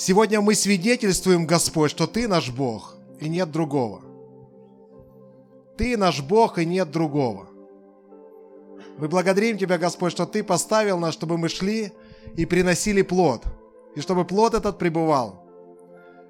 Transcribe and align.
Сегодня 0.00 0.40
мы 0.40 0.54
свидетельствуем, 0.54 1.44
Господь, 1.44 1.90
что 1.90 2.06
Ты 2.06 2.26
наш 2.26 2.50
Бог, 2.50 2.96
и 3.20 3.28
нет 3.28 3.50
другого. 3.50 4.00
Ты 5.76 5.98
наш 5.98 6.22
Бог, 6.22 6.58
и 6.58 6.64
нет 6.64 6.90
другого. 6.90 7.48
Мы 8.96 9.08
благодарим 9.08 9.58
Тебя, 9.58 9.76
Господь, 9.76 10.12
что 10.12 10.24
Ты 10.24 10.42
поставил 10.42 10.98
нас, 10.98 11.12
чтобы 11.12 11.36
мы 11.36 11.50
шли 11.50 11.92
и 12.34 12.46
приносили 12.46 13.02
плод, 13.02 13.44
и 13.94 14.00
чтобы 14.00 14.24
плод 14.24 14.54
этот 14.54 14.78
пребывал. 14.78 15.44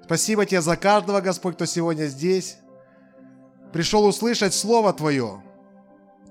Спасибо 0.03 0.45
Тебе 0.45 0.59
за 0.59 0.75
каждого, 0.75 1.21
Господь, 1.21 1.55
кто 1.55 1.65
сегодня 1.65 2.07
здесь, 2.07 2.57
пришел 3.71 4.03
услышать 4.03 4.53
Слово 4.53 4.91
Твое, 4.91 5.41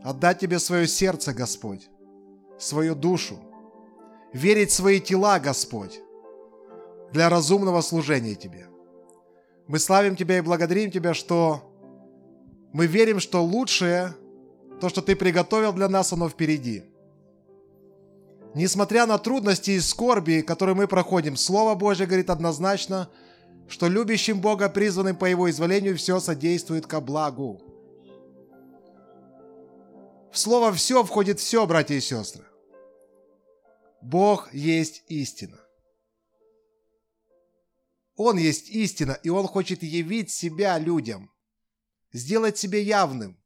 отдать 0.04 0.40
Тебе 0.40 0.58
свое 0.58 0.86
сердце, 0.86 1.32
Господь, 1.32 1.88
свою 2.58 2.94
душу, 2.94 3.38
верить 4.34 4.72
в 4.72 4.74
свои 4.74 5.00
тела, 5.00 5.38
Господь, 5.38 6.00
для 7.12 7.28
разумного 7.28 7.80
служения 7.80 8.34
Тебе. 8.34 8.66
Мы 9.66 9.78
славим 9.78 10.16
Тебя 10.16 10.38
и 10.38 10.42
благодарим 10.42 10.90
Тебя, 10.90 11.14
что 11.14 11.62
мы 12.72 12.86
верим, 12.86 13.20
что 13.20 13.42
лучшее, 13.42 14.14
то, 14.80 14.88
что 14.88 15.02
Ты 15.02 15.16
приготовил 15.16 15.72
для 15.72 15.88
нас, 15.88 16.12
оно 16.12 16.28
впереди. 16.28 16.84
Несмотря 18.54 19.06
на 19.06 19.18
трудности 19.18 19.72
и 19.72 19.80
скорби, 19.80 20.40
которые 20.40 20.74
мы 20.74 20.88
проходим, 20.88 21.36
Слово 21.36 21.74
Божье 21.74 22.06
говорит 22.06 22.30
однозначно, 22.30 23.08
что 23.68 23.86
любящим 23.86 24.40
Бога, 24.40 24.68
призванным 24.68 25.16
по 25.16 25.24
Его 25.26 25.48
изволению, 25.48 25.96
все 25.96 26.18
содействует 26.18 26.86
ко 26.86 27.00
благу. 27.00 27.60
В 30.32 30.38
слово 30.38 30.72
«все» 30.72 31.02
входит 31.02 31.40
все, 31.40 31.66
братья 31.66 31.94
и 31.94 32.00
сестры. 32.00 32.44
Бог 34.00 34.52
есть 34.52 35.02
истина. 35.08 35.58
Он 38.22 38.36
есть 38.36 38.68
истина, 38.68 39.12
и 39.22 39.30
Он 39.30 39.46
хочет 39.46 39.82
явить 39.82 40.30
себя 40.30 40.78
людям, 40.78 41.32
сделать 42.12 42.58
себе 42.58 42.82
явным. 42.82 43.42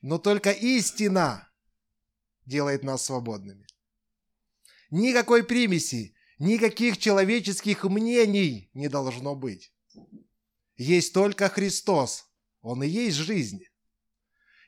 Но 0.00 0.16
только 0.16 0.52
истина 0.52 1.52
делает 2.46 2.82
нас 2.82 3.04
свободными. 3.04 3.66
Никакой 4.90 5.44
примеси, 5.44 6.14
никаких 6.38 6.96
человеческих 6.96 7.84
мнений 7.84 8.70
не 8.72 8.88
должно 8.88 9.34
быть. 9.34 9.70
Есть 10.78 11.12
только 11.12 11.50
Христос. 11.50 12.24
Он 12.62 12.82
и 12.82 12.88
есть 12.88 13.18
жизнь. 13.18 13.66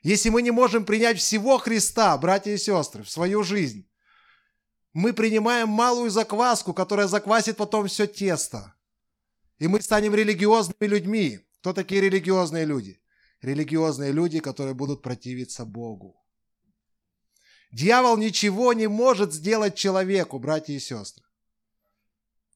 Если 0.03 0.29
мы 0.29 0.43
не 0.43 0.51
можем 0.51 0.85
принять 0.85 1.17
всего 1.17 1.57
Христа, 1.57 2.15
братья 2.19 2.51
и 2.51 2.57
сестры, 2.59 3.01
в 3.01 3.09
свою 3.09 3.41
жизнь, 3.41 3.89
мы 4.93 5.11
принимаем 5.11 5.69
малую 5.69 6.11
закваску, 6.11 6.71
которая 6.71 7.07
заквасит 7.07 7.57
потом 7.57 7.87
все 7.87 8.05
тесто. 8.05 8.75
И 9.63 9.67
мы 9.69 9.81
станем 9.81 10.13
религиозными 10.13 10.89
людьми. 10.89 11.39
Кто 11.61 11.71
такие 11.71 12.01
религиозные 12.01 12.65
люди? 12.65 12.99
Религиозные 13.41 14.11
люди, 14.11 14.41
которые 14.41 14.73
будут 14.73 15.01
противиться 15.01 15.63
Богу. 15.63 16.21
Дьявол 17.71 18.17
ничего 18.17 18.73
не 18.73 18.87
может 18.87 19.31
сделать 19.31 19.75
человеку, 19.75 20.37
братья 20.37 20.73
и 20.73 20.79
сестры. 20.79 21.23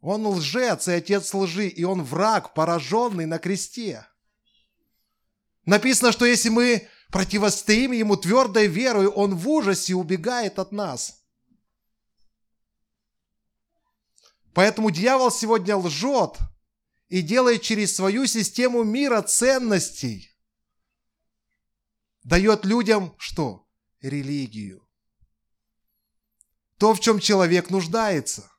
Он 0.01 0.27
лжец 0.27 0.89
и 0.89 0.91
отец 0.91 1.33
лжи, 1.33 1.69
и 1.69 1.85
он 1.85 2.03
враг, 2.03 2.53
пораженный 2.53 3.25
на 3.25 3.39
кресте. 3.39 4.05
Написано, 5.65 6.11
что 6.11 6.25
если 6.25 6.49
мы 6.49 6.89
противостоим 7.09 7.93
ему 7.93 8.17
твердой 8.17 8.67
верой, 8.67 9.07
он 9.07 9.33
в 9.33 9.47
ужасе 9.47 9.95
убегает 9.95 10.59
от 10.59 10.73
нас. 10.73 11.23
Поэтому 14.53 14.91
дьявол 14.91 15.31
сегодня 15.31 15.77
лжет– 15.77 16.35
и 17.07 17.21
делает 17.21 17.61
через 17.61 17.95
свою 17.95 18.25
систему 18.25 18.83
мира 18.83 19.21
ценностей. 19.21 20.35
Дает 22.23 22.65
людям 22.65 23.15
что? 23.17 23.67
Религию. 24.01 24.87
То, 26.77 26.93
в 26.93 26.99
чем 26.99 27.19
человек 27.19 27.69
нуждается. 27.69 28.51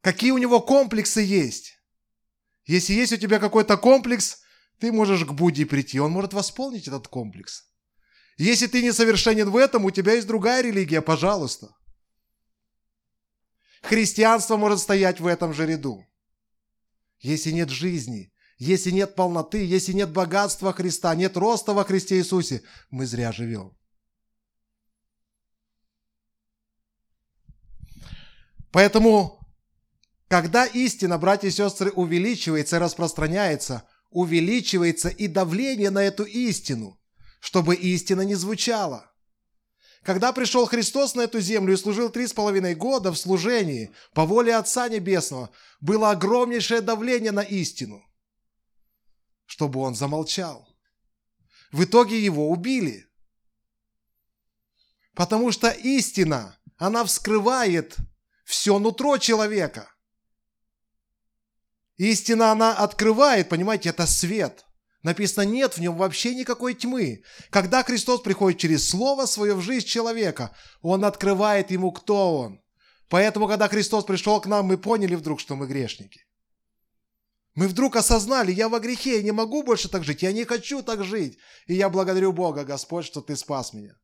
Какие 0.00 0.32
у 0.32 0.38
него 0.38 0.60
комплексы 0.60 1.20
есть. 1.20 1.78
Если 2.66 2.92
есть 2.92 3.12
у 3.12 3.16
тебя 3.16 3.38
какой-то 3.38 3.76
комплекс, 3.76 4.42
ты 4.78 4.92
можешь 4.92 5.24
к 5.24 5.32
Будде 5.32 5.66
прийти, 5.66 6.00
он 6.00 6.12
может 6.12 6.32
восполнить 6.32 6.88
этот 6.88 7.08
комплекс. 7.08 7.70
Если 8.36 8.66
ты 8.66 8.82
несовершенен 8.82 9.50
в 9.50 9.56
этом, 9.56 9.84
у 9.84 9.90
тебя 9.90 10.14
есть 10.14 10.26
другая 10.26 10.62
религия, 10.62 11.02
пожалуйста. 11.02 11.74
Христианство 13.82 14.56
может 14.56 14.80
стоять 14.80 15.20
в 15.20 15.26
этом 15.26 15.54
же 15.54 15.66
ряду 15.66 16.09
если 17.20 17.50
нет 17.50 17.70
жизни, 17.70 18.32
если 18.58 18.90
нет 18.90 19.14
полноты, 19.14 19.64
если 19.64 19.92
нет 19.92 20.12
богатства 20.12 20.72
Христа, 20.72 21.14
нет 21.14 21.36
роста 21.36 21.72
во 21.72 21.84
Христе 21.84 22.18
Иисусе, 22.18 22.62
мы 22.90 23.06
зря 23.06 23.32
живем. 23.32 23.76
Поэтому, 28.70 29.40
когда 30.28 30.64
истина, 30.66 31.18
братья 31.18 31.48
и 31.48 31.50
сестры, 31.50 31.90
увеличивается 31.90 32.76
и 32.76 32.80
распространяется, 32.80 33.88
увеличивается 34.10 35.08
и 35.08 35.26
давление 35.26 35.90
на 35.90 36.02
эту 36.02 36.24
истину, 36.24 37.00
чтобы 37.40 37.74
истина 37.74 38.22
не 38.22 38.34
звучала. 38.34 39.09
Когда 40.02 40.32
пришел 40.32 40.66
Христос 40.66 41.14
на 41.14 41.22
эту 41.22 41.40
землю 41.40 41.74
и 41.74 41.76
служил 41.76 42.08
три 42.08 42.26
с 42.26 42.32
половиной 42.32 42.74
года 42.74 43.12
в 43.12 43.18
служении 43.18 43.92
по 44.14 44.24
воле 44.24 44.56
Отца 44.56 44.88
Небесного, 44.88 45.50
было 45.80 46.10
огромнейшее 46.10 46.80
давление 46.80 47.32
на 47.32 47.42
истину, 47.42 48.02
чтобы 49.44 49.80
он 49.80 49.94
замолчал. 49.94 50.66
В 51.70 51.84
итоге 51.84 52.18
его 52.18 52.48
убили. 52.50 53.06
Потому 55.14 55.52
что 55.52 55.68
истина, 55.68 56.58
она 56.78 57.04
вскрывает 57.04 57.96
все 58.44 58.78
нутро 58.78 59.18
человека. 59.18 59.92
Истина, 61.98 62.52
она 62.52 62.74
открывает, 62.74 63.50
понимаете, 63.50 63.90
это 63.90 64.06
свет– 64.06 64.64
Написано, 65.02 65.44
нет 65.44 65.74
в 65.74 65.80
нем 65.80 65.96
вообще 65.96 66.34
никакой 66.34 66.74
тьмы. 66.74 67.22
Когда 67.50 67.82
Христос 67.82 68.20
приходит 68.20 68.60
через 68.60 68.88
Слово 68.88 69.26
Свое 69.26 69.54
в 69.54 69.62
жизнь 69.62 69.86
человека, 69.86 70.54
Он 70.82 71.04
открывает 71.04 71.70
ему, 71.70 71.90
кто 71.90 72.38
Он. 72.38 72.62
Поэтому, 73.08 73.48
когда 73.48 73.68
Христос 73.68 74.04
пришел 74.04 74.40
к 74.40 74.46
нам, 74.46 74.66
мы 74.66 74.76
поняли 74.76 75.14
вдруг, 75.14 75.40
что 75.40 75.56
мы 75.56 75.66
грешники. 75.66 76.26
Мы 77.54 77.66
вдруг 77.66 77.96
осознали, 77.96 78.52
я 78.52 78.68
во 78.68 78.78
грехе, 78.78 79.16
я 79.16 79.22
не 79.22 79.32
могу 79.32 79.62
больше 79.62 79.88
так 79.88 80.04
жить, 80.04 80.22
я 80.22 80.32
не 80.32 80.44
хочу 80.44 80.82
так 80.82 81.02
жить. 81.02 81.38
И 81.66 81.74
я 81.74 81.88
благодарю 81.88 82.32
Бога, 82.32 82.64
Господь, 82.64 83.06
что 83.06 83.22
Ты 83.22 83.36
спас 83.36 83.72
меня. 83.72 83.96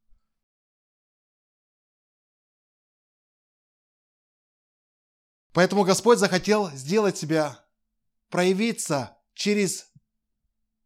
Поэтому 5.53 5.85
Господь 5.85 6.19
захотел 6.19 6.71
сделать 6.73 7.17
себя, 7.17 7.65
проявиться 8.29 9.17
через 9.35 9.91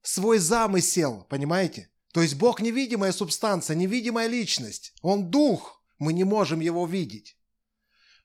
свой 0.02 0.38
замысел, 0.38 1.26
понимаете? 1.28 1.90
То 2.12 2.22
есть 2.22 2.34
Бог 2.34 2.60
невидимая 2.60 3.12
субстанция, 3.12 3.76
невидимая 3.76 4.26
личность. 4.26 4.94
Он 5.02 5.30
дух, 5.30 5.82
мы 5.98 6.12
не 6.12 6.24
можем 6.24 6.60
его 6.60 6.86
видеть. 6.86 7.36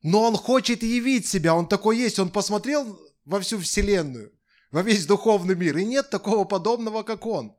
Но 0.01 0.23
он 0.23 0.35
хочет 0.37 0.83
явить 0.83 1.27
себя, 1.27 1.55
он 1.55 1.67
такой 1.67 1.97
есть. 1.97 2.19
Он 2.19 2.29
посмотрел 2.29 2.99
во 3.25 3.39
всю 3.41 3.59
вселенную, 3.59 4.33
во 4.71 4.81
весь 4.81 5.05
духовный 5.05 5.55
мир, 5.55 5.77
и 5.77 5.85
нет 5.85 6.09
такого 6.09 6.45
подобного, 6.45 7.03
как 7.03 7.25
он. 7.25 7.55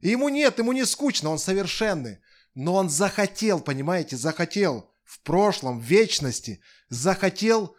И 0.00 0.10
ему 0.10 0.28
нет, 0.28 0.58
ему 0.58 0.72
не 0.72 0.84
скучно, 0.84 1.30
он 1.30 1.38
совершенный. 1.38 2.18
Но 2.54 2.74
он 2.74 2.88
захотел, 2.88 3.60
понимаете, 3.60 4.16
захотел 4.16 4.90
в 5.04 5.20
прошлом, 5.22 5.80
в 5.80 5.84
вечности, 5.84 6.60
захотел 6.88 7.76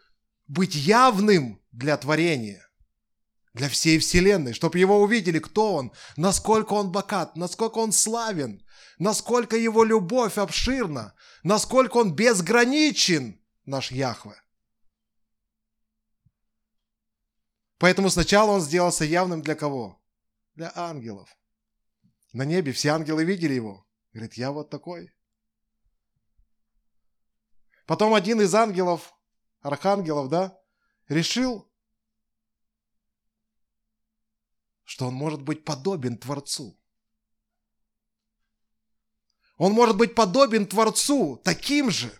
быть 0.47 0.75
явным 0.75 1.61
для 1.71 1.95
творения 1.97 2.68
для 3.53 3.69
всей 3.69 3.99
вселенной, 3.99 4.53
чтобы 4.53 4.79
его 4.79 5.01
увидели, 5.01 5.39
кто 5.39 5.73
он, 5.73 5.91
насколько 6.15 6.73
он 6.73 6.91
богат, 6.91 7.35
насколько 7.35 7.79
он 7.79 7.91
славен, 7.91 8.63
насколько 8.99 9.57
его 9.57 9.83
любовь 9.83 10.37
обширна, 10.37 11.13
насколько 11.43 11.97
он 11.97 12.15
безграничен, 12.15 13.41
наш 13.65 13.91
Яхве. 13.91 14.41
Поэтому 17.77 18.09
сначала 18.09 18.51
он 18.51 18.61
сделался 18.61 19.05
явным 19.05 19.41
для 19.41 19.55
кого? 19.55 20.01
Для 20.55 20.71
ангелов. 20.75 21.35
На 22.33 22.43
небе 22.43 22.73
все 22.73 22.89
ангелы 22.89 23.23
видели 23.23 23.53
его. 23.53 23.87
Говорит, 24.13 24.33
я 24.33 24.51
вот 24.51 24.69
такой. 24.69 25.13
Потом 27.85 28.13
один 28.13 28.41
из 28.41 28.53
ангелов, 28.53 29.13
архангелов, 29.61 30.29
да, 30.29 30.59
решил 31.07 31.68
что 34.89 35.05
он 35.05 35.13
может 35.13 35.43
быть 35.43 35.63
подобен 35.65 36.17
Творцу. 36.17 36.75
Он 39.57 39.71
может 39.71 39.95
быть 39.95 40.15
подобен 40.15 40.65
Творцу, 40.65 41.39
таким 41.43 41.91
же. 41.91 42.11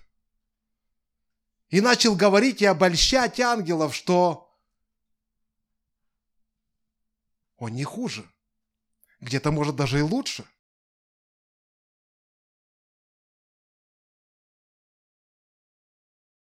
и 1.69 1.81
начал 1.81 2.15
говорить 2.15 2.61
и 2.61 2.65
обольщать 2.65 3.39
ангелов, 3.39 3.95
что 3.95 4.55
он 7.57 7.73
не 7.73 7.83
хуже. 7.83 8.31
Где-то, 9.19 9.51
может, 9.51 9.75
даже 9.75 9.97
и 9.97 10.03
лучше. 10.03 10.47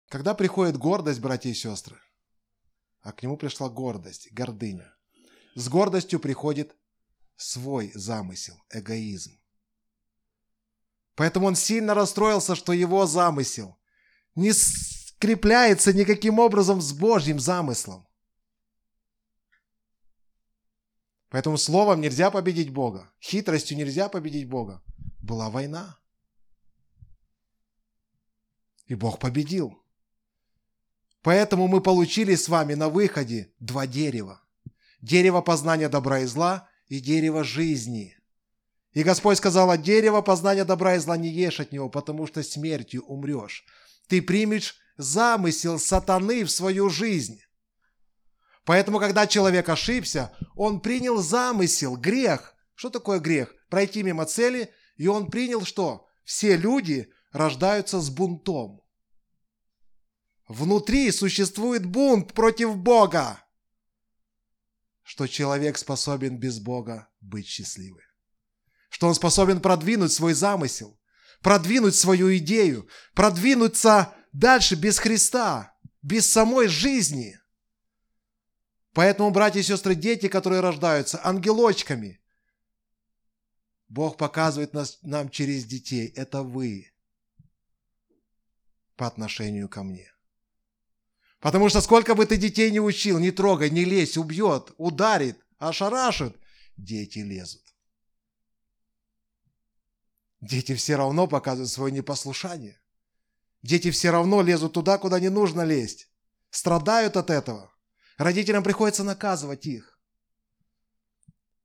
Когда 0.07 0.33
приходит 0.33 0.75
гордость, 0.75 1.21
братья 1.21 1.49
и 1.49 1.53
сестры, 1.53 2.01
а 2.99 3.13
к 3.13 3.23
нему 3.23 3.37
пришла 3.37 3.69
гордость, 3.69 4.29
гордыня, 4.33 4.93
с 5.55 5.69
гордостью 5.69 6.19
приходит 6.19 6.75
свой 7.35 7.91
замысел, 7.93 8.61
эгоизм. 8.69 9.39
Поэтому 11.15 11.47
он 11.47 11.55
сильно 11.55 11.93
расстроился, 11.93 12.55
что 12.55 12.73
его 12.73 13.05
замысел 13.05 13.77
не 14.35 14.53
скрепляется 14.53 15.93
никаким 15.93 16.39
образом 16.39 16.81
с 16.81 16.93
Божьим 16.93 17.39
замыслом. 17.39 18.07
Поэтому 21.29 21.57
словом 21.57 22.01
нельзя 22.01 22.29
победить 22.29 22.71
Бога, 22.71 23.11
хитростью 23.21 23.77
нельзя 23.77 24.09
победить 24.09 24.49
Бога. 24.49 24.83
Была 25.21 25.49
война. 25.49 25.97
И 28.87 28.95
Бог 28.95 29.19
победил. 29.19 29.81
Поэтому 31.21 31.67
мы 31.67 31.81
получили 31.81 32.35
с 32.35 32.49
вами 32.49 32.73
на 32.73 32.89
выходе 32.89 33.53
два 33.59 33.87
дерева. 33.87 34.41
Дерево 35.01 35.41
познания 35.41 35.89
добра 35.89 36.19
и 36.19 36.25
зла 36.25 36.69
и 36.87 36.99
дерево 36.99 37.43
жизни. 37.43 38.17
И 38.93 39.03
Господь 39.03 39.37
сказал, 39.37 39.71
от 39.71 39.81
дерева 39.81 40.21
познания 40.21 40.65
добра 40.65 40.95
и 40.95 40.99
зла 40.99 41.17
не 41.17 41.29
ешь 41.29 41.59
от 41.59 41.71
него, 41.71 41.89
потому 41.89 42.27
что 42.27 42.43
смертью 42.43 43.03
умрешь. 43.03 43.65
Ты 44.07 44.21
примешь 44.21 44.75
замысел 44.97 45.79
сатаны 45.79 46.43
в 46.43 46.51
свою 46.51 46.89
жизнь. 46.89 47.41
Поэтому, 48.65 48.99
когда 48.99 49.25
человек 49.25 49.69
ошибся, 49.69 50.33
он 50.55 50.81
принял 50.81 51.17
замысел, 51.17 51.95
грех. 51.95 52.53
Что 52.75 52.89
такое 52.89 53.19
грех? 53.19 53.53
Пройти 53.69 54.03
мимо 54.03 54.25
цели, 54.25 54.71
и 54.97 55.07
он 55.07 55.31
принял 55.31 55.65
что? 55.65 56.07
Все 56.23 56.55
люди 56.55 57.09
рождаются 57.31 57.99
с 57.99 58.09
бунтом. 58.09 58.81
Внутри 60.47 61.11
существует 61.11 61.85
бунт 61.85 62.33
против 62.33 62.75
Бога, 62.75 63.40
что 65.11 65.27
человек 65.27 65.77
способен 65.77 66.37
без 66.37 66.59
Бога 66.59 67.09
быть 67.19 67.45
счастливым. 67.45 67.99
Что 68.87 69.09
он 69.09 69.13
способен 69.13 69.59
продвинуть 69.59 70.13
свой 70.13 70.33
замысел, 70.33 70.97
продвинуть 71.41 71.95
свою 71.95 72.37
идею, 72.37 72.87
продвинуться 73.13 74.15
дальше 74.31 74.75
без 74.75 74.99
Христа, 74.99 75.75
без 76.01 76.31
самой 76.31 76.69
жизни– 76.69 77.37
Поэтому, 78.93 79.31
братья 79.31 79.61
и 79.61 79.63
сестры, 79.63 79.95
дети, 79.95 80.27
которые 80.27 80.59
рождаются 80.59 81.25
ангелочками, 81.25 82.21
Бог 83.87 84.17
показывает 84.17 84.73
нас, 84.73 84.99
нам 85.01 85.29
через 85.29 85.63
детей. 85.63 86.07
Это 86.07 86.43
вы 86.43 86.91
по 88.97 89.07
отношению 89.07 89.69
ко 89.69 89.83
мне. 89.83 90.10
Потому 91.41 91.69
что 91.69 91.81
сколько 91.81 92.13
бы 92.13 92.25
ты 92.27 92.37
детей 92.37 92.69
не 92.71 92.79
учил, 92.79 93.17
не 93.17 93.31
трогай, 93.31 93.71
не 93.71 93.83
лезь, 93.83 94.15
убьет, 94.15 94.71
ударит, 94.77 95.43
ошарашит, 95.57 96.37
дети 96.77 97.19
лезут. 97.19 97.63
Дети 100.39 100.75
все 100.75 100.95
равно 100.95 101.27
показывают 101.27 101.71
свое 101.71 101.91
непослушание. 101.91 102.79
Дети 103.63 103.89
все 103.91 104.11
равно 104.11 104.41
лезут 104.41 104.73
туда, 104.73 104.97
куда 104.99 105.19
не 105.19 105.29
нужно 105.29 105.61
лезть. 105.63 106.09
Страдают 106.51 107.17
от 107.17 107.29
этого. 107.29 107.71
Родителям 108.17 108.63
приходится 108.63 109.03
наказывать 109.03 109.65
их. 109.65 109.99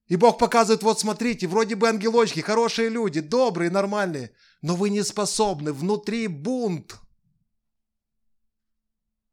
И 0.09 0.17
Бог 0.17 0.39
показывает, 0.39 0.83
вот 0.83 1.01
смотрите, 1.01 1.49
вроде 1.49 1.75
бы 1.75 1.89
ангелочки, 1.89 2.41
хорошие 2.41 2.89
люди, 2.89 3.21
добрые, 3.21 3.71
нормальные, 3.71 4.33
но 4.63 4.77
вы 4.77 4.89
не 4.89 5.03
способны, 5.03 5.73
внутри 5.73 6.29
бунт. 6.29 6.97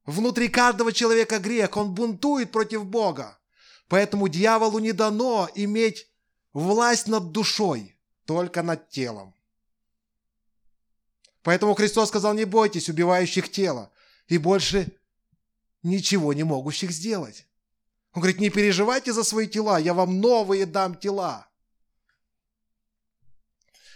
Внутри 0.05 0.49
каждого 0.49 0.91
человека 0.91 1.39
грех, 1.39 1.77
он 1.77 1.93
бунтует 1.93 2.51
против 2.51 2.85
Бога. 2.85 3.39
Поэтому 3.87 4.27
дьяволу 4.27 4.79
не 4.79 4.91
дано 4.91 5.49
иметь 5.55 6.07
власть 6.51 7.07
над 7.07 7.31
душой, 7.31 7.95
только 8.25 8.63
над 8.63 8.89
телом. 8.89 9.33
Поэтому 11.41 11.73
Христос 11.73 12.09
сказал, 12.09 12.33
не 12.33 12.45
бойтесь 12.45 12.89
убивающих 12.89 13.51
тело, 13.51 13.91
и 14.27 14.37
больше 14.37 14.91
ничего 15.83 16.33
не 16.33 16.43
могущих 16.43 16.91
сделать. 16.91 17.45
Он 18.13 18.21
говорит, 18.21 18.39
не 18.39 18.49
переживайте 18.49 19.11
за 19.11 19.23
свои 19.23 19.47
тела, 19.47 19.77
я 19.77 19.93
вам 19.93 20.19
новые 20.21 20.65
дам 20.65 20.95
тела. 20.95 21.47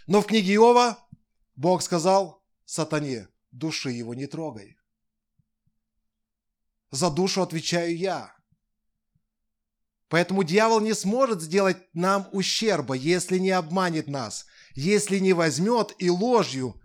Но 0.07 0.21
в 0.21 0.25
книге 0.27 0.56
Иова 0.56 0.98
Бог 1.56 1.81
сказал 1.81 2.42
сатане, 2.65 3.27
души 3.51 3.92
его 3.92 4.13
не 4.13 4.25
трогай. 4.25 4.76
За 6.92 7.10
душу 7.10 7.42
отвечаю 7.42 7.95
я. 7.98 8.34
Поэтому 10.10 10.44
дьявол 10.44 10.80
не 10.80 10.94
сможет 10.94 11.42
сделать 11.42 11.78
нам 11.94 12.30
ущерба, 12.31 12.94
если 12.94 13.38
не 13.39 13.51
обманет 13.51 14.07
нас, 14.07 14.45
если 14.74 15.19
не 15.19 15.34
возьмет 15.34 15.94
и 15.98 16.10
ложью 16.10 16.80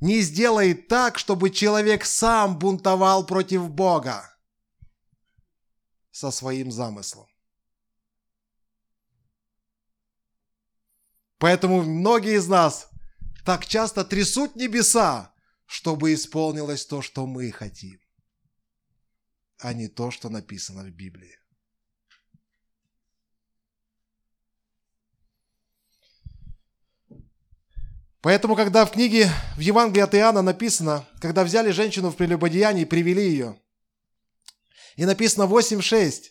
не 0.00 0.20
сделает 0.20 0.88
так, 0.88 1.18
чтобы 1.18 1.50
человек 1.50 2.04
сам 2.04 2.58
бунтовал 2.58 3.26
против 3.26 3.70
Бога 3.70 4.34
со 6.10 6.30
своим 6.30 6.70
замыслом. 6.70 7.26
Поэтому 11.38 11.82
многие 11.82 12.36
из 12.36 12.46
нас 12.48 12.88
так 13.44 13.66
часто 13.66 14.04
трясут 14.04 14.56
небеса, 14.56 15.34
чтобы 15.66 16.12
исполнилось 16.12 16.84
то, 16.84 17.00
что 17.00 17.26
мы 17.26 17.50
хотим, 17.50 17.98
а 19.60 19.72
не 19.72 19.88
то, 19.88 20.10
что 20.10 20.28
написано 20.28 20.82
в 20.82 20.90
Библии. 20.90 21.36
Поэтому, 28.22 28.54
когда 28.54 28.84
в 28.84 28.92
книге, 28.92 29.30
в 29.56 29.60
Евангелии 29.60 30.02
от 30.02 30.14
Иоанна 30.14 30.42
написано, 30.42 31.08
когда 31.20 31.42
взяли 31.42 31.70
женщину 31.70 32.10
в 32.10 32.16
прелюбодеянии 32.16 32.82
и 32.82 32.86
привели 32.86 33.22
ее, 33.22 33.58
и 34.96 35.06
написано 35.06 35.44
8.6, 35.44 36.24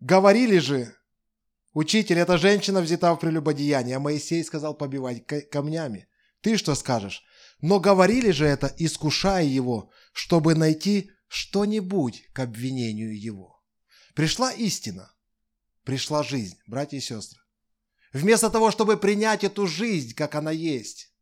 говорили 0.00 0.58
же, 0.58 0.94
учитель, 1.72 2.18
эта 2.18 2.36
женщина 2.36 2.82
взята 2.82 3.14
в 3.14 3.18
прелюбодеяние, 3.18 3.96
а 3.96 4.00
Моисей 4.00 4.44
сказал 4.44 4.74
побивать 4.74 5.24
камнями. 5.50 6.08
Ты 6.42 6.58
что 6.58 6.74
скажешь? 6.74 7.22
Но 7.62 7.80
говорили 7.80 8.30
же 8.30 8.46
это, 8.46 8.72
искушая 8.76 9.44
его, 9.44 9.90
чтобы 10.12 10.54
найти 10.54 11.10
что-нибудь 11.28 12.28
к 12.32 12.40
обвинению 12.40 13.18
его. 13.18 13.62
Пришла 14.14 14.52
истина, 14.52 15.12
пришла 15.84 16.22
жизнь, 16.22 16.58
братья 16.66 16.96
и 16.96 17.00
сестры. 17.00 17.40
Вместо 18.12 18.50
того, 18.50 18.70
чтобы 18.70 18.96
принять 18.96 19.44
эту 19.44 19.66
жизнь, 19.66 20.14
как 20.14 20.34
она 20.34 20.50
есть. 20.50 21.12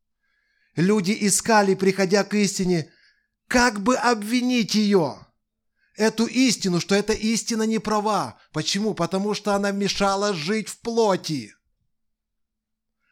Люди 0.76 1.16
искали, 1.20 1.75
приходя 1.75 2.25
к 2.25 2.34
истине, 2.34 2.92
как 3.48 3.82
бы 3.82 3.96
обвинить 3.96 4.75
ее. 4.75 5.26
Эту 5.94 6.26
истину, 6.26 6.80
что 6.80 6.94
эта 6.94 7.12
истина 7.12 7.62
не 7.64 7.78
права. 7.78 8.38
Почему? 8.52 8.94
Потому 8.94 9.34
что 9.34 9.54
она 9.54 9.70
мешала 9.70 10.34
жить 10.34 10.68
в 10.68 10.80
плоти. 10.80 11.54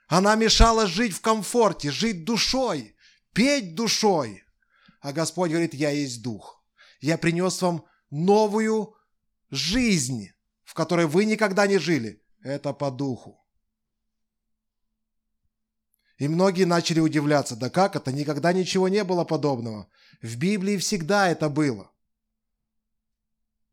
Она 0.06 0.34
мешала 0.34 0.86
жить 0.86 1.14
в 1.14 1.20
комфорте, 1.20 1.90
жить 1.90 2.24
душой, 2.24 2.94
петь 3.32 3.74
душой. 3.74 4.44
А 5.00 5.12
Господь 5.12 5.50
говорит, 5.50 5.74
я 5.74 5.90
есть 5.90 6.22
дух. 6.22 6.63
Я 7.04 7.18
принес 7.18 7.60
вам 7.60 7.84
новую 8.08 8.96
жизнь, 9.50 10.30
в 10.62 10.72
которой 10.72 11.06
вы 11.06 11.26
никогда 11.26 11.66
не 11.66 11.76
жили. 11.76 12.24
Это 12.40 12.72
по 12.72 12.90
духу. 12.90 13.46
И 16.16 16.28
многие 16.28 16.64
начали 16.64 17.00
удивляться, 17.00 17.56
да 17.56 17.68
как 17.68 17.94
это, 17.94 18.10
никогда 18.10 18.54
ничего 18.54 18.88
не 18.88 19.04
было 19.04 19.24
подобного. 19.24 19.90
В 20.22 20.38
Библии 20.38 20.78
всегда 20.78 21.28
это 21.28 21.50
было. 21.50 21.92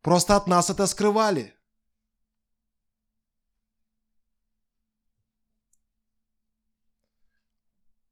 Просто 0.02 0.36
от 0.36 0.48
нас 0.48 0.70
это 0.70 0.86
скрывали. 0.86 1.56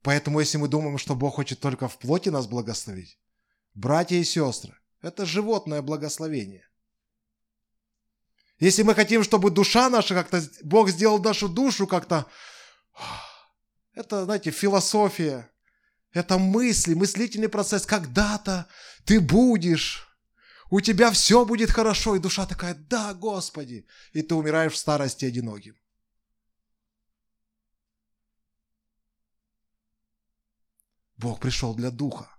Поэтому 0.01 0.39
если 0.39 0.57
мы 0.57 0.69
думаем, 0.69 0.97
что 0.97 1.13
Бог 1.13 1.35
хочет 1.35 1.59
только 1.59 1.89
в 1.89 1.99
плоти 1.99 2.29
нас 2.29 2.47
благословить, 2.47 3.19
братья 3.73 4.15
и 4.15 4.23
сестры, 4.23 4.78
это 5.01 5.25
животное 5.25 5.81
благословение. 5.81 6.67
Если 8.59 8.83
мы 8.83 8.93
хотим, 8.93 9.23
чтобы 9.23 9.51
душа 9.51 9.89
наша 9.89 10.13
как-то, 10.13 10.41
Бог 10.63 10.89
сделал 10.89 11.19
нашу 11.19 11.47
душу 11.47 11.87
как-то 11.87 12.29
это, 13.93 14.23
знаете, 14.23 14.51
философия. 14.51 15.51
Это 16.11 16.37
мысли, 16.37 16.93
мыслительный 16.93 17.49
процесс. 17.49 17.85
Когда-то 17.85 18.67
ты 19.05 19.19
будешь, 19.19 20.07
у 20.69 20.81
тебя 20.81 21.11
все 21.11 21.45
будет 21.45 21.69
хорошо. 21.69 22.15
И 22.15 22.19
душа 22.19 22.45
такая, 22.45 22.75
да, 22.75 23.13
Господи. 23.13 23.85
И 24.13 24.21
ты 24.21 24.35
умираешь 24.35 24.73
в 24.73 24.77
старости 24.77 25.25
одиноким. 25.25 25.75
Бог 31.17 31.41
пришел 31.41 31.75
для 31.75 31.91
духа. 31.91 32.38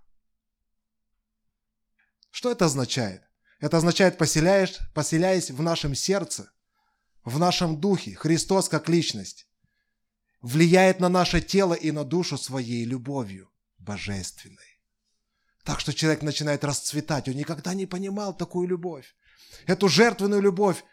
Что 2.31 2.51
это 2.51 2.65
означает? 2.65 3.21
Это 3.59 3.77
означает, 3.77 4.17
поселяешь, 4.17 4.79
поселяясь 4.95 5.51
в 5.51 5.61
нашем 5.61 5.93
сердце, 5.93 6.51
в 7.23 7.37
нашем 7.37 7.79
духе, 7.79 8.15
Христос 8.15 8.67
как 8.67 8.89
личность, 8.89 9.47
влияет 10.41 10.99
на 10.99 11.09
наше 11.09 11.41
тело 11.41 11.75
и 11.75 11.91
на 11.91 12.03
душу 12.03 12.37
своей 12.37 12.83
любовью 12.85 13.51
божественной. 13.77 14.81
Так 15.63 15.79
что 15.79 15.93
человек 15.93 16.23
начинает 16.23 16.63
расцветать. 16.63 17.27
Он 17.27 17.35
никогда 17.35 17.73
не 17.75 17.85
понимал 17.85 18.35
такую 18.35 18.67
любовь. 18.67 19.15
Эту 19.67 19.89
жертвенную 19.89 20.41
любовь. 20.41 20.83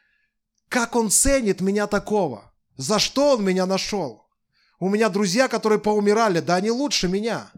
Как 0.69 0.95
он 0.95 1.11
ценит 1.11 1.63
меня 1.63 1.87
такого? 1.87 2.53
За 2.77 2.99
что 2.99 3.37
он 3.37 3.45
меня 3.45 3.65
нашел? 3.65 4.29
У 4.79 4.91
меня 4.91 5.09
друзья, 5.09 5.49
которые 5.49 5.79
поумирали, 5.79 6.41
да 6.41 6.57
они 6.57 6.71
лучше 6.71 7.09
меня. 7.09 7.51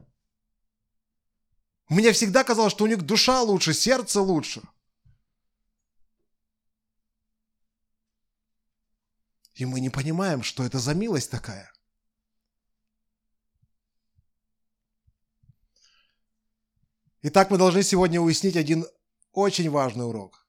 Мне 1.90 2.12
всегда 2.12 2.44
казалось, 2.44 2.72
что 2.72 2.84
у 2.84 2.86
них 2.86 3.02
душа 3.02 3.42
лучше, 3.42 3.74
сердце 3.74 4.20
лучше. 4.20 4.62
И 9.54 9.64
мы 9.66 9.80
не 9.80 9.90
понимаем, 9.90 10.44
что 10.44 10.62
это 10.62 10.78
за 10.78 10.94
милость 10.94 11.32
такая. 11.32 11.72
Итак, 17.22 17.50
мы 17.50 17.58
должны 17.58 17.82
сегодня 17.82 18.20
уяснить 18.20 18.56
один 18.56 18.86
очень 19.32 19.68
важный 19.68 20.06
урок. 20.06 20.46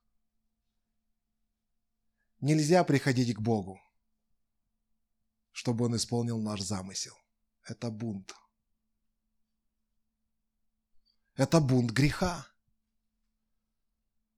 Нельзя 2.40 2.84
приходить 2.84 3.36
к 3.36 3.42
Богу, 3.42 3.82
чтобы 5.52 5.86
Он 5.86 5.96
исполнил 5.96 6.40
наш 6.40 6.62
замысел. 6.62 7.18
Это 7.64 7.90
бунт. 7.90 8.32
Это 11.42 11.60
бунт 11.60 11.90
греха. 11.90 12.46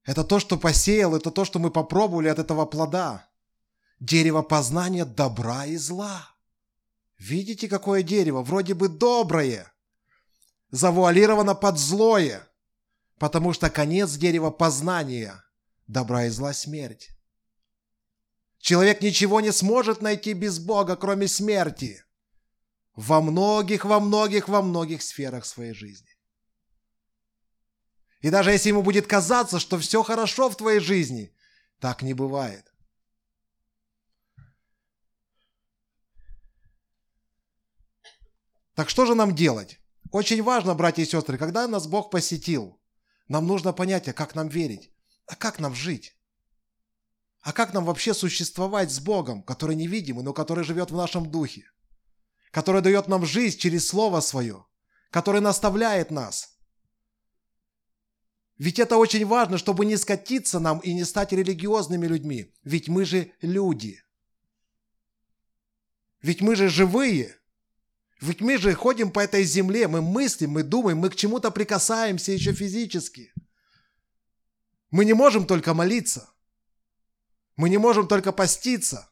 Это 0.06 0.24
то, 0.24 0.40
что 0.40 0.58
посеял, 0.58 1.14
это 1.14 1.32
то, 1.32 1.44
что 1.44 1.60
мы 1.60 1.70
попробовали 1.70 2.30
от 2.30 2.40
этого 2.40 2.66
плода. 2.66 3.30
Дерево 4.00 4.42
познания 4.42 5.04
добра 5.04 5.66
и 5.66 5.76
зла. 5.76 6.34
Видите, 7.18 7.68
какое 7.68 8.04
дерево? 8.04 8.42
Вроде 8.42 8.74
бы 8.74 8.88
доброе, 8.88 9.70
завуалировано 10.72 11.56
под 11.56 11.78
злое, 11.78 12.48
потому 13.18 13.52
что 13.52 13.70
конец 13.70 14.14
дерева 14.14 14.50
познания– 14.50 15.44
добра 15.88 16.28
и 16.28 16.30
зла 16.30 16.54
смерть. 16.54 17.10
Человек 18.60 19.02
ничего 19.02 19.42
не 19.42 19.52
сможет 19.52 20.02
найти 20.02 20.32
без 20.32 20.58
Бога, 20.58 20.96
кроме 20.96 21.28
смерти. 21.28 22.02
Во 22.96 23.20
многих, 23.20 23.84
во 23.84 24.00
многих, 24.00 24.48
во 24.48 24.62
многих 24.62 25.02
сферах 25.02 25.46
своей 25.46 25.74
жизни. 25.74 26.13
И 28.24 28.30
даже 28.30 28.52
если 28.52 28.70
ему 28.70 28.82
будет 28.82 29.06
казаться, 29.06 29.60
что 29.60 29.78
все 29.78 30.02
хорошо 30.02 30.50
в 30.50 30.56
твоей 30.56 30.80
жизни, 30.80 31.36
так 31.80 32.02
не 32.02 32.14
бывает. 32.14 32.74
Так 38.76 38.90
что 38.90 39.06
же 39.06 39.14
нам 39.14 39.36
делать? 39.36 39.82
Очень 40.10 40.42
важно, 40.42 40.74
братья 40.74 41.04
и 41.04 41.06
сестры, 41.06 41.38
когда 41.38 41.68
нас 41.68 41.86
Бог 41.86 42.10
посетил, 42.12 42.80
нам 43.28 43.46
нужно 43.46 43.74
понять, 43.74 44.08
а 44.08 44.14
как 44.14 44.36
нам 44.36 44.48
верить, 44.48 44.90
а 45.28 45.36
как 45.36 45.60
нам 45.60 45.76
жить. 45.76 46.16
А 47.42 47.52
как 47.52 47.74
нам 47.74 47.84
вообще 47.84 48.14
существовать 48.14 48.90
с 48.90 49.02
Богом, 49.02 49.44
который 49.44 49.76
невидимый, 49.76 50.24
но 50.24 50.32
который 50.32 50.64
живет 50.64 50.92
в 50.92 50.96
нашем 50.96 51.30
духе, 51.30 51.66
который 52.52 52.82
дает 52.82 53.10
нам 53.10 53.26
жизнь 53.26 53.58
через 53.58 53.86
Слово 53.86 54.22
Свое, 54.22 54.66
который 55.12 55.42
наставляет 55.42 56.10
нас– 56.10 56.52
ведь 58.58 58.80
это 58.80 58.98
очень 58.98 59.26
важно, 59.26 59.58
чтобы 59.58 59.86
не 59.86 59.98
скатиться 59.98 60.60
нам 60.60 60.80
и 60.80 60.94
не 60.94 61.04
стать 61.04 61.32
религиозными 61.32 62.06
людьми. 62.06 62.54
Ведь 62.64 62.88
мы 62.88 63.06
же 63.06 63.32
люди. 63.42 64.04
Ведь 66.22 66.42
мы 66.42 66.56
же 66.56 66.70
живые. 66.70 67.36
Ведь 68.22 68.42
мы 68.42 68.58
же 68.58 68.74
ходим 68.74 69.12
по 69.12 69.20
этой 69.20 69.44
земле, 69.44 69.88
мы 69.88 70.02
мыслим, 70.02 70.52
мы 70.52 70.64
думаем, 70.64 71.00
мы 71.00 71.10
к 71.10 71.16
чему-то 71.16 71.52
прикасаемся 71.52 72.32
еще 72.32 72.54
физически. 72.54 73.34
Мы 74.92 75.04
не 75.04 75.14
можем 75.14 75.46
только 75.46 75.74
молиться. 75.74 76.30
Мы 77.58 77.70
не 77.70 77.78
можем 77.78 78.08
только 78.08 78.32
поститься. 78.32 79.12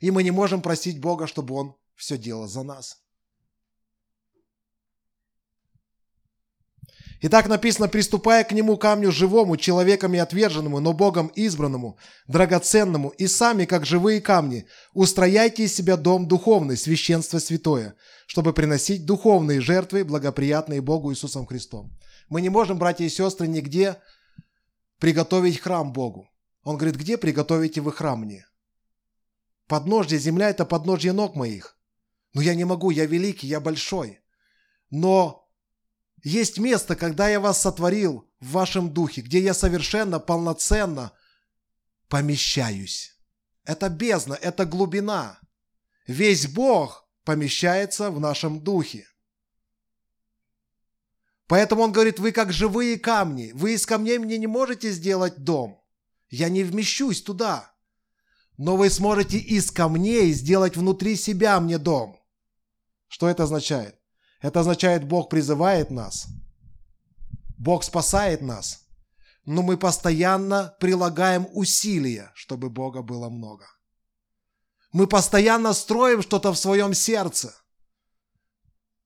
И 0.00 0.10
мы 0.10 0.22
не 0.22 0.30
можем 0.30 0.62
просить 0.62 1.00
Бога, 1.00 1.26
чтобы 1.26 1.54
Он 1.54 1.76
все 1.94 2.18
делал 2.18 2.46
за 2.46 2.62
нас. 2.62 3.03
И 7.24 7.28
так 7.28 7.48
написано, 7.48 7.88
приступая 7.88 8.44
к 8.44 8.52
нему 8.52 8.76
камню 8.76 9.10
живому, 9.10 9.56
человеками 9.56 10.18
отверженному, 10.18 10.78
но 10.80 10.92
Богом 10.92 11.28
избранному, 11.28 11.96
драгоценному, 12.28 13.08
и 13.16 13.26
сами, 13.28 13.64
как 13.64 13.86
живые 13.86 14.20
камни, 14.20 14.66
устрояйте 14.92 15.62
из 15.62 15.74
себя 15.74 15.96
дом 15.96 16.28
духовный, 16.28 16.76
священство 16.76 17.38
святое, 17.38 17.94
чтобы 18.26 18.52
приносить 18.52 19.06
духовные 19.06 19.62
жертвы, 19.62 20.04
благоприятные 20.04 20.82
Богу 20.82 21.12
Иисусом 21.12 21.46
Христом. 21.46 21.98
Мы 22.28 22.42
не 22.42 22.50
можем, 22.50 22.78
братья 22.78 23.06
и 23.06 23.08
сестры, 23.08 23.48
нигде 23.48 23.96
приготовить 24.98 25.60
храм 25.60 25.94
Богу. 25.94 26.28
Он 26.62 26.76
говорит, 26.76 26.96
где 26.96 27.16
приготовите 27.16 27.80
вы 27.80 27.92
храм 27.92 28.20
мне? 28.20 28.44
Подножье, 29.66 30.18
земля– 30.18 30.50
это 30.50 30.66
подножье 30.66 31.14
ног 31.14 31.36
моих. 31.36 31.78
Но 32.34 32.42
я 32.42 32.54
не 32.54 32.66
могу, 32.66 32.90
я 32.90 33.06
великий, 33.06 33.46
я 33.46 33.60
большой. 33.60 34.20
Но 34.90 35.43
есть 36.24 36.58
место, 36.58 36.96
когда 36.96 37.28
я 37.28 37.38
вас 37.38 37.60
сотворил 37.60 38.26
в 38.40 38.52
вашем 38.52 38.92
духе, 38.92 39.20
где 39.20 39.40
я 39.40 39.52
совершенно, 39.52 40.18
полноценно 40.18 41.12
помещаюсь. 42.08 43.14
Это 43.64 43.90
бездна, 43.90 44.32
это 44.32 44.64
глубина. 44.64 45.38
Весь 46.06 46.46
Бог 46.48 47.06
помещается 47.24 48.10
в 48.10 48.20
нашем 48.20 48.62
духе. 48.62 49.06
Поэтому 51.46 51.82
он 51.82 51.92
говорит, 51.92 52.18
вы 52.18 52.32
как 52.32 52.52
живые 52.54 52.98
камни. 52.98 53.52
Вы 53.54 53.74
из 53.74 53.84
камней 53.84 54.16
мне 54.16 54.38
не 54.38 54.46
можете 54.46 54.90
сделать 54.92 55.36
дом. 55.44 55.82
Я 56.30 56.48
не 56.48 56.64
вмещусь 56.64 57.22
туда. 57.22 57.70
Но 58.56 58.78
вы 58.78 58.88
сможете 58.88 59.36
из 59.36 59.70
камней 59.70 60.32
сделать 60.32 60.74
внутри 60.74 61.16
себя 61.16 61.60
мне 61.60 61.76
дом. 61.76 62.18
Что 63.08 63.28
это 63.28 63.42
означает? 63.42 64.00
Это 64.44 64.60
означает, 64.60 65.08
Бог 65.08 65.30
призывает 65.30 65.90
нас. 65.90 66.26
Бог 67.56 67.82
спасает 67.82 68.42
нас. 68.42 68.84
Но 69.46 69.62
мы 69.62 69.78
постоянно 69.78 70.76
прилагаем 70.80 71.48
усилия, 71.54 72.30
чтобы 72.34 72.68
Бога 72.68 73.00
было 73.00 73.30
много. 73.30 73.64
Мы 74.92 75.06
постоянно 75.06 75.72
строим 75.72 76.20
что-то 76.20 76.52
в 76.52 76.58
своем 76.58 76.92
сердце. 76.92 77.54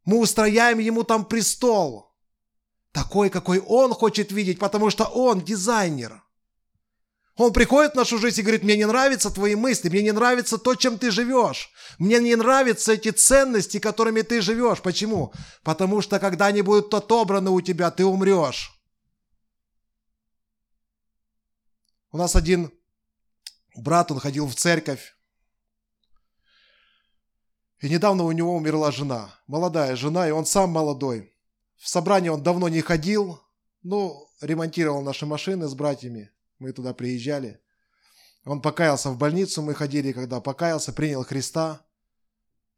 Мы 0.04 0.18
устрояем 0.18 0.80
Ему 0.80 1.04
там 1.04 1.24
престол. 1.24 2.16
Такой, 2.90 3.30
какой 3.30 3.60
Он 3.60 3.94
хочет 3.94 4.32
видеть, 4.32 4.58
потому 4.58 4.90
что 4.90 5.04
Он 5.04 5.40
дизайнер– 5.40 6.20
он 7.38 7.52
приходит 7.52 7.92
в 7.92 7.96
нашу 7.96 8.18
жизнь 8.18 8.40
и 8.40 8.42
говорит, 8.42 8.64
мне 8.64 8.76
не 8.76 8.84
нравятся 8.84 9.30
твои 9.30 9.54
мысли, 9.54 9.88
мне 9.88 10.02
не 10.02 10.12
нравится 10.12 10.58
то, 10.58 10.74
чем 10.74 10.98
ты 10.98 11.12
живешь. 11.12 11.70
Мне 12.00 12.18
не 12.18 12.34
нравятся 12.34 12.94
эти 12.94 13.10
ценности, 13.10 13.78
которыми 13.78 14.22
ты 14.22 14.40
живешь. 14.42 14.82
Почему? 14.82 15.32
Потому 15.62 16.02
что 16.02 16.18
когда 16.18 16.46
они 16.46 16.62
будут 16.62 16.92
отобраны 16.92 17.50
у 17.50 17.60
тебя, 17.60 17.92
ты 17.92 18.04
умрешь. 18.04 18.72
У 22.10 22.16
нас 22.16 22.34
один 22.34 22.72
брат, 23.76 24.10
он 24.10 24.18
ходил 24.18 24.48
в 24.48 24.56
церковь. 24.56 25.16
И 27.80 27.88
недавно 27.88 28.24
у 28.24 28.32
него 28.32 28.56
умерла 28.56 28.90
жена, 28.90 29.32
молодая 29.46 29.94
жена, 29.94 30.26
и 30.26 30.32
он 30.32 30.44
сам 30.44 30.70
молодой. 30.70 31.32
В 31.76 31.88
собрание 31.88 32.32
он 32.32 32.42
давно 32.42 32.68
не 32.68 32.80
ходил, 32.80 33.40
ну, 33.84 34.28
ремонтировал 34.40 35.02
наши 35.02 35.24
машины 35.24 35.68
с 35.68 35.74
братьями. 35.74 36.32
Мы 36.58 36.72
туда 36.72 36.94
приезжали. 36.94 37.60
Он 38.44 38.62
покаялся 38.62 39.10
в 39.10 39.18
больницу, 39.18 39.62
мы 39.62 39.74
ходили, 39.74 40.12
когда 40.12 40.40
покаялся, 40.40 40.92
принял 40.92 41.24
Христа. 41.24 41.84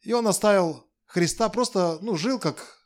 И 0.03 0.13
он 0.13 0.27
оставил 0.27 0.87
Христа, 1.07 1.49
просто, 1.49 1.99
ну, 2.03 2.17
жил 2.17 2.39
как... 2.39 2.79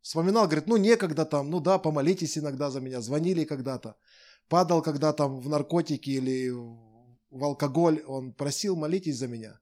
Вспоминал, 0.00 0.46
говорит, 0.46 0.66
ну, 0.66 0.76
некогда 0.76 1.24
там, 1.24 1.48
ну 1.48 1.60
да, 1.60 1.78
помолитесь 1.78 2.36
иногда 2.36 2.70
за 2.70 2.80
меня, 2.80 3.00
звонили 3.00 3.44
когда-то. 3.44 3.96
Падал 4.48 4.82
когда 4.82 5.12
там 5.12 5.40
в 5.40 5.48
наркотики 5.48 6.10
или 6.10 6.50
в 6.50 7.44
алкоголь, 7.44 8.02
он 8.06 8.32
просил, 8.32 8.74
молитесь 8.74 9.16
за 9.16 9.28
меня. 9.28 9.60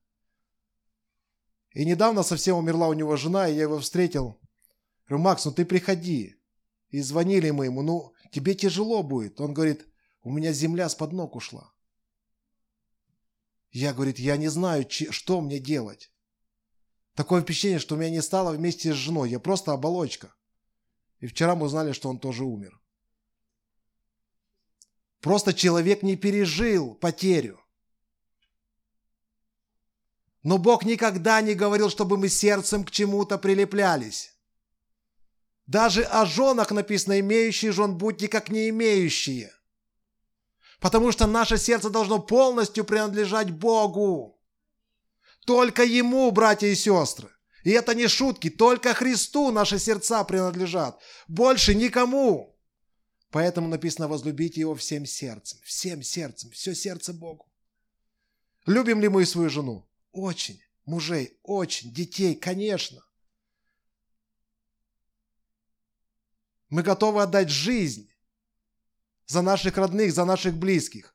И 1.72 1.84
недавно 1.84 2.22
совсем 2.22 2.56
умерла 2.56 2.88
у 2.88 2.94
него 2.94 3.16
жена, 3.16 3.48
и 3.48 3.54
я 3.54 3.62
его 3.62 3.78
встретил. 3.78 4.40
Говорю, 5.06 5.24
Макс, 5.24 5.44
ну 5.44 5.52
ты 5.52 5.64
приходи. 5.64 6.36
И 6.88 7.00
звонили 7.00 7.50
мы 7.50 7.66
ему, 7.66 7.82
ну 7.82 8.12
тебе 8.32 8.54
тяжело 8.54 9.02
будет. 9.02 9.40
Он 9.40 9.54
говорит, 9.54 9.86
у 10.22 10.30
меня 10.30 10.52
земля 10.52 10.88
с 10.88 10.94
под 10.94 11.12
ног 11.12 11.36
ушла. 11.36 11.72
Я, 13.70 13.94
говорит, 13.94 14.18
я 14.18 14.36
не 14.36 14.48
знаю, 14.48 14.86
что 14.88 15.40
мне 15.40 15.58
делать. 15.58 16.12
Такое 17.14 17.42
впечатление, 17.42 17.78
что 17.78 17.94
у 17.94 17.98
меня 17.98 18.10
не 18.10 18.22
стало 18.22 18.52
вместе 18.52 18.92
с 18.92 18.96
женой. 18.96 19.30
Я 19.30 19.38
просто 19.38 19.72
оболочка. 19.72 20.34
И 21.20 21.26
вчера 21.26 21.54
мы 21.54 21.66
узнали, 21.66 21.92
что 21.92 22.08
он 22.08 22.18
тоже 22.18 22.44
умер. 22.44 22.80
Просто 25.20 25.52
человек 25.52 26.02
не 26.02 26.16
пережил 26.16 26.94
потерю. 26.94 27.60
Но 30.42 30.56
Бог 30.56 30.84
никогда 30.84 31.40
не 31.42 31.54
говорил, 31.54 31.90
чтобы 31.90 32.16
мы 32.16 32.28
сердцем 32.28 32.84
к 32.84 32.90
чему-то 32.90 33.38
прилеплялись. 33.38 34.34
Даже 35.66 36.02
о 36.04 36.24
женах 36.24 36.70
написано, 36.70 37.20
имеющие 37.20 37.70
жен, 37.70 37.96
будьте 37.96 38.26
как 38.26 38.48
не 38.48 38.70
имеющие. 38.70 39.52
Потому 40.80 41.12
что 41.12 41.26
наше 41.26 41.58
сердце 41.58 41.90
должно 41.90 42.18
полностью 42.18 42.84
принадлежать 42.84 43.50
Богу. 43.50 44.40
Только 45.44 45.84
Ему, 45.84 46.30
братья 46.30 46.66
и 46.66 46.75
сестры. 46.75 47.30
И 47.64 47.70
это 47.70 47.94
не 47.94 48.08
шутки, 48.08 48.49
только 48.49 48.94
Христу 48.94 49.50
наши 49.50 49.78
сердца 49.78 50.25
принадлежат. 50.25 50.99
Больше 51.28 51.75
никому. 51.75 52.58
Поэтому 53.30 53.68
написано, 53.68 54.08
возлюбите 54.08 54.60
Его 54.60 54.75
всем 54.75 55.04
сердцем. 55.04 55.60
Всем 55.62 56.02
сердцем. 56.02 56.50
Все 56.50 56.75
сердце 56.75 57.12
Богу. 57.12 57.46
Любим 58.64 59.00
ли 59.00 59.08
мы 59.08 59.26
свою 59.26 59.50
жену? 59.50 59.87
Очень. 60.12 60.60
Мужей, 60.87 61.38
очень. 61.42 61.92
Детей, 61.92 62.34
конечно. 62.34 63.04
Мы 66.70 66.82
готовы 66.82 67.22
отдать 67.22 67.50
жизнь 67.50 68.09
за 69.30 69.42
наших 69.42 69.76
родных, 69.76 70.12
за 70.12 70.25
наших 70.25 70.54
близких. 70.54 71.14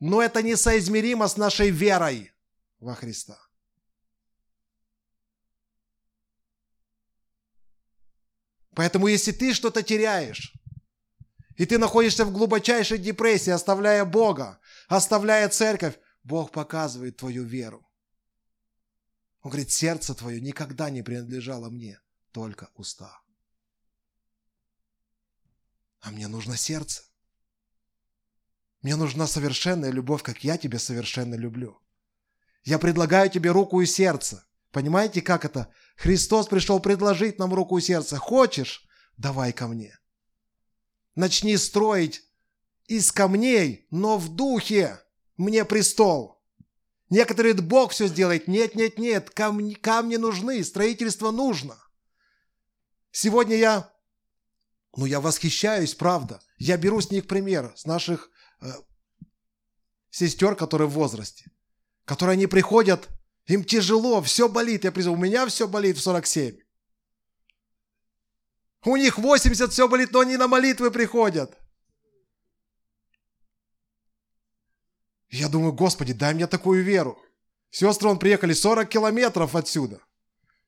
Но 0.00 0.20
это 0.20 0.42
несоизмеримо 0.42 1.28
с 1.28 1.36
нашей 1.36 1.70
верой 1.70 2.32
во 2.80 2.96
Христа. 2.96 3.38
Поэтому 8.74 9.06
если 9.06 9.30
ты 9.30 9.54
что-то 9.54 9.82
теряешь, 9.84 10.54
и 11.56 11.64
ты 11.64 11.78
находишься 11.78 12.24
в 12.24 12.32
глубочайшей 12.32 12.98
депрессии, 12.98 13.50
оставляя 13.50 14.04
Бога, 14.04 14.58
оставляя 14.88 15.48
церковь, 15.48 15.96
Бог 16.24 16.50
показывает 16.50 17.18
твою 17.18 17.44
веру. 17.44 17.88
Он 19.42 19.50
говорит, 19.50 19.70
сердце 19.70 20.14
твое 20.14 20.40
никогда 20.40 20.90
не 20.90 21.02
принадлежало 21.02 21.70
мне, 21.70 22.00
только 22.32 22.70
уста. 22.74 23.20
А 26.00 26.10
мне 26.10 26.26
нужно 26.26 26.56
сердце. 26.56 27.11
Мне 28.82 28.96
нужна 28.96 29.26
совершенная 29.26 29.90
любовь, 29.90 30.22
как 30.22 30.42
я 30.42 30.58
тебя 30.58 30.78
совершенно 30.78 31.36
люблю. 31.36 31.80
Я 32.64 32.78
предлагаю 32.78 33.30
тебе 33.30 33.50
руку 33.50 33.80
и 33.80 33.86
сердце. 33.86 34.44
Понимаете, 34.72 35.22
как 35.22 35.44
это? 35.44 35.72
Христос 35.96 36.48
пришел 36.48 36.80
предложить 36.80 37.38
нам 37.38 37.54
руку 37.54 37.78
и 37.78 37.80
сердце. 37.80 38.16
Хочешь? 38.16 38.86
Давай 39.16 39.52
ко 39.52 39.68
мне. 39.68 39.98
Начни 41.14 41.56
строить 41.56 42.22
из 42.86 43.12
камней, 43.12 43.86
но 43.90 44.18
в 44.18 44.34
духе. 44.34 44.98
Мне 45.36 45.64
престол. 45.64 46.42
Некоторые 47.08 47.52
говорят, 47.52 47.68
Бог 47.68 47.92
все 47.92 48.08
сделает. 48.08 48.48
Нет, 48.48 48.74
нет, 48.74 48.98
нет, 48.98 49.30
камни, 49.30 49.74
камни 49.74 50.16
нужны, 50.16 50.64
строительство 50.64 51.30
нужно. 51.30 51.76
Сегодня 53.10 53.56
я, 53.56 53.92
ну 54.96 55.04
я 55.04 55.20
восхищаюсь, 55.20 55.94
правда. 55.94 56.40
Я 56.56 56.78
беру 56.78 57.00
с 57.00 57.10
них 57.10 57.26
пример, 57.26 57.72
с 57.76 57.84
наших 57.84 58.30
э, 58.62 58.72
сестер, 60.10 60.54
которые 60.54 60.88
в 60.88 60.92
возрасте, 60.92 61.50
которые 62.04 62.34
они 62.34 62.46
приходят, 62.46 63.08
им 63.46 63.64
тяжело, 63.64 64.22
все 64.22 64.48
болит. 64.48 64.84
Я 64.84 64.92
признаю, 64.92 65.18
у 65.18 65.20
меня 65.20 65.46
все 65.46 65.66
болит 65.68 65.98
в 65.98 66.02
47. 66.02 66.58
У 68.84 68.96
них 68.96 69.18
80 69.18 69.70
все 69.70 69.88
болит, 69.88 70.12
но 70.12 70.20
они 70.20 70.36
на 70.36 70.48
молитвы 70.48 70.90
приходят. 70.90 71.56
Я 75.28 75.48
думаю, 75.48 75.72
Господи, 75.72 76.12
дай 76.12 76.34
мне 76.34 76.46
такую 76.46 76.84
веру. 76.84 77.18
Сестры, 77.70 78.08
он 78.08 78.18
приехали 78.18 78.52
40 78.52 78.88
километров 78.88 79.56
отсюда. 79.56 80.00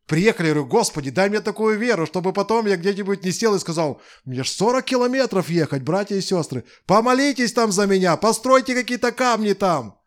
Приехали, 0.06 0.48
говорю, 0.48 0.66
Господи, 0.66 1.10
дай 1.10 1.30
мне 1.30 1.40
такую 1.40 1.78
веру, 1.78 2.06
чтобы 2.06 2.34
потом 2.34 2.66
я 2.66 2.76
где-нибудь 2.76 3.24
не 3.24 3.32
сел 3.32 3.54
и 3.54 3.58
сказал, 3.58 4.02
мне 4.26 4.44
ж 4.44 4.48
40 4.48 4.84
километров 4.84 5.48
ехать, 5.48 5.82
братья 5.82 6.16
и 6.16 6.20
сестры. 6.20 6.64
Помолитесь 6.84 7.54
там 7.54 7.72
за 7.72 7.86
меня, 7.86 8.16
постройте 8.16 8.74
какие-то 8.74 9.12
камни 9.12 9.54
там. 9.54 9.98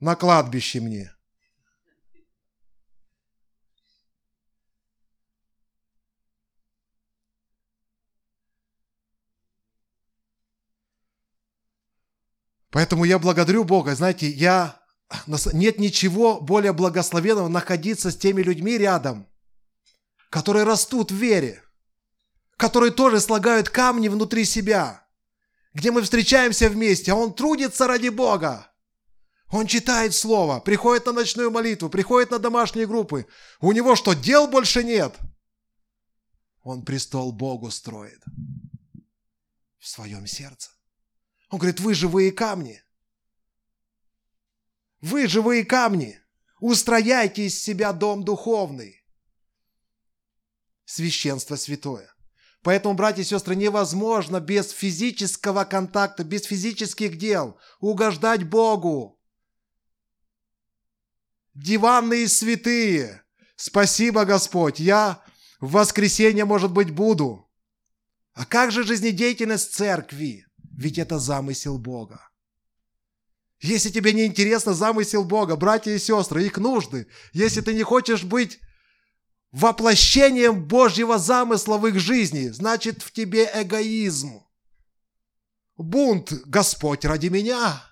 На 0.00 0.16
кладбище 0.16 0.80
мне. 0.80 1.14
Поэтому 12.70 13.04
я 13.04 13.20
благодарю 13.20 13.62
Бога. 13.62 13.94
Знаете, 13.94 14.28
я... 14.28 14.83
Нет 15.52 15.78
ничего 15.78 16.40
более 16.40 16.72
благословенного 16.72 17.48
находиться 17.48 18.10
с 18.10 18.16
теми 18.16 18.42
людьми 18.42 18.78
рядом, 18.78 19.26
которые 20.30 20.64
растут 20.64 21.10
в 21.10 21.14
вере, 21.14 21.62
которые 22.56 22.92
тоже 22.92 23.20
слагают 23.20 23.68
камни 23.68 24.08
внутри 24.08 24.44
себя, 24.44 25.06
где 25.72 25.90
мы 25.90 26.02
встречаемся 26.02 26.68
вместе, 26.68 27.12
а 27.12 27.16
он 27.16 27.34
трудится 27.34 27.86
ради 27.86 28.08
Бога. 28.08 28.70
Он 29.50 29.66
читает 29.66 30.14
Слово, 30.14 30.60
приходит 30.60 31.06
на 31.06 31.12
ночную 31.12 31.50
молитву, 31.50 31.88
приходит 31.88 32.30
на 32.30 32.38
домашние 32.38 32.86
группы. 32.86 33.26
У 33.60 33.72
него 33.72 33.94
что, 33.94 34.14
дел 34.14 34.48
больше 34.48 34.82
нет? 34.82 35.16
Он 36.62 36.84
престол 36.84 37.30
Богу 37.30 37.70
строит 37.70 38.22
в 39.78 39.86
своем 39.86 40.26
сердце. 40.26 40.70
Он 41.50 41.58
говорит, 41.58 41.78
вы 41.78 41.94
живые 41.94 42.32
камни. 42.32 42.82
Вы 45.04 45.28
живые 45.28 45.66
камни. 45.66 46.18
Устрояйте 46.60 47.44
из 47.44 47.62
себя 47.62 47.92
дом 47.92 48.24
духовный. 48.24 49.04
Священство 50.86 51.56
святое. 51.56 52.10
Поэтому, 52.62 52.94
братья 52.94 53.20
и 53.20 53.26
сестры, 53.26 53.54
невозможно 53.54 54.40
без 54.40 54.70
физического 54.70 55.64
контакта, 55.64 56.24
без 56.24 56.44
физических 56.44 57.18
дел 57.18 57.58
угождать 57.80 58.48
Богу. 58.48 59.20
Диванные 61.52 62.26
святые. 62.26 63.24
Спасибо, 63.56 64.24
Господь. 64.24 64.80
Я 64.80 65.22
в 65.60 65.72
воскресенье, 65.72 66.46
может 66.46 66.72
быть, 66.72 66.90
буду. 66.90 67.46
А 68.32 68.46
как 68.46 68.72
же 68.72 68.84
жизнедеятельность 68.84 69.74
церкви? 69.74 70.46
Ведь 70.78 70.96
это 70.96 71.18
замысел 71.18 71.76
Бога. 71.76 72.30
Если 73.64 73.88
тебе 73.88 74.12
не 74.12 74.26
интересно 74.26 74.74
замысел 74.74 75.24
Бога, 75.24 75.56
братья 75.56 75.90
и 75.90 75.98
сестры, 75.98 76.44
их 76.44 76.58
нужды, 76.58 77.06
если 77.32 77.62
ты 77.62 77.72
не 77.72 77.82
хочешь 77.82 78.22
быть 78.22 78.60
воплощением 79.52 80.68
Божьего 80.68 81.16
замысла 81.16 81.78
в 81.78 81.86
их 81.86 81.98
жизни, 81.98 82.48
значит 82.48 83.00
в 83.00 83.10
тебе 83.10 83.50
эгоизм. 83.54 84.44
Бунт, 85.78 86.30
Господь 86.44 87.06
ради 87.06 87.28
меня. 87.28 87.82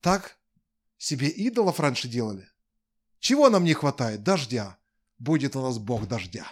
Так 0.00 0.36
себе 0.98 1.28
идолов 1.28 1.78
раньше 1.78 2.08
делали. 2.08 2.48
Чего 3.20 3.48
нам 3.48 3.62
не 3.62 3.74
хватает? 3.74 4.24
Дождя. 4.24 4.76
Будет 5.20 5.54
у 5.54 5.62
нас 5.62 5.78
Бог 5.78 6.08
дождя. 6.08 6.48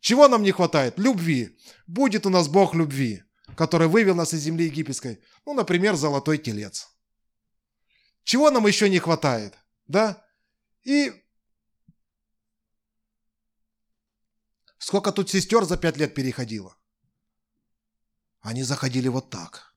Чего 0.00 0.26
нам 0.26 0.42
не 0.42 0.50
хватает? 0.50 0.98
Любви. 0.98 1.56
Будет 1.86 2.26
у 2.26 2.30
нас 2.30 2.48
Бог 2.48 2.74
любви, 2.74 3.22
который 3.54 3.88
вывел 3.88 4.14
нас 4.14 4.34
из 4.34 4.40
земли 4.40 4.66
египетской. 4.66 5.22
Ну, 5.44 5.54
например, 5.54 5.94
золотой 5.96 6.38
телец. 6.38 6.88
Чего 8.24 8.50
нам 8.50 8.66
еще 8.66 8.88
не 8.90 8.98
хватает? 8.98 9.54
Да? 9.86 10.24
И 10.82 11.12
сколько 14.78 15.12
тут 15.12 15.30
сестер 15.30 15.64
за 15.64 15.76
пять 15.76 15.96
лет 15.96 16.14
переходило? 16.14 16.76
Они 18.40 18.62
заходили 18.62 19.08
вот 19.08 19.30
так. 19.30 19.74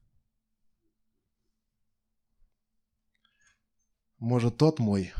Может, 4.18 4.58
тот 4.58 4.80
мой? 4.80 5.14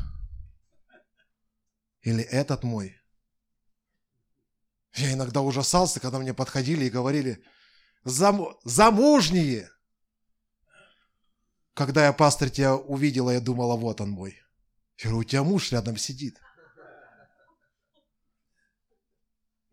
Или 2.02 2.22
этот 2.22 2.64
мой? 2.64 3.00
Я 4.94 5.12
иногда 5.12 5.40
ужасался, 5.40 6.00
когда 6.00 6.18
мне 6.18 6.34
подходили 6.34 6.84
и 6.84 6.90
говорили, 6.90 7.44
Зам... 8.04 8.56
замужние, 8.64 9.70
Когда 11.74 12.06
я, 12.06 12.12
пастор, 12.12 12.50
тебя 12.50 12.76
увидела, 12.76 13.30
я 13.30 13.40
думала, 13.40 13.76
вот 13.76 14.00
он 14.00 14.10
мой. 14.10 14.38
Я 14.98 15.10
говорю, 15.10 15.18
у 15.18 15.24
тебя 15.24 15.42
муж 15.42 15.72
рядом 15.72 15.96
сидит. 15.96 16.40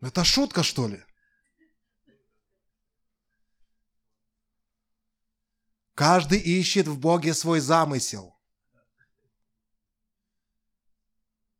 Это 0.00 0.24
шутка, 0.24 0.62
что 0.62 0.88
ли? 0.88 1.02
Каждый 5.94 6.38
ищет 6.38 6.86
в 6.86 6.98
Боге 6.98 7.34
свой 7.34 7.60
замысел. 7.60 8.38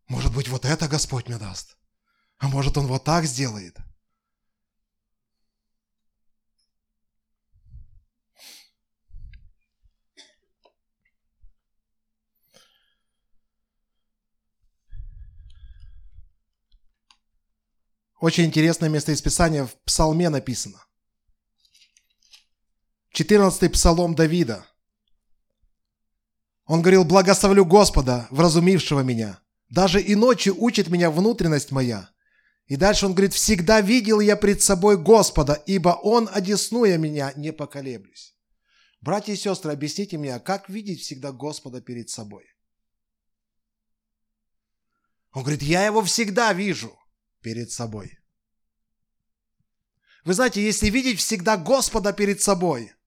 Может 0.07 0.33
быть, 0.33 0.49
вот 0.49 0.65
это 0.65 0.89
Господь 0.89 1.27
мне 1.27 1.39
даст. 1.39 1.77
А 2.39 2.49
может, 2.49 2.79
Он 2.79 2.87
вот 2.87 3.05
так 3.05 3.25
сделает. 3.25 3.77
Очень 18.21 18.47
интересное 18.47 18.89
место 18.89 19.13
из 19.13 19.23
Писания 19.23 19.65
в 19.65 19.75
Псалме 19.85 20.29
написано. 20.29 20.85
14 23.11 23.73
псалом 23.73 24.15
Давида. 24.15 24.67
Он 26.67 26.83
говорил, 26.83 27.05
благословлю 27.05 27.65
Господа, 27.65 28.27
вразумившего 28.31 29.01
меня. 29.01 29.41
Даже 29.71 30.03
и 30.03 30.15
ночью 30.15 30.55
учит 30.59 30.89
меня 30.89 31.11
внутренность 31.11 31.71
моя. 31.71 32.11
И 32.67 32.77
дальше 32.77 33.07
он 33.07 33.13
говорит, 33.13 33.35
всегда 33.35 33.81
видел 33.81 34.21
я 34.21 34.37
пред 34.37 34.63
собой 34.63 34.99
Господа, 34.99 35.55
ибо 35.67 35.91
Он, 35.91 36.29
одеснуя 36.31 36.99
меня, 36.99 37.33
не 37.37 37.53
поколеблюсь. 37.53 38.37
Братья 39.01 39.33
и 39.33 39.37
сестры, 39.37 39.73
объясните 39.73 40.19
мне, 40.19 40.39
как 40.41 40.69
видеть 40.69 41.01
всегда 41.01 41.33
Господа 41.33 41.81
перед 41.81 42.11
собой? 42.11 42.45
Он 45.33 45.43
говорит, 45.43 45.63
я 45.63 45.87
его 45.87 46.03
всегда 46.03 46.53
вижу 46.53 46.98
перед 47.41 47.71
собой. 47.71 48.19
Вы 50.25 50.35
знаете, 50.35 50.63
если 50.63 50.91
видеть 50.91 51.19
всегда 51.19 51.57
Господа 51.57 52.13
перед 52.13 52.41
собой– 52.41 52.93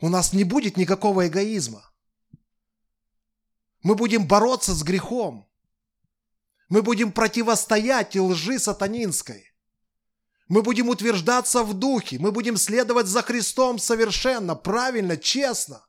у 0.00 0.08
нас 0.08 0.32
не 0.32 0.44
будет 0.44 0.76
никакого 0.76 1.26
эгоизма. 1.26 1.90
Мы 3.82 3.94
будем 3.94 4.26
бороться 4.26 4.74
с 4.74 4.82
грехом. 4.82 5.48
Мы 6.68 6.82
будем 6.82 7.12
противостоять 7.12 8.16
лжи 8.16 8.58
сатанинской. 8.58 9.54
Мы 10.48 10.62
будем 10.62 10.88
утверждаться 10.88 11.62
в 11.62 11.74
духе. 11.74 12.18
Мы 12.18 12.30
будем 12.30 12.56
следовать 12.56 13.06
за 13.06 13.22
Христом 13.22 13.78
совершенно, 13.78 14.54
правильно, 14.54 15.16
честно. 15.16 15.86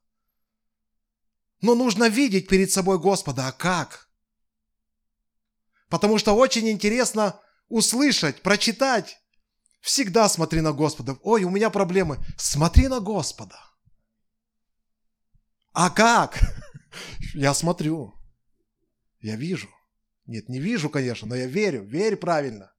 Но 1.61 1.75
нужно 1.75 2.07
видеть 2.07 2.47
перед 2.47 2.71
собой 2.71 2.99
Господа. 2.99 3.47
А 3.47 3.51
как? 3.51 4.06
Потому 5.89 6.17
что 6.17 6.33
очень 6.33 6.69
интересно 6.69 7.39
услышать, 7.69 8.41
прочитать. 8.41 9.19
Всегда 9.81 10.27
смотри 10.27 10.61
на 10.61 10.73
Господа. 10.73 11.17
Ой, 11.23 11.43
у 11.43 11.49
меня 11.49 11.69
проблемы. 11.69 12.17
Смотри 12.37 12.87
на 12.87 12.99
Господа. 12.99 13.59
А 15.73 15.89
как? 15.89 16.39
Я 17.33 17.53
смотрю. 17.53 18.13
Я 19.21 19.35
вижу. 19.35 19.69
Нет, 20.25 20.49
не 20.49 20.59
вижу, 20.59 20.89
конечно, 20.89 21.27
но 21.27 21.35
я 21.35 21.47
верю. 21.47 21.83
Верь 21.83 22.17
правильно. 22.17 22.73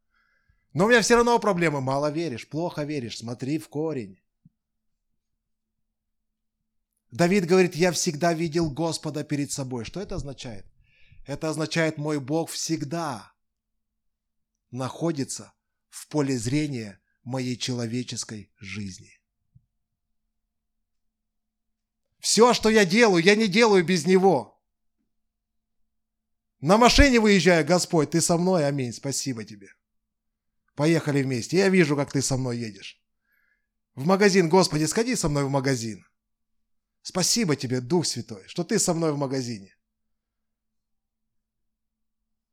Но 0.75 0.85
у 0.85 0.89
меня 0.89 1.01
все 1.01 1.17
равно 1.17 1.39
проблемы. 1.39 1.81
Мало 1.81 2.11
веришь, 2.11 2.49
плохо 2.49 2.85
веришь. 2.85 3.19
Смотри 3.19 3.59
в 3.59 3.69
корень. 3.69 4.21
Давид 7.11 7.47
говорит, 7.47 7.75
я 7.75 7.91
всегда 7.91 8.35
видел 8.35 8.71
Господа 8.71 9.25
перед 9.25 9.51
собой. 9.51 9.85
Что 9.85 10.01
это 10.01 10.17
означает? 10.17 10.67
Это 11.29 11.51
означает, 11.51 11.99
мой 11.99 12.21
Бог 12.21 12.49
всегда 12.49 13.35
находится 14.71 15.53
в 15.91 16.09
поле 16.09 16.39
зрения 16.39 17.03
моей 17.23 17.59
человеческой 17.59 18.51
жизни. 18.57 19.13
Все, 22.19 22.55
что 22.55 22.71
я 22.71 22.87
делаю, 22.87 23.23
я 23.23 23.37
не 23.37 23.47
делаю 23.47 23.85
без 23.85 24.07
Него. 24.07 24.59
На 26.61 26.79
машине 26.79 27.21
выезжаю, 27.21 27.67
Господь, 27.67 28.13
Ты 28.13 28.23
со 28.23 28.39
мной, 28.39 28.67
аминь, 28.67 28.95
спасибо 28.95 29.45
Тебе. 29.45 29.69
Поехали 30.75 31.23
вместе, 31.23 31.59
я 31.59 31.69
вижу, 31.69 31.95
как 31.95 32.11
Ты 32.11 32.23
со 32.23 32.39
мной 32.39 32.57
едешь. 32.57 33.03
В 33.95 34.07
магазин, 34.07 34.49
Господи, 34.49 34.87
сходи 34.87 35.15
со 35.15 35.29
мной 35.29 35.45
в 35.45 35.51
магазин. 35.51 36.07
Спасибо 37.03 37.55
Тебе, 37.55 37.83
Дух 37.83 38.07
Святой, 38.07 38.49
что 38.49 38.65
Ты 38.65 38.79
со 38.79 38.95
мной 38.95 39.13
в 39.13 39.19
магазине. 39.19 39.78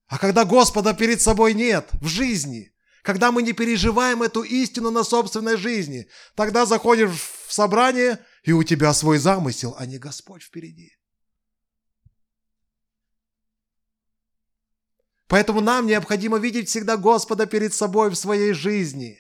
А 0.08 0.18
когда 0.18 0.46
Господа 0.46 0.94
перед 0.94 1.22
собой 1.22 1.54
нет 1.54 1.90
в 2.02 2.08
жизни, 2.08 2.74
когда 3.02 3.32
мы 3.32 3.44
не 3.44 3.54
переживаем 3.54 4.24
эту 4.24 4.44
истину 4.44 4.92
на 4.92 5.04
собственной 5.04 5.58
жизни, 5.58 6.08
тогда 6.36 6.66
заходишь 6.66 7.12
в 7.48 7.54
собрание– 7.54 8.20
и 8.46 8.52
у 8.52 8.64
тебя 8.64 8.94
свой 8.94 9.18
замысел, 9.18 9.76
а 9.78 9.88
не 9.88 9.98
Господь 9.98 10.44
впереди. 10.44 10.96
Поэтому 15.28 15.62
нам 15.62 15.88
необходимо 15.88 16.38
видеть 16.38 16.70
всегда 16.70 16.96
Господа 16.96 17.48
перед 17.48 17.74
собой 17.74 18.12
в 18.12 18.16
своей 18.16 18.54
жизни. 18.54 19.20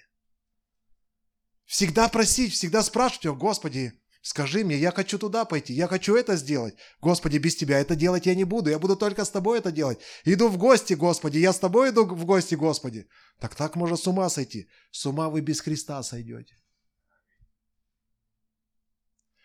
Всегда 1.66 2.08
просить, 2.08 2.54
всегда 2.54 2.84
спрашивать 2.84 3.26
его, 3.26 3.36
Господи, 3.36 4.00
скажи 4.26 4.64
мне, 4.64 4.76
я 4.78 4.92
хочу 4.92 5.20
туда 5.20 5.46
пойти, 5.46 5.74
я 5.74 5.88
хочу 5.88 6.16
это 6.16 6.36
сделать. 6.36 6.76
Господи, 7.00 7.38
без 7.38 7.56
Тебя 7.56 7.80
это 7.80 7.96
делать 7.96 8.26
я 8.26 8.34
не 8.34 8.44
буду, 8.44 8.72
я 8.72 8.80
буду 8.80 8.96
только 8.96 9.24
с 9.24 9.30
Тобой 9.30 9.60
это 9.60 9.72
делать. 9.72 10.00
Иду 10.26 10.50
в 10.50 10.58
гости, 10.58 10.96
Господи, 10.96 11.38
я 11.38 11.54
с 11.54 11.60
Тобой 11.60 11.92
иду 11.92 12.06
в 12.06 12.26
гости, 12.26 12.56
Господи. 12.56 13.08
Так 13.40 13.54
так 13.54 13.76
можно 13.76 13.96
с 13.96 14.08
ума 14.08 14.30
сойти. 14.30 14.68
С 14.92 15.06
ума 15.06 15.30
вы 15.30 15.42
без 15.42 15.62
Христа 15.62 16.02
сойдете. 16.02 16.58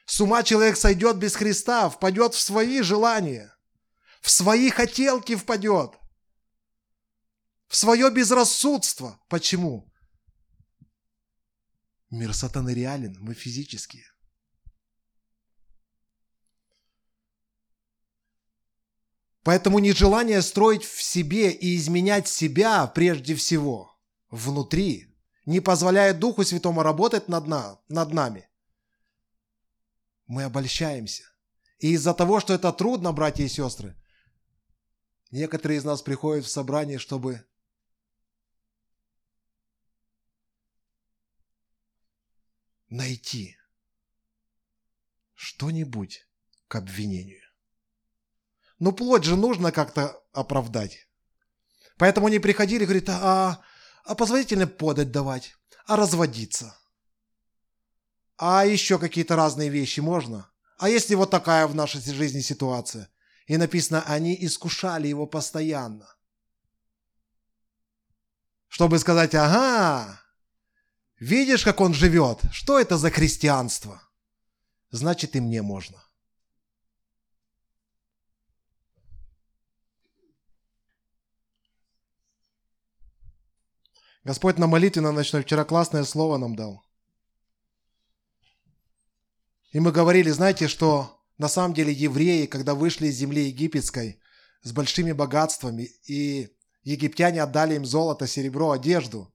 С 0.07 0.19
ума 0.21 0.43
человек 0.43 0.77
сойдет 0.77 1.19
без 1.19 1.37
Христа, 1.37 1.91
впадет 1.91 2.35
в 2.35 2.41
свои 2.41 2.81
желания, 2.81 3.55
в 4.23 4.31
свои 4.31 4.71
хотелки 4.71 5.37
впадет, 5.37 5.91
в 7.69 7.77
свое 7.77 8.11
безрассудство. 8.11 9.21
Почему? 9.29 9.93
Мир 12.09 12.35
сатаны 12.35 12.73
реален, 12.75 13.17
мы 13.21 13.35
физические. 13.35 14.07
Поэтому 19.43 19.79
нежелание 19.79 20.43
строить 20.43 20.85
в 20.85 21.03
себе 21.03 21.51
и 21.51 21.77
изменять 21.77 22.29
себя 22.29 22.87
прежде 22.87 23.35
всего 23.35 23.97
внутри 24.31 25.15
не 25.47 25.61
позволяет 25.61 26.19
Духу 26.19 26.45
Святому 26.45 26.83
работать 26.83 27.29
над, 27.29 27.47
на, 27.47 27.81
над 27.89 28.13
нами 28.13 28.51
мы 30.31 30.45
обольщаемся. 30.45 31.25
И 31.81 31.91
из-за 31.95 32.15
того, 32.15 32.39
что 32.39 32.55
это 32.55 32.73
трудно, 32.73 33.13
братья 33.13 33.43
и 33.43 33.49
сестры, 33.49 34.01
некоторые 35.33 35.79
из 35.79 35.85
нас 35.85 36.03
приходят 36.03 36.45
в 36.45 36.49
собрание, 36.49 36.99
чтобы 36.99 37.45
найти 42.91 43.57
что-нибудь 45.35 46.29
к 46.69 46.77
обвинению. 46.77 47.50
Ну, 48.81 48.93
плоть 48.93 49.25
же 49.25 49.37
нужно 49.37 49.73
как-то 49.73 50.21
оправдать. 50.33 51.07
Поэтому 51.99 52.27
они 52.27 52.39
приходили 52.39 52.83
и 52.83 52.87
говорят, 52.87 53.11
а, 53.11 53.61
а 54.05 54.15
позволительно 54.15 54.67
подать 54.67 55.13
давать, 55.13 55.55
а 55.87 55.97
разводиться. 55.97 56.75
А 58.39 58.65
еще 58.65 58.99
какие-то 58.99 59.37
разные 59.37 59.69
вещи 59.69 60.01
можно? 60.01 60.51
А 60.79 60.89
если 60.89 61.15
вот 61.15 61.31
такая 61.31 61.67
в 61.67 61.75
нашей 61.75 62.01
жизни 62.01 62.41
ситуация? 62.41 63.11
И 63.47 63.59
написано, 63.59 64.03
они 64.07 64.35
искушали 64.41 65.09
его 65.09 65.27
постоянно. 65.27 66.09
Чтобы 68.69 68.99
сказать, 68.99 69.35
ага, 69.35 70.23
видишь, 71.19 71.65
как 71.65 71.81
он 71.81 71.93
живет? 71.93 72.41
Что 72.51 72.81
это 72.81 72.97
за 72.97 73.11
христианство? 73.11 74.01
Значит, 74.91 75.37
и 75.37 75.41
мне 75.41 75.61
можно. 75.61 76.03
Господь 84.25 84.59
на 84.59 84.67
молитве 84.67 85.01
на 85.03 85.13
ночной 85.13 85.43
вчера 85.43 85.65
классное 85.65 86.05
слово 86.05 86.37
нам 86.37 86.55
дал. 86.55 86.83
И 89.73 89.81
мы 89.81 89.93
говорили, 89.93 90.31
знаете, 90.31 90.69
что 90.69 91.23
на 91.39 91.49
самом 91.49 91.75
деле 91.75 91.93
евреи, 91.93 92.47
когда 92.47 92.75
вышли 92.75 93.07
из 93.07 93.17
земли 93.17 93.47
египетской 93.47 94.21
с 94.63 94.73
большими 94.73 95.13
богатствами, 95.13 95.89
и 96.07 96.55
египтяне 96.83 97.43
отдали 97.43 97.77
им 97.77 97.87
золото, 97.87 98.27
серебро, 98.27 98.73
одежду, 98.73 99.33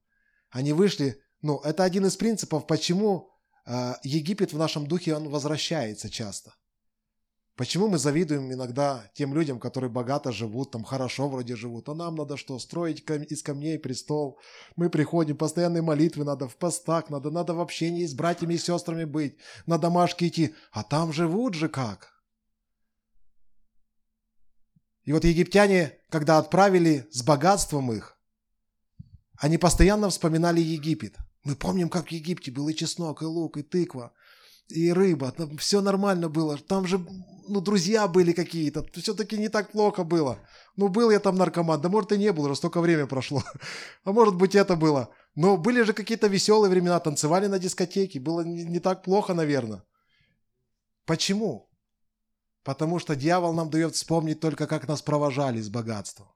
они 0.51 0.73
вышли, 0.73 1.21
ну, 1.41 1.59
это 1.59 1.83
один 1.83 2.05
из 2.05 2.15
принципов, 2.15 2.67
почему 2.67 3.31
э, 3.65 3.93
Египет 4.03 4.53
в 4.53 4.57
нашем 4.57 4.87
духе, 4.87 5.15
он 5.15 5.29
возвращается 5.29 6.09
часто. 6.09 6.53
Почему 7.55 7.87
мы 7.87 7.97
завидуем 7.97 8.51
иногда 8.51 9.09
тем 9.13 9.33
людям, 9.33 9.59
которые 9.59 9.89
богато 9.89 10.33
живут, 10.33 10.71
там 10.71 10.83
хорошо 10.83 11.29
вроде 11.29 11.55
живут, 11.55 11.87
а 11.87 11.95
нам 11.95 12.15
надо 12.15 12.35
что, 12.35 12.59
строить 12.59 13.09
из 13.09 13.43
камней 13.43 13.79
престол? 13.79 14.39
Мы 14.75 14.89
приходим, 14.89 15.37
постоянные 15.37 15.81
молитвы 15.81 16.25
надо, 16.25 16.49
в 16.49 16.57
постах 16.57 17.09
надо, 17.09 17.31
надо 17.31 17.53
в 17.53 17.61
общении 17.61 18.05
с 18.05 18.13
братьями 18.13 18.55
и 18.55 18.57
сестрами 18.57 19.05
быть, 19.05 19.37
на 19.65 19.77
домашки 19.77 20.27
идти, 20.27 20.53
а 20.71 20.83
там 20.83 21.13
живут 21.13 21.53
же 21.53 21.69
как? 21.69 22.11
И 25.05 25.13
вот 25.13 25.23
египтяне, 25.23 25.97
когда 26.09 26.39
отправили 26.39 27.07
с 27.11 27.23
богатством 27.23 27.93
их, 27.93 28.17
они 29.37 29.57
постоянно 29.57 30.09
вспоминали 30.09 30.59
Египет. 30.59 31.15
Мы 31.45 31.55
помним, 31.55 31.89
как 31.89 32.07
в 32.07 32.11
Египте 32.11 32.51
был 32.51 32.67
и 32.67 32.73
чеснок, 32.73 33.21
и 33.21 33.25
лук, 33.25 33.57
и 33.57 33.63
тыква, 33.63 34.13
и 34.67 34.91
рыба. 34.91 35.31
Там 35.31 35.57
все 35.57 35.81
нормально 35.81 36.29
было. 36.29 36.57
Там 36.57 36.87
же, 36.87 36.99
ну, 37.47 37.61
друзья 37.61 38.07
были 38.07 38.33
какие-то. 38.33 38.85
Все-таки 38.93 39.37
не 39.37 39.49
так 39.49 39.71
плохо 39.71 40.03
было. 40.03 40.39
Ну, 40.75 40.87
был 40.87 41.11
я 41.11 41.19
там 41.19 41.35
наркоман. 41.35 41.81
Да, 41.81 41.89
может, 41.89 42.11
и 42.11 42.17
не 42.17 42.31
был, 42.31 42.47
раз 42.47 42.57
столько 42.57 42.81
времени 42.81 43.07
прошло. 43.07 43.43
А 44.03 44.11
может 44.11 44.35
быть, 44.35 44.55
это 44.55 44.75
было. 44.75 45.09
Но 45.35 45.57
были 45.57 45.83
же 45.83 45.93
какие-то 45.93 46.27
веселые 46.27 46.69
времена. 46.69 46.99
Танцевали 46.99 47.47
на 47.47 47.59
дискотеке. 47.59 48.19
Было 48.19 48.41
не, 48.41 48.63
не 48.63 48.79
так 48.79 49.03
плохо, 49.03 49.33
наверное. 49.33 49.83
Почему? 51.05 51.69
Потому 52.63 52.99
что 52.99 53.15
дьявол 53.15 53.53
нам 53.53 53.69
дает 53.69 53.95
вспомнить 53.95 54.39
только, 54.39 54.65
как 54.65 54.87
нас 54.87 55.01
провожали 55.01 55.61
с 55.61 55.69
богатством. 55.69 56.27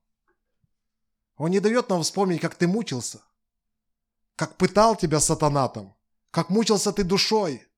Он 1.37 1.49
не 1.49 1.59
дает 1.59 1.89
нам 1.89 2.03
вспомнить, 2.03 2.41
как 2.41 2.55
ты 2.55 2.67
мучился, 2.67 3.21
как 4.35 4.57
пытал 4.57 4.97
тебя 4.97 5.19
сатанатом, 5.21 5.95
как 6.31 6.49
мучился 6.49 6.91
ты 6.91 7.03
душой. 7.03 7.68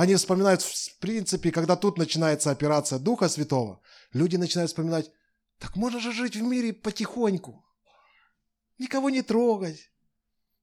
Они 0.00 0.14
вспоминают, 0.14 0.62
в 0.62 0.98
принципе, 0.98 1.52
когда 1.52 1.76
тут 1.76 1.98
начинается 1.98 2.50
операция 2.50 2.98
Духа 2.98 3.28
Святого, 3.28 3.82
люди 4.14 4.36
начинают 4.36 4.70
вспоминать, 4.70 5.12
так 5.58 5.76
можно 5.76 6.00
же 6.00 6.10
жить 6.10 6.36
в 6.36 6.40
мире 6.40 6.72
потихоньку, 6.72 7.62
никого 8.78 9.10
не 9.10 9.20
трогать, 9.20 9.92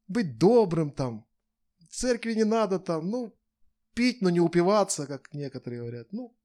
быть 0.08 0.40
добрым 0.40 0.90
там, 0.90 1.28
церкви 1.92 2.34
не 2.34 2.46
надо 2.46 2.80
там, 2.80 3.12
ну, 3.12 3.38
пить, 3.94 4.24
но 4.24 4.32
не 4.32 4.40
упиваться, 4.40 5.06
как 5.06 5.32
некоторые 5.32 5.82
говорят. 5.82 6.08
Ну, 6.12 6.36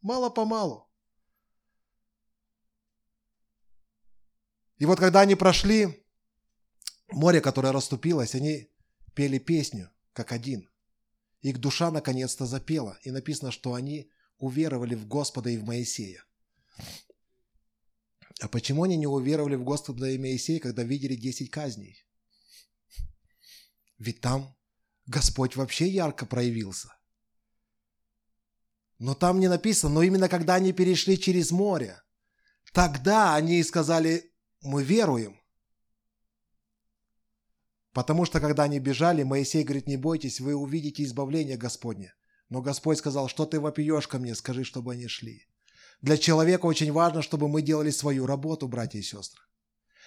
Мало-помалу. 0.00 0.88
И 4.78 4.86
вот 4.86 4.98
когда 4.98 5.20
они 5.20 5.34
прошли 5.34 6.02
море, 7.08 7.42
которое 7.42 7.72
расступилось, 7.74 8.34
они 8.34 8.70
пели 9.12 9.38
песню, 9.38 9.90
как 10.14 10.32
один. 10.32 10.66
Их 11.42 11.58
душа 11.58 11.90
наконец-то 11.90 12.46
запела, 12.46 12.98
и 13.02 13.10
написано, 13.10 13.50
что 13.50 13.74
они 13.74 14.10
уверовали 14.38 14.94
в 14.94 15.06
Господа 15.06 15.50
и 15.50 15.56
в 15.58 15.64
Моисея. 15.64 16.24
А 18.40 18.48
почему 18.48 18.82
они 18.84 18.96
не 18.96 19.06
уверовали 19.06 19.54
в 19.54 19.64
Господа 19.64 20.10
и 20.10 20.18
Моисея, 20.18 20.60
когда 20.60 20.82
видели 20.82 21.14
десять 21.14 21.50
казней? 21.50 22.04
Ведь 23.98 24.20
там 24.20 24.54
Господь 25.06 25.56
вообще 25.56 25.88
ярко 25.88 26.26
проявился. 26.26 26.92
Но 28.98 29.14
там 29.14 29.40
не 29.40 29.48
написано, 29.48 29.94
но 29.94 30.02
именно 30.02 30.28
когда 30.28 30.54
они 30.54 30.72
перешли 30.72 31.18
через 31.18 31.50
море, 31.50 32.02
тогда 32.72 33.34
они 33.34 33.62
сказали, 33.62 34.32
мы 34.62 34.82
веруем. 34.82 35.40
Потому 37.96 38.26
что 38.26 38.40
когда 38.40 38.64
они 38.64 38.78
бежали, 38.78 39.22
Моисей 39.22 39.64
говорит, 39.64 39.86
не 39.86 39.96
бойтесь, 39.96 40.38
вы 40.38 40.54
увидите 40.54 41.02
избавление 41.02 41.56
Господне. 41.56 42.12
Но 42.50 42.60
Господь 42.60 42.98
сказал, 42.98 43.26
что 43.26 43.46
ты 43.46 43.58
вопиешь 43.58 44.06
ко 44.06 44.18
мне, 44.18 44.34
скажи, 44.34 44.64
чтобы 44.64 44.92
они 44.92 45.08
шли. 45.08 45.48
Для 46.02 46.18
человека 46.18 46.66
очень 46.66 46.92
важно, 46.92 47.22
чтобы 47.22 47.48
мы 47.48 47.62
делали 47.62 47.88
свою 47.88 48.26
работу, 48.26 48.68
братья 48.68 48.98
и 48.98 49.02
сестры. 49.02 49.40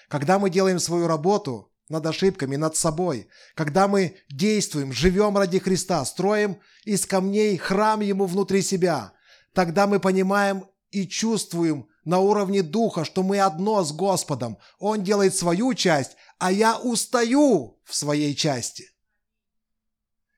Когда 0.07 0.37
мы 0.37 0.51
делаем 0.51 0.77
свою 0.77 1.07
работу, 1.07 1.73
над 1.87 2.05
ошибками, 2.05 2.57
над 2.57 2.75
собой. 2.75 3.27
Когда 3.55 3.87
мы 3.87 4.17
действуем, 4.29 4.93
живем 4.93 5.35
ради 5.35 5.57
Христа, 5.57 6.05
строим 6.05 6.59
из 6.85 7.07
камней 7.07 7.57
храм 7.57 8.01
Ему 8.01 8.27
внутри 8.27 8.61
себя, 8.61 9.13
тогда 9.53 9.87
мы 9.87 9.99
понимаем 9.99 10.65
и 10.91 11.07
чувствуем 11.07 11.87
на 12.09 12.17
уровне 12.19 12.63
духа, 12.63 13.05
что 13.05 13.21
мы 13.21 13.39
одно 13.39 13.83
с 13.83 13.91
Господом. 13.91 14.57
Он 14.79 15.03
делает 15.03 15.35
свою 15.35 15.75
часть, 15.75 16.17
а 16.39 16.51
я 16.51 16.79
устаю 16.79 17.79
в 17.85 17.95
своей 17.95 18.35
части. 18.35 18.89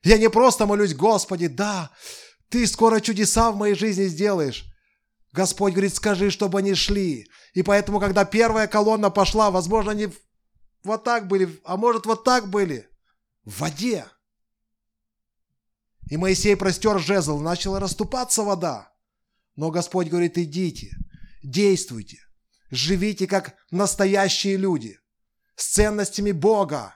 Я 0.04 0.18
не 0.18 0.30
просто 0.30 0.66
молюсь, 0.66 0.94
Господи, 0.94 1.48
да, 1.48 1.90
Ты 2.50 2.68
скоро 2.68 3.00
чудеса 3.00 3.52
в 3.52 3.56
моей 3.56 3.76
жизни 3.76 4.06
сделаешь. 4.06 4.66
Господь 5.32 5.72
говорит, 5.72 5.96
скажи, 5.96 6.30
чтобы 6.30 6.60
они 6.60 6.74
шли. 6.74 7.30
И 7.54 7.64
поэтому, 7.64 8.02
когда 8.02 8.26
первая 8.26 8.68
колонна 8.68 9.10
пошла, 9.10 9.50
возможно, 9.50 9.92
они 9.92 10.10
вот 10.84 11.06
так 11.06 11.30
были, 11.30 11.58
а 11.64 11.78
может 11.78 12.06
вот 12.06 12.26
так 12.26 12.50
были, 12.50 12.90
в 13.46 13.62
воде. 13.62 14.06
И 16.10 16.18
Моисей 16.18 16.58
простер 16.58 17.00
жезл, 17.00 17.40
начала 17.40 17.80
расступаться 17.80 18.44
вода. 18.44 18.92
Но 19.56 19.72
Господь 19.72 20.10
говорит, 20.10 20.38
идите, 20.38 20.98
действуйте, 21.44 22.20
живите 22.70 23.28
как 23.28 23.56
настоящие 23.72 24.58
люди, 24.58 25.00
с 25.56 25.74
ценностями 25.74 26.32
Бога. 26.32 26.96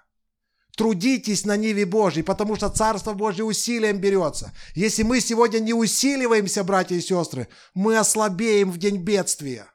Трудитесь 0.75 1.45
на 1.45 1.55
Ниве 1.55 1.85
Божьей, 1.85 2.23
потому 2.23 2.55
что 2.57 2.69
Царство 2.69 3.13
Божье 3.13 3.45
усилием 3.45 3.99
берется. 3.99 4.53
Если 4.73 5.03
мы 5.03 5.21
сегодня 5.21 5.59
не 5.59 5.73
усиливаемся, 5.73 6.63
братья 6.65 6.95
и 6.95 7.01
сестры, 7.01 7.47
мы 7.73 7.97
ослабеем 7.97 8.71
в 8.71 8.77
день 8.77 8.97
бедствия. 8.97 9.71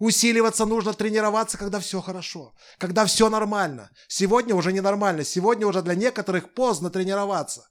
Усиливаться 0.00 0.64
нужно, 0.64 0.94
тренироваться, 0.94 1.58
когда 1.58 1.78
все 1.78 2.00
хорошо, 2.00 2.54
когда 2.78 3.04
все 3.04 3.28
нормально. 3.28 3.90
Сегодня 4.08 4.54
уже 4.54 4.72
не 4.72 4.80
нормально, 4.80 5.24
сегодня 5.24 5.66
уже 5.66 5.82
для 5.82 5.94
некоторых 5.94 6.54
поздно 6.54 6.90
тренироваться. 6.90 7.68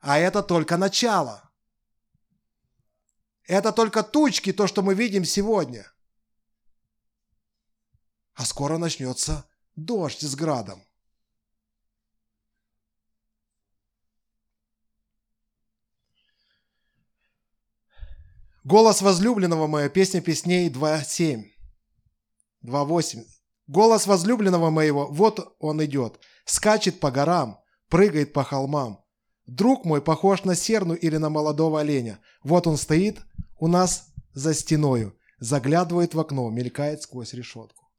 А 0.00 0.18
это 0.18 0.42
только 0.42 0.76
начало. 0.76 1.49
Это 3.50 3.72
только 3.72 4.04
тучки, 4.04 4.52
то, 4.52 4.68
что 4.68 4.80
мы 4.80 4.94
видим 4.94 5.24
сегодня. 5.24 5.84
А 8.34 8.44
скоро 8.44 8.78
начнется 8.78 9.44
дождь 9.74 10.20
с 10.20 10.36
градом. 10.36 10.84
Голос 18.62 19.02
возлюбленного 19.02 19.66
моя, 19.66 19.88
песня 19.88 20.20
песней 20.20 20.70
2.7. 20.70 21.50
2.8. 22.62 23.26
Голос 23.66 24.06
возлюбленного 24.06 24.70
моего, 24.70 25.08
вот 25.08 25.56
он 25.58 25.84
идет, 25.84 26.20
скачет 26.44 27.00
по 27.00 27.10
горам, 27.10 27.60
прыгает 27.88 28.32
по 28.32 28.44
холмам. 28.44 29.04
Друг 29.50 29.84
мой 29.84 30.00
похож 30.00 30.44
на 30.44 30.54
серну 30.54 30.94
или 30.94 31.16
на 31.16 31.28
молодого 31.28 31.80
оленя. 31.80 32.20
Вот 32.44 32.68
он 32.68 32.76
стоит 32.76 33.20
у 33.58 33.66
нас 33.66 34.12
за 34.32 34.54
стеною, 34.54 35.18
заглядывает 35.40 36.14
в 36.14 36.20
окно, 36.20 36.48
мелькает 36.50 37.02
сквозь 37.02 37.32
решетку. 37.32 37.90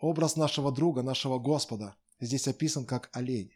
Образ 0.00 0.36
нашего 0.36 0.70
друга, 0.70 1.02
нашего 1.02 1.38
Господа 1.38 1.96
здесь 2.20 2.46
описан 2.46 2.84
как 2.84 3.08
олень. 3.14 3.54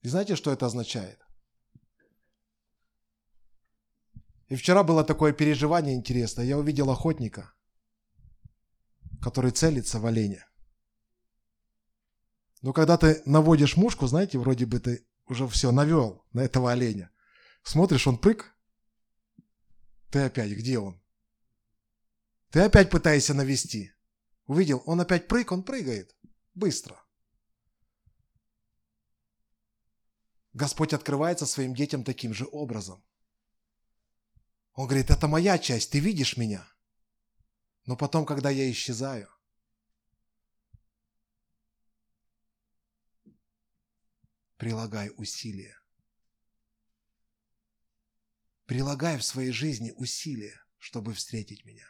И 0.00 0.08
знаете, 0.08 0.34
что 0.34 0.50
это 0.50 0.64
означает? 0.64 1.20
И 4.48 4.56
вчера 4.56 4.82
было 4.82 5.04
такое 5.04 5.34
переживание 5.34 5.94
интересное. 5.94 6.46
Я 6.46 6.56
увидел 6.56 6.88
охотника, 6.88 7.52
который 9.20 9.50
целится 9.50 10.00
в 10.00 10.06
оленя. 10.06 10.47
Но 12.62 12.72
когда 12.72 12.96
ты 12.96 13.22
наводишь 13.24 13.76
мушку, 13.76 14.06
знаете, 14.06 14.38
вроде 14.38 14.66
бы 14.66 14.80
ты 14.80 15.06
уже 15.26 15.46
все 15.48 15.70
навел 15.70 16.24
на 16.32 16.40
этого 16.40 16.72
оленя. 16.72 17.10
Смотришь, 17.62 18.06
он 18.06 18.18
прыг. 18.18 18.56
Ты 20.10 20.20
опять, 20.20 20.50
где 20.52 20.78
он? 20.78 21.00
Ты 22.50 22.60
опять 22.60 22.90
пытаешься 22.90 23.34
навести. 23.34 23.92
Увидел, 24.46 24.82
он 24.86 25.00
опять 25.00 25.28
прыг, 25.28 25.52
он 25.52 25.62
прыгает. 25.62 26.16
Быстро. 26.54 27.00
Господь 30.54 30.92
открывается 30.92 31.46
своим 31.46 31.74
детям 31.74 32.02
таким 32.02 32.34
же 32.34 32.46
образом. 32.50 33.04
Он 34.72 34.86
говорит, 34.86 35.10
это 35.10 35.28
моя 35.28 35.58
часть, 35.58 35.90
ты 35.90 36.00
видишь 36.00 36.36
меня. 36.36 36.66
Но 37.84 37.96
потом, 37.96 38.24
когда 38.24 38.50
я 38.50 38.70
исчезаю, 38.70 39.28
прилагай 44.58 45.10
усилия. 45.16 45.78
Прилагай 48.66 49.16
в 49.16 49.24
своей 49.24 49.52
жизни 49.52 49.94
усилия, 49.96 50.60
чтобы 50.76 51.14
встретить 51.14 51.64
меня. 51.64 51.86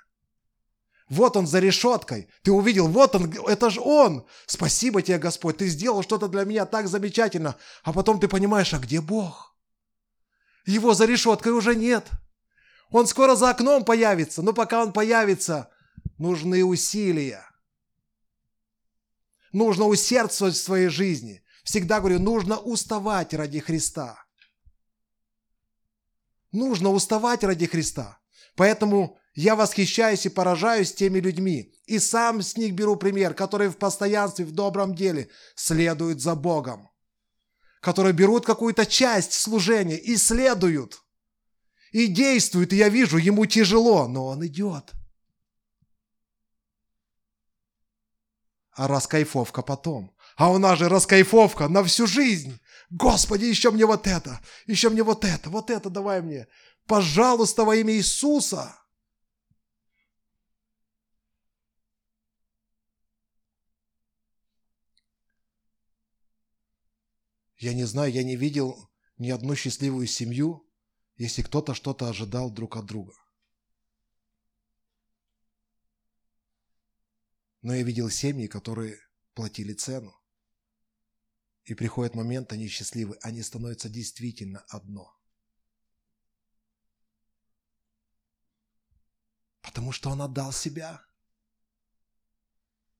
Вот 1.09 1.37
он 1.37 1.47
за 1.47 1.59
решеткой. 1.59 2.29
Ты 2.43 2.53
увидел, 2.53 2.87
вот 2.87 3.15
он, 3.17 3.33
это 3.49 3.71
же 3.71 3.81
он. 3.81 4.27
Спасибо 4.47 5.03
тебе, 5.03 5.19
Господь, 5.19 5.57
ты 5.57 5.67
сделал 5.67 6.03
что-то 6.03 6.29
для 6.29 6.45
меня 6.45 6.67
так 6.67 6.87
замечательно. 6.87 7.57
А 7.83 7.93
потом 7.93 8.21
ты 8.21 8.29
понимаешь, 8.29 8.75
а 8.75 8.79
где 8.79 9.01
Бог? 9.01 9.57
Его 10.67 10.93
за 10.93 11.07
решеткой 11.07 11.53
уже 11.53 11.75
нет. 11.75 12.07
Он 12.91 13.07
скоро 13.07 13.35
за 13.37 13.51
окном 13.51 13.85
появится, 13.85 14.43
но 14.43 14.53
пока 14.53 14.83
он 14.83 14.93
появится, 14.93 15.71
нужны 16.19 16.63
усилия. 16.63 17.45
Нужно 19.53 19.87
усердствовать 19.87 20.55
в 20.55 20.63
своей 20.63 20.89
жизни. 20.89 21.43
Всегда 21.69 22.01
говорю, 22.01 22.19
нужно 22.19 22.57
уставать 22.59 23.35
ради 23.35 23.61
Христа. 23.61 24.25
Нужно 26.51 26.89
уставать 26.89 27.45
ради 27.45 27.67
Христа. 27.67 28.19
Поэтому 28.57 29.19
я 29.35 29.55
восхищаюсь 29.55 30.25
и 30.25 30.31
поражаюсь 30.31 30.95
теми 30.95 31.21
людьми. 31.21 31.75
И 31.85 31.99
сам 31.99 32.41
с 32.41 32.57
них 32.57 32.73
беру 32.73 32.97
пример, 32.97 33.35
которые 33.35 33.69
в 33.69 33.77
постоянстве, 33.77 34.47
в 34.47 34.53
добром 34.53 34.95
деле 34.95 35.29
следуют 35.57 36.23
за 36.23 36.35
Богом. 36.35 36.89
Которые 37.83 38.15
берут 38.15 38.47
какую-то 38.47 38.87
часть 38.87 39.35
служения 39.35 39.99
и 39.99 40.17
следуют. 40.17 41.03
И 41.93 42.07
действуют, 42.07 42.73
и 42.73 42.77
я 42.77 42.89
вижу, 42.89 43.19
ему 43.19 43.45
тяжело, 43.45 44.09
но 44.09 44.29
он 44.29 44.47
идет. 44.47 44.95
А 48.73 48.89
раскайфовка 48.89 49.61
потом. 49.61 50.17
А 50.39 50.53
у 50.53 50.59
нас 50.59 50.79
же 50.79 50.89
раскайфовка 50.89 51.67
на 51.67 51.83
всю 51.83 52.07
жизнь. 52.07 52.61
Господи, 52.91 53.47
еще 53.47 53.73
мне 53.73 53.85
вот 53.85 54.07
это, 54.07 54.41
еще 54.69 54.89
мне 54.89 55.03
вот 55.03 55.25
это, 55.25 55.51
вот 55.51 55.69
это 55.69 55.91
давай 55.91 56.23
мне. 56.23 56.47
Пожалуйста, 56.87 57.65
во 57.65 57.75
имя 57.75 57.95
Иисуса. 57.95 58.81
Я 67.57 67.75
не 67.75 67.83
знаю, 67.83 68.13
я 68.13 68.23
не 68.23 68.37
видел 68.37 68.89
ни 69.17 69.31
одну 69.31 69.57
счастливую 69.57 70.07
семью, 70.07 70.65
если 71.17 71.43
кто-то 71.43 71.75
что-то 71.75 72.09
ожидал 72.09 72.53
друг 72.53 72.77
от 72.77 72.87
друга. 72.87 73.15
Но 77.63 77.75
я 77.75 77.83
видел 77.83 78.09
семьи, 78.09 78.47
которые 78.47 79.01
платили 79.35 79.73
цену. 79.73 80.18
И 81.69 81.75
приходит 81.75 82.15
момент, 82.15 82.51
они 82.51 82.67
счастливы, 82.67 83.19
они 83.21 83.43
становятся 83.43 83.91
действительно 83.91 84.65
одно. 84.69 85.15
Потому 89.61 89.93
что 89.93 90.09
он 90.09 90.23
отдал 90.23 90.51
себя. 90.51 91.03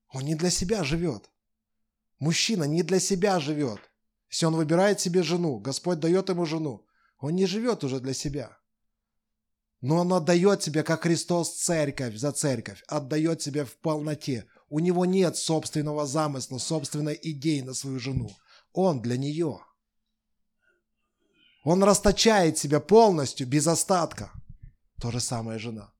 Он 0.09 0.21
не 0.21 0.35
для 0.35 0.51
себя 0.51 0.83
живет. 0.83 1.31
Мужчина 2.19 2.65
не 2.65 2.83
для 2.83 2.99
себя 2.99 3.39
живет. 3.39 3.79
Если 4.29 4.45
он 4.45 4.55
выбирает 4.55 4.99
себе 4.99 5.23
жену, 5.23 5.57
Господь 5.57 5.99
дает 5.99 6.29
ему 6.29 6.45
жену, 6.45 6.85
он 7.17 7.33
не 7.33 7.47
живет 7.47 7.83
уже 7.83 7.99
для 7.99 8.13
себя. 8.13 8.55
Но 9.81 9.95
он 9.95 10.13
отдает 10.13 10.61
себя, 10.61 10.83
как 10.83 11.01
Христос, 11.01 11.55
церковь 11.55 12.17
за 12.17 12.31
церковь, 12.33 12.83
отдает 12.87 13.41
себя 13.41 13.65
в 13.65 13.75
полноте. 13.77 14.45
У 14.69 14.77
него 14.77 15.05
нет 15.05 15.37
собственного 15.37 16.05
замысла, 16.05 16.59
собственной 16.59 17.19
идеи 17.19 17.61
на 17.61 17.73
свою 17.73 17.99
жену. 17.99 18.29
Он 18.81 19.01
для 19.01 19.17
нее. 19.17 19.59
Он 21.65 21.83
расточает 21.83 22.57
себя 22.57 22.79
полностью, 22.79 23.45
без 23.45 23.67
остатка. 23.67 24.31
То 25.01 25.11
же 25.11 25.19
самое 25.19 25.59
жена. 25.59 25.91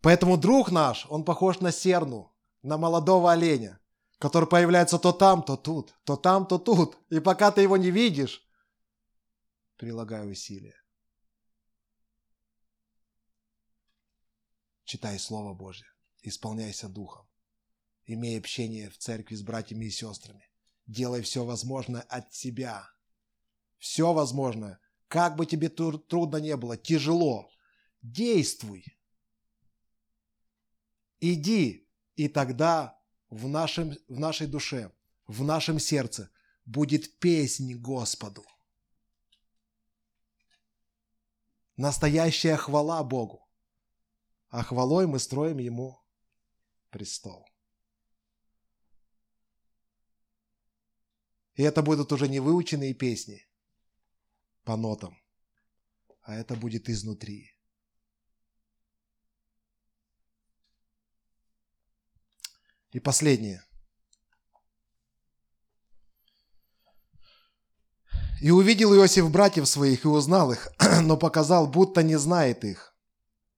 Поэтому 0.00 0.38
друг 0.38 0.70
наш, 0.70 1.06
он 1.10 1.22
похож 1.22 1.60
на 1.60 1.70
серну, 1.70 2.34
на 2.62 2.78
молодого 2.78 3.32
оленя, 3.32 3.80
который 4.18 4.48
появляется 4.48 4.98
то 4.98 5.12
там, 5.12 5.42
то 5.42 5.58
тут, 5.58 5.94
то 6.04 6.16
там, 6.16 6.46
то 6.46 6.58
тут. 6.58 6.96
И 7.10 7.20
пока 7.20 7.50
ты 7.50 7.60
его 7.60 7.76
не 7.76 7.90
видишь, 7.90 8.48
прилагай 9.76 10.30
усилия. 10.30 10.83
Читай 14.84 15.18
Слово 15.18 15.54
Божье, 15.54 15.86
исполняйся 16.22 16.88
Духом, 16.88 17.26
имей 18.06 18.38
общение 18.38 18.90
в 18.90 18.98
церкви 18.98 19.34
с 19.34 19.42
братьями 19.42 19.86
и 19.86 19.90
сестрами. 19.90 20.48
Делай 20.86 21.22
все 21.22 21.44
возможное 21.44 22.02
от 22.02 22.34
себя. 22.34 22.90
Все 23.78 24.12
возможное. 24.12 24.78
Как 25.08 25.36
бы 25.36 25.46
тебе 25.46 25.68
трудно 25.68 26.36
не 26.36 26.56
было, 26.56 26.76
тяжело. 26.76 27.50
Действуй. 28.02 28.84
Иди, 31.20 31.88
и 32.16 32.28
тогда 32.28 33.00
в, 33.30 33.48
нашем, 33.48 33.96
в 34.08 34.18
нашей 34.18 34.46
душе, 34.46 34.92
в 35.26 35.42
нашем 35.42 35.78
сердце 35.78 36.30
будет 36.66 37.18
песнь 37.18 37.74
Господу. 37.74 38.44
Настоящая 41.76 42.56
хвала 42.56 43.02
Богу. 43.02 43.43
А 44.54 44.62
хвалой 44.62 45.08
мы 45.08 45.18
строим 45.18 45.58
Ему 45.58 46.00
престол. 46.90 47.44
И 51.56 51.64
это 51.64 51.82
будут 51.82 52.12
уже 52.12 52.28
не 52.28 52.38
выученные 52.38 52.94
песни 52.94 53.48
по 54.62 54.76
нотам, 54.76 55.20
а 56.22 56.36
это 56.36 56.54
будет 56.54 56.88
изнутри. 56.88 57.50
И 62.92 63.00
последнее. 63.00 63.66
И 68.40 68.52
увидел 68.52 68.94
Иосиф 68.94 69.28
братьев 69.32 69.66
своих 69.66 70.04
и 70.04 70.08
узнал 70.08 70.52
их, 70.52 70.68
но 71.02 71.16
показал, 71.16 71.66
будто 71.66 72.04
не 72.04 72.16
знает 72.16 72.62
их. 72.62 72.93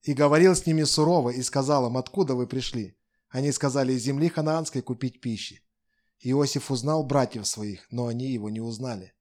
И 0.03 0.13
говорил 0.13 0.55
с 0.55 0.65
ними 0.65 0.83
сурово 0.83 1.31
и 1.31 1.41
сказал 1.41 1.87
им, 1.87 1.97
откуда 1.97 2.35
вы 2.35 2.47
пришли. 2.47 2.97
Они 3.29 3.51
сказали, 3.51 3.93
из 3.93 4.03
земли 4.03 4.29
ханаанской 4.29 4.81
купить 4.81 5.21
пищи. 5.21 5.63
Иосиф 6.19 6.71
узнал 6.71 7.03
братьев 7.03 7.45
своих, 7.45 7.85
но 7.91 8.07
они 8.07 8.31
его 8.31 8.49
не 8.49 8.61
узнали. 8.61 9.13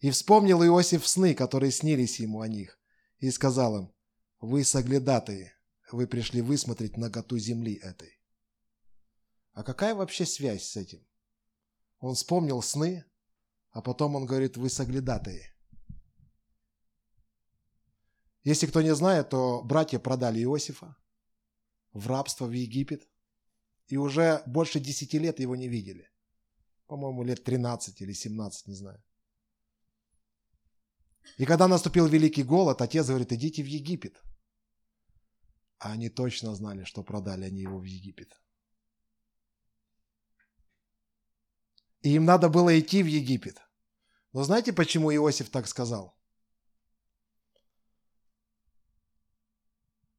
И 0.00 0.10
вспомнил 0.10 0.62
Иосиф 0.62 1.06
сны, 1.06 1.34
которые 1.34 1.72
снились 1.72 2.20
ему 2.20 2.40
о 2.40 2.48
них, 2.48 2.78
и 3.18 3.30
сказал 3.30 3.76
им, 3.76 3.92
вы 4.40 4.62
соглядатые, 4.64 5.52
вы 5.90 6.06
пришли 6.06 6.40
высмотреть 6.40 6.96
наготу 6.96 7.38
земли 7.38 7.74
этой. 7.74 8.20
А 9.52 9.64
какая 9.64 9.94
вообще 9.94 10.24
связь 10.24 10.64
с 10.64 10.76
этим? 10.76 11.04
Он 11.98 12.14
вспомнил 12.14 12.62
сны, 12.62 13.04
а 13.70 13.82
потом 13.82 14.14
он 14.14 14.26
говорит, 14.26 14.56
вы 14.56 14.70
соглядатые. 14.70 15.52
Если 18.48 18.66
кто 18.66 18.80
не 18.80 18.94
знает, 18.94 19.28
то 19.28 19.62
братья 19.62 19.98
продали 19.98 20.42
Иосифа 20.42 20.96
в 21.92 22.06
рабство 22.06 22.46
в 22.46 22.52
Египет. 22.52 23.06
И 23.88 23.98
уже 23.98 24.42
больше 24.46 24.80
десяти 24.80 25.18
лет 25.18 25.40
его 25.40 25.54
не 25.56 25.68
видели. 25.68 26.10
По-моему, 26.86 27.24
лет 27.24 27.44
13 27.44 28.00
или 28.00 28.14
17, 28.14 28.66
не 28.66 28.74
знаю. 28.74 29.02
И 31.36 31.44
когда 31.44 31.68
наступил 31.68 32.06
великий 32.06 32.42
голод, 32.42 32.80
отец 32.80 33.06
говорит, 33.06 33.32
идите 33.32 33.62
в 33.62 33.66
Египет. 33.66 34.22
А 35.78 35.92
они 35.92 36.08
точно 36.08 36.54
знали, 36.54 36.84
что 36.84 37.02
продали 37.02 37.44
они 37.44 37.60
его 37.60 37.78
в 37.78 37.84
Египет. 37.84 38.40
И 42.00 42.14
им 42.14 42.24
надо 42.24 42.48
было 42.48 42.80
идти 42.80 43.02
в 43.02 43.06
Египет. 43.06 43.60
Но 44.32 44.42
знаете, 44.42 44.72
почему 44.72 45.12
Иосиф 45.12 45.50
так 45.50 45.68
сказал? 45.68 46.17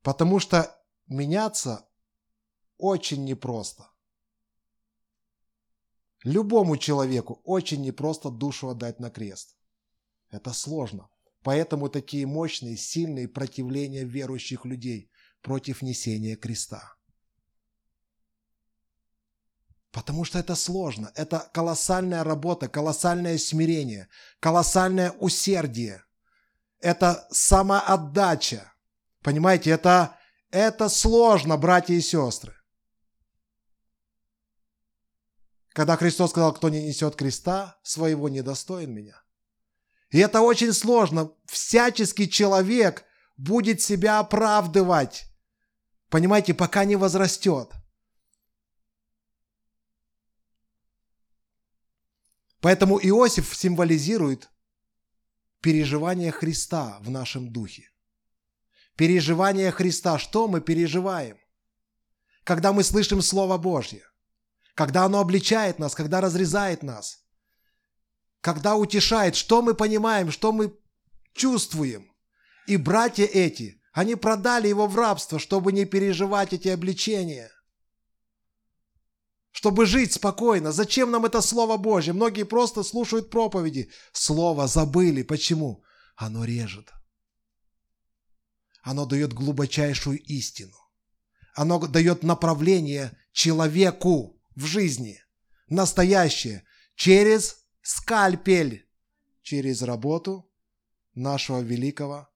Потому 0.02 0.40
что 0.40 0.76
меняться 1.08 1.88
очень 2.78 3.26
непросто. 3.26 3.89
Любому 6.24 6.78
человеку 6.78 7.41
очень 7.43 7.82
непросто 7.82 8.30
душу 8.30 8.70
отдать 8.70 9.00
на 9.00 9.10
крест. 9.10 9.56
Это 10.30 10.54
сложно. 10.54 11.10
Поэтому 11.43 11.89
такие 11.89 12.28
мощные, 12.28 12.76
сильные 12.76 13.28
противления 13.28 14.04
верующих 14.04 14.66
людей 14.66 15.10
против 15.41 15.82
несения 15.82 16.36
креста. 16.36 16.95
Потому 19.91 20.24
что 20.24 20.38
это 20.38 20.56
сложно. 20.56 21.12
Это 21.16 21.50
колоссальная 21.54 22.24
работа, 22.24 22.68
колоссальное 22.68 23.38
смирение, 23.38 24.10
колоссальное 24.39 25.12
усердие. 25.12 26.04
Это 26.80 27.28
самоотдача. 27.32 28.68
Понимаете, 29.22 29.72
это, 29.72 30.17
это 30.51 30.89
сложно, 30.89 31.57
братья 31.57 31.93
и 31.93 32.01
сестры. 32.01 32.55
Когда 35.70 35.97
Христос 35.97 36.32
сказал, 36.32 36.53
кто 36.53 36.70
не 36.70 36.88
несет 36.88 37.15
креста, 37.15 37.80
своего 37.84 38.28
недостоин 38.30 38.93
меня. 38.93 39.22
И 40.09 40.20
это 40.20 40.41
очень 40.41 40.74
сложно. 40.74 41.32
Всяческий 41.45 42.30
человек 42.30 43.05
будет 43.38 43.82
себя 43.82 44.20
оправдывать. 44.20 45.26
Понимаете, 46.09 46.53
пока 46.53 46.86
не 46.86 46.95
возрастет. 46.95 47.72
Поэтому 52.61 52.99
Иосиф 52.99 53.55
символизирует 53.55 54.49
переживание 55.61 56.32
Христа 56.32 56.97
в 57.01 57.09
нашем 57.09 57.51
духе. 57.53 57.89
Переживание 59.00 59.72
Христа. 59.72 60.20
Что 60.20 60.50
мы 60.50 60.60
переживаем? 60.60 61.38
Когда 62.43 62.74
мы 62.74 62.84
слышим 62.84 63.22
Слово 63.22 63.58
Божье. 63.58 64.04
Когда 64.76 65.06
оно 65.06 65.22
обличает 65.22 65.80
нас, 65.80 65.95
когда 65.95 66.20
разрезает 66.20 66.84
нас. 66.84 67.24
Когда 68.41 68.76
утешает. 68.76 69.38
Что 69.38 69.62
мы 69.62 69.74
понимаем, 69.74 70.32
что 70.32 70.52
мы 70.52 70.78
чувствуем. 71.34 72.12
И 72.68 72.76
братья 72.76 73.24
эти, 73.24 73.82
они 73.93 74.16
продали 74.16 74.68
его 74.68 74.86
в 74.86 74.97
рабство, 74.97 75.39
чтобы 75.39 75.72
не 75.72 75.86
переживать 75.86 76.52
эти 76.52 76.68
обличения– 76.68 77.50
чтобы 79.52 79.86
жить 79.86 80.14
спокойно. 80.14 80.72
Зачем 80.72 81.12
нам 81.12 81.26
это 81.26 81.41
Слово 81.41 81.76
Божье? 81.78 82.14
Многие 82.14 82.43
просто 82.43 82.84
слушают 82.84 83.30
проповеди. 83.30 83.89
Слово 84.14 84.68
забыли. 84.68 85.24
Почему? 85.24 85.84
Оно 86.16 86.45
режет. 86.45 86.93
Оно 88.82 89.05
дает 89.05 89.34
глубочайшую 89.34 90.19
истину. 90.23 90.75
Оно 91.55 91.80
дает 91.80 92.23
направление 92.23 93.17
человеку 93.32 94.41
в 94.55 94.65
жизни. 94.65 95.21
Настоящее. 95.67 96.63
Через 96.95 97.65
скальпель. 97.82 98.88
Через 99.41 99.82
работу 99.82 100.51
нашего 101.15 101.59
великого 101.59 102.30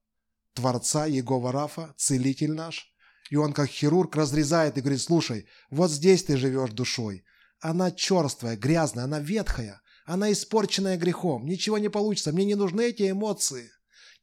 Творца 0.52 1.06
Егова 1.06 1.52
Рафа, 1.52 1.94
Целитель 1.96 2.52
наш– 2.52 2.90
и 3.30 3.36
он 3.36 3.52
как 3.52 3.68
хирург 3.68 4.16
разрезает 4.16 4.76
и 4.76 4.80
говорит, 4.80 5.00
слушай, 5.00 5.46
вот 5.70 5.90
здесь 5.90 6.24
ты 6.24 6.36
живешь 6.36 6.70
душой. 6.70 7.24
Она 7.60 7.90
черствая, 7.90 8.56
грязная, 8.56 9.04
она 9.04 9.18
ветхая, 9.18 9.80
она 10.04 10.30
испорченная 10.30 10.98
грехом. 10.98 11.46
Ничего 11.46 11.78
не 11.78 11.88
получится, 11.88 12.32
мне 12.32 12.44
не 12.44 12.54
нужны 12.54 12.82
эти 12.82 13.10
эмоции. 13.10 13.70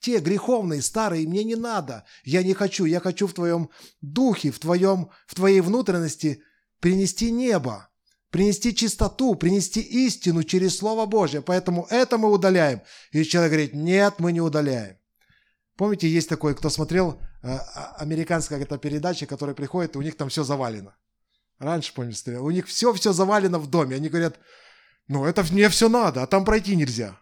Те 0.02 0.20
греховные, 0.20 0.82
старые, 0.82 1.28
мне 1.28 1.44
не 1.44 1.56
надо. 1.56 2.06
Я 2.24 2.42
не 2.42 2.56
хочу, 2.56 2.86
я 2.86 3.00
хочу 3.00 3.28
в 3.28 3.34
твоем 3.34 3.70
духе, 4.02 4.50
в, 4.50 4.58
твоем, 4.58 5.12
в 5.28 5.36
твоей 5.36 5.62
внутренности 5.62 6.42
принести 6.80 7.32
небо, 7.32 7.88
принести 8.32 8.76
чистоту, 8.76 9.36
принести 9.36 9.80
истину 9.80 10.44
через 10.44 10.76
Слово 10.76 11.06
Божье. 11.06 11.44
Поэтому 11.44 11.86
это 11.92 12.18
мы 12.18 12.32
удаляем. 12.32 12.82
И 13.12 13.24
человек 13.24 13.52
говорит, 13.52 13.74
нет, 13.76 14.16
мы 14.18 14.32
не 14.32 14.42
удаляем. 14.42 14.98
Помните, 15.78 16.10
есть 16.10 16.30
такой, 16.30 16.56
кто 16.56 16.72
смотрел 16.72 17.22
э, 17.44 17.48
а, 17.48 17.96
американская 18.00 18.60
какая-то 18.60 18.80
передача, 18.80 19.28
которая 19.28 19.56
приходит, 19.56 19.96
и 19.96 20.00
у 20.00 20.02
них 20.02 20.18
там 20.18 20.30
все 20.30 20.44
завалено. 20.44 20.96
Раньше, 21.60 21.94
помните, 21.94 22.40
у 22.40 22.50
них 22.50 22.68
все-все 22.68 23.14
завалено 23.14 23.60
в 23.60 23.70
доме. 23.70 23.98
Они 23.98 24.10
говорят, 24.10 24.40
ну 25.08 25.26
это 25.26 25.44
мне 25.52 25.70
все 25.70 25.90
надо, 25.90 26.24
а 26.24 26.28
там 26.28 26.44
пройти 26.44 26.76
нельзя. 26.76 27.21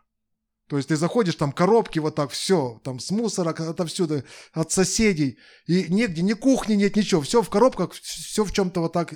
То 0.70 0.78
есть 0.78 0.90
ты 0.90 0.96
заходишь, 0.96 1.34
там 1.34 1.52
коробки 1.52 1.98
вот 1.98 2.14
так, 2.14 2.30
все, 2.30 2.80
там 2.84 3.00
с 3.00 3.10
мусора, 3.10 3.50
отовсюду, 3.50 4.24
от 4.54 4.72
соседей, 4.72 5.40
и 5.66 5.88
негде, 5.90 6.22
ни 6.22 6.34
кухни 6.34 6.76
нет, 6.76 6.96
ничего, 6.96 7.22
все 7.22 7.42
в 7.42 7.50
коробках, 7.50 7.94
все 7.94 8.46
в 8.46 8.52
чем-то 8.52 8.82
вот 8.82 8.94
так. 8.94 9.14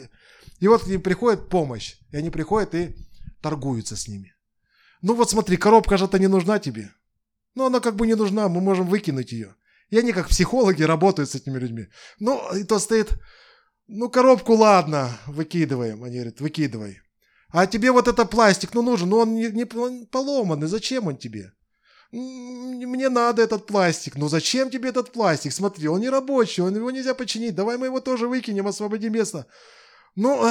И 0.59 0.67
вот 0.67 0.83
к 0.83 0.87
ним 0.87 0.99
приходит 0.99 1.49
помощь, 1.49 1.95
и 2.11 2.17
они 2.17 2.31
приходят 2.31 2.73
и 2.73 2.95
торгуются 3.39 3.95
с 3.95 4.07
ними. 4.07 4.33
Ну 5.03 5.13
вот 5.13 5.29
смотри, 5.29 5.57
коробка 5.57 5.97
же-то 5.97 6.17
не 6.17 6.27
нужна 6.27 6.57
тебе. 6.57 6.91
Но 7.53 7.67
она 7.67 7.81
как 7.81 7.97
бы 7.97 8.07
не 8.07 8.15
нужна, 8.15 8.49
мы 8.49 8.59
можем 8.59 8.87
выкинуть 8.87 9.31
ее. 9.31 9.55
И 9.91 9.97
они 9.99 10.11
как 10.11 10.29
психологи 10.29 10.81
работают 10.81 11.29
с 11.29 11.35
этими 11.35 11.59
людьми. 11.59 11.87
Ну, 12.17 12.41
и 12.55 12.63
то 12.63 12.79
стоит, 12.79 13.11
ну, 13.85 14.09
коробку 14.09 14.53
ладно, 14.55 15.15
выкидываем. 15.27 16.03
Они 16.03 16.15
говорят, 16.15 16.41
выкидывай. 16.41 17.01
А 17.53 17.67
тебе 17.67 17.91
вот 17.91 18.07
это 18.07 18.25
пластик, 18.25 18.73
ну, 18.73 18.81
нужен, 18.81 19.09
но 19.09 19.19
он 19.19 19.35
не, 19.35 19.45
не 19.49 19.65
поломанный, 19.65 20.67
зачем 20.67 21.05
он 21.05 21.17
тебе? 21.17 21.53
Мне 22.11 23.09
надо 23.09 23.43
этот 23.43 23.67
пластик. 23.67 24.15
Ну 24.15 24.27
зачем 24.27 24.71
тебе 24.71 24.89
этот 24.89 25.11
пластик? 25.11 25.53
Смотри, 25.53 25.87
он 25.87 26.01
не 26.01 26.09
рабочий, 26.09 26.63
он, 26.63 26.75
его 26.75 26.89
нельзя 26.89 27.13
починить. 27.13 27.53
Давай 27.53 27.77
мы 27.77 27.85
его 27.85 27.99
тоже 27.99 28.27
выкинем, 28.27 28.65
освободим 28.65 29.13
место. 29.13 29.45
Ну, 30.15 30.49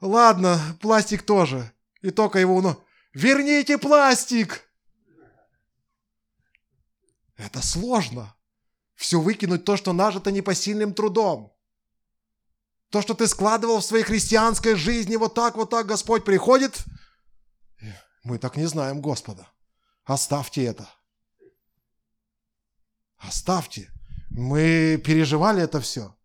ладно, 0.00 0.60
пластик 0.80 1.22
тоже. 1.22 1.72
И 2.02 2.10
только 2.10 2.38
его, 2.38 2.60
ну, 2.60 2.76
верните 3.12 3.76
пластик! 3.76 4.62
Это 7.36 7.62
сложно. 7.62 8.36
Все 8.94 9.20
выкинуть 9.20 9.64
то, 9.64 9.76
что 9.76 9.92
нажито 9.92 10.30
непосильным 10.30 10.94
трудом. 10.94 11.55
То, 12.90 13.02
что 13.02 13.14
ты 13.14 13.26
складывал 13.26 13.80
в 13.80 13.84
своей 13.84 14.04
христианской 14.04 14.74
жизни, 14.74 15.16
вот 15.16 15.34
так, 15.34 15.56
вот 15.56 15.70
так 15.70 15.86
Господь 15.86 16.24
приходит. 16.24 16.84
Мы 18.22 18.38
так 18.38 18.56
не 18.56 18.66
знаем 18.66 19.00
Господа. 19.00 19.48
Оставьте 20.04 20.64
это. 20.64 20.88
Оставьте. 23.18 23.90
Мы 24.30 25.00
переживали 25.04 25.62
это 25.62 25.80
все. 25.80 26.16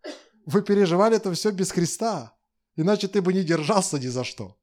Вы 0.45 0.61
переживали 0.61 1.17
это 1.17 1.33
все 1.33 1.51
без 1.51 1.71
Христа. 1.71 2.35
Иначе 2.75 3.07
ты 3.07 3.21
бы 3.21 3.33
не 3.33 3.43
держался 3.43 3.99
ни 3.99 4.07
за 4.07 4.23
что. 4.23 4.57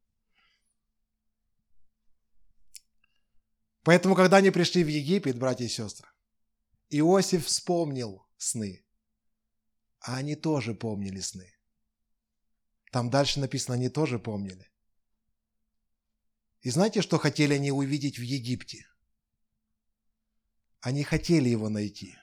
Поэтому, 3.82 4.14
когда 4.14 4.36
они 4.36 4.50
пришли 4.50 4.84
в 4.84 4.88
Египет, 4.88 5.38
братья 5.38 5.64
и 5.64 5.68
сестры, 5.68 6.08
Иосиф 6.90 7.46
вспомнил 7.46 8.26
сны, 8.36 8.84
а 10.00 10.16
они 10.16 10.36
тоже 10.36 10.74
помнили 10.74 11.20
сны. 11.20 11.57
Там 12.90 13.10
дальше 13.10 13.40
написано, 13.40 13.74
они 13.74 13.88
тоже 13.88 14.18
помнили. 14.18 14.70
И 16.60 16.70
знаете, 16.70 17.02
что 17.02 17.18
хотели 17.18 17.54
они 17.54 17.70
увидеть 17.70 18.18
в 18.18 18.22
Египте? 18.22 18.86
Они 20.80 21.02
хотели 21.02 21.48
его 21.48 21.68
найти. 21.68 22.16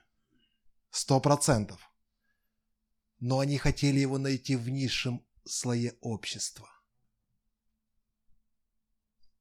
Сто 0.89 1.19
процентов. 1.19 1.91
Но 3.19 3.39
они 3.39 3.57
хотели 3.57 3.99
его 3.99 4.17
найти 4.17 4.55
в 4.55 4.69
низшем 4.69 5.25
слое 5.45 5.97
общества. 6.01 6.69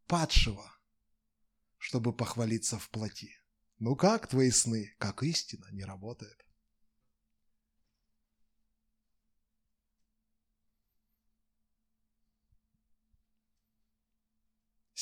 Падшего, 0.06 0.70
чтобы 1.78 2.12
похвалиться 2.12 2.78
в 2.78 2.90
плоти. 2.90 3.34
Ну 3.78 3.96
как 3.96 4.28
твои 4.28 4.50
сны? 4.50 4.94
Как 4.98 5.22
истина 5.22 5.66
не 5.72 5.84
работает. 5.84 6.44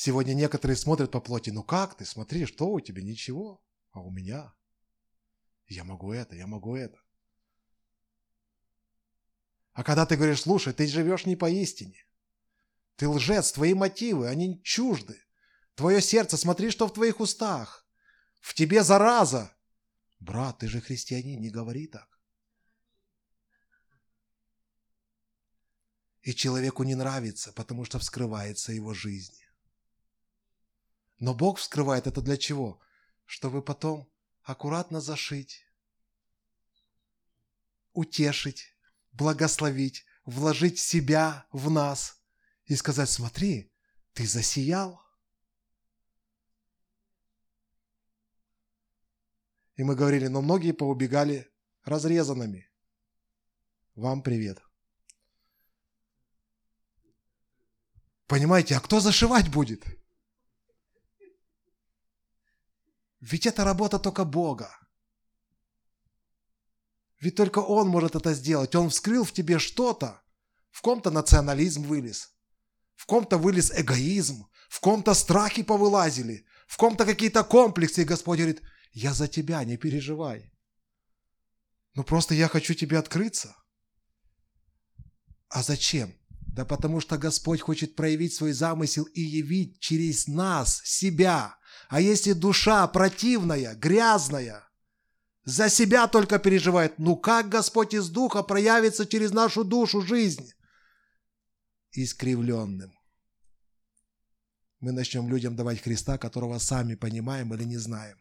Сегодня 0.05 0.33
некоторые 0.33 0.75
смотрят 0.75 1.11
по 1.11 1.21
плоти, 1.21 1.49
ну 1.49 1.63
как 1.63 1.95
ты, 1.95 2.03
смотри, 2.03 2.45
что 2.45 2.69
у 2.69 2.81
тебя, 2.81 3.01
ничего, 3.01 3.63
а 3.91 4.01
у 4.01 4.11
меня. 4.11 4.53
Я 5.67 5.85
могу 5.85 6.11
это, 6.11 6.35
я 6.35 6.45
могу 6.45 6.75
это. 6.75 7.01
А 9.71 9.81
когда 9.81 10.05
ты 10.05 10.17
говоришь, 10.17 10.41
слушай, 10.41 10.73
ты 10.73 10.87
живешь 10.87 11.25
не 11.25 11.37
по 11.37 11.49
истине. 11.49 12.05
Ты 12.97 13.07
лжец, 13.07 13.53
твои 13.53 13.73
мотивы, 13.73 14.27
они 14.27 14.61
чужды. 14.61 15.17
Твое 15.73 16.01
сердце, 16.01 16.35
смотри, 16.35 16.69
что 16.69 16.87
в 16.87 16.93
твоих 16.93 17.21
устах. 17.21 17.87
В 18.41 18.53
тебе 18.55 18.83
зараза. 18.83 19.55
Брат, 20.19 20.57
ты 20.57 20.67
же 20.67 20.81
христианин, 20.81 21.39
не 21.39 21.49
говори 21.49 21.87
так. 21.87 22.09
И 26.23 26.35
человеку 26.35 26.83
не 26.83 26.95
нравится, 26.95 27.53
потому 27.53 27.85
что 27.85 27.99
вскрывается 27.99 28.73
его 28.73 28.93
жизнь. 28.93 29.42
Но 31.23 31.33
Бог 31.33 31.57
вскрывает 31.57 32.05
это 32.05 32.21
для 32.21 32.35
чего? 32.35 32.81
Чтобы 33.23 33.61
потом 33.61 34.11
аккуратно 34.41 34.99
зашить, 34.99 35.65
утешить, 37.93 38.75
благословить, 39.13 40.05
вложить 40.25 40.79
себя 40.79 41.47
в 41.53 41.69
нас 41.69 42.21
и 42.65 42.75
сказать, 42.75 43.09
смотри, 43.09 43.71
ты 44.11 44.27
засиял. 44.27 45.01
И 49.77 49.83
мы 49.83 49.95
говорили, 49.95 50.27
но 50.27 50.41
многие 50.41 50.73
поубегали 50.73 51.49
разрезанными. 51.85 52.69
Вам 53.95 54.23
привет. 54.23 54.61
Понимаете, 58.27 58.75
а 58.75 58.81
кто 58.81 58.99
зашивать 58.99 59.49
будет? 59.49 60.02
Ведь 63.31 63.45
это 63.45 63.63
работа 63.63 63.99
только 63.99 64.25
Бога. 64.25 64.69
Ведь 67.21 67.35
только 67.35 67.59
Он 67.59 67.87
может 67.87 68.15
это 68.15 68.33
сделать. 68.33 68.75
Он 68.75 68.89
вскрыл 68.89 69.23
в 69.23 69.31
тебе 69.31 69.59
что-то. 69.59 70.21
В 70.71 70.81
ком-то 70.81 71.09
национализм 71.09 71.83
вылез. 71.83 72.33
В 72.95 73.05
ком-то 73.05 73.37
вылез 73.37 73.71
эгоизм. 73.71 74.49
В 74.67 74.81
ком-то 74.81 75.13
страхи 75.13 75.63
повылазили. 75.63 76.45
в 76.67 76.77
ком-то 76.77 77.05
какие-то 77.05 77.43
комплексы, 77.43 78.01
и 78.01 78.05
Господь 78.05 78.39
говорит, 78.39 78.61
я 78.91 79.13
за 79.13 79.27
тебя, 79.27 79.63
не 79.63 79.77
переживай. 79.77 80.51
Ну 81.93 82.03
просто 82.03 82.33
я 82.33 82.47
хочу 82.47 82.73
тебе 82.73 82.97
открыться. 82.97 83.55
А 85.49 85.63
зачем? 85.63 86.13
Да 86.29 86.65
потому 86.65 86.99
что 86.99 87.17
Господь 87.17 87.61
хочет 87.61 87.95
проявить 87.95 88.33
свой 88.33 88.53
замысел 88.53 89.03
и 89.03 89.21
явить 89.21 89.79
через 89.79 90.27
нас 90.27 90.81
себя. 90.83 91.55
А 91.89 92.01
если 92.01 92.33
душа 92.33 92.87
противная, 92.87 93.75
грязная, 93.75 94.67
за 95.45 95.69
себя 95.69 96.07
только 96.07 96.39
переживает, 96.39 96.97
ну 96.97 97.15
как 97.15 97.49
Господь 97.49 97.93
из 97.93 98.09
Духа 98.09 98.43
проявится 98.43 99.05
через 99.05 99.31
нашу 99.31 99.63
душу 99.63 100.01
жизнь? 100.01 100.51
Искривленным. 101.91 102.91
Мы 104.79 104.91
начнем 104.91 105.29
людям 105.29 105.55
давать 105.55 105.81
Христа, 105.81 106.17
которого 106.17 106.59
сами 106.59 106.95
понимаем 106.95 107.53
или 107.53 107.63
не 107.63 107.77
знаем. 107.77 108.17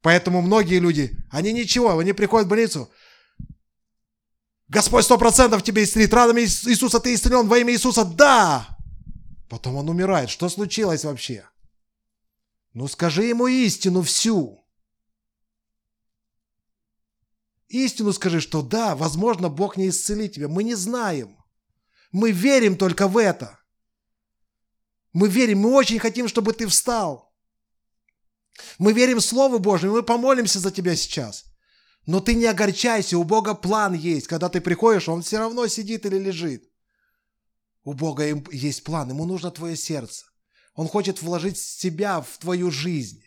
Поэтому 0.00 0.42
многие 0.42 0.80
люди, 0.80 1.16
они 1.30 1.52
ничего, 1.52 1.98
они 1.98 2.12
приходят 2.12 2.46
в 2.46 2.50
больницу, 2.50 2.90
Господь 4.68 5.04
сто 5.04 5.18
процентов 5.18 5.62
тебе 5.62 5.84
исцелит. 5.84 6.12
Радами 6.12 6.40
Иисуса 6.40 6.98
ты 6.98 7.14
исцелен 7.14 7.46
во 7.46 7.58
имя 7.58 7.72
Иисуса. 7.72 8.04
Да! 8.04 8.73
Потом 9.48 9.76
он 9.76 9.88
умирает. 9.88 10.30
Что 10.30 10.48
случилось 10.48 11.04
вообще? 11.04 11.48
Ну 12.72 12.88
скажи 12.88 13.24
ему 13.24 13.46
истину 13.46 14.02
всю. 14.02 14.64
Истину 17.68 18.12
скажи, 18.12 18.40
что 18.40 18.62
да, 18.62 18.94
возможно, 18.94 19.48
Бог 19.48 19.76
не 19.76 19.88
исцелит 19.88 20.32
тебя. 20.32 20.48
Мы 20.48 20.64
не 20.64 20.74
знаем. 20.74 21.36
Мы 22.12 22.30
верим 22.30 22.76
только 22.76 23.08
в 23.08 23.16
это. 23.16 23.58
Мы 25.12 25.28
верим, 25.28 25.60
мы 25.60 25.72
очень 25.72 25.98
хотим, 25.98 26.28
чтобы 26.28 26.52
ты 26.52 26.66
встал. 26.66 27.32
Мы 28.78 28.92
верим 28.92 29.20
Слову 29.20 29.58
Божьему, 29.58 29.94
мы 29.94 30.02
помолимся 30.02 30.58
за 30.58 30.70
тебя 30.70 30.94
сейчас. 30.96 31.44
Но 32.06 32.20
ты 32.20 32.34
не 32.34 32.46
огорчайся, 32.46 33.18
у 33.18 33.24
Бога 33.24 33.54
план 33.54 33.94
есть. 33.94 34.26
Когда 34.26 34.48
ты 34.48 34.60
приходишь, 34.60 35.08
Он 35.08 35.22
все 35.22 35.38
равно 35.38 35.66
сидит 35.68 36.04
или 36.06 36.18
лежит. 36.18 36.68
У 37.84 37.92
Бога 37.92 38.24
есть 38.50 38.82
план, 38.82 39.10
Ему 39.10 39.26
нужно 39.26 39.50
твое 39.50 39.76
сердце. 39.76 40.26
Он 40.74 40.88
хочет 40.88 41.22
вложить 41.22 41.58
себя 41.58 42.20
в 42.20 42.38
твою 42.38 42.70
жизнь. 42.70 43.22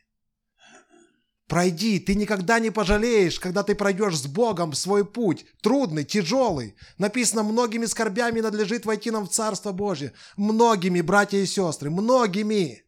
Пройди, 1.47 1.99
ты 1.99 2.13
никогда 2.15 2.59
не 2.59 2.71
пожалеешь, 2.71 3.39
когда 3.39 3.63
ты 3.63 3.73
пройдешь 3.73 4.17
с 4.17 4.25
Богом 4.25 4.73
свой 4.73 5.05
путь. 5.05 5.45
Трудный, 5.61 6.03
тяжелый. 6.03 6.75
Написано, 6.97 7.43
многими 7.43 7.85
скорбями 7.85 8.41
надлежит 8.41 8.85
войти 8.85 9.11
нам 9.11 9.25
в 9.25 9.31
Царство 9.31 9.71
Божье. 9.71 10.11
Многими, 10.35 10.99
братья 10.99 11.37
и 11.37 11.45
сестры, 11.45 11.89
многими. 11.89 12.83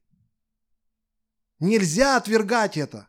Нельзя 1.60 2.18
отвергать 2.18 2.76
это. 2.76 3.08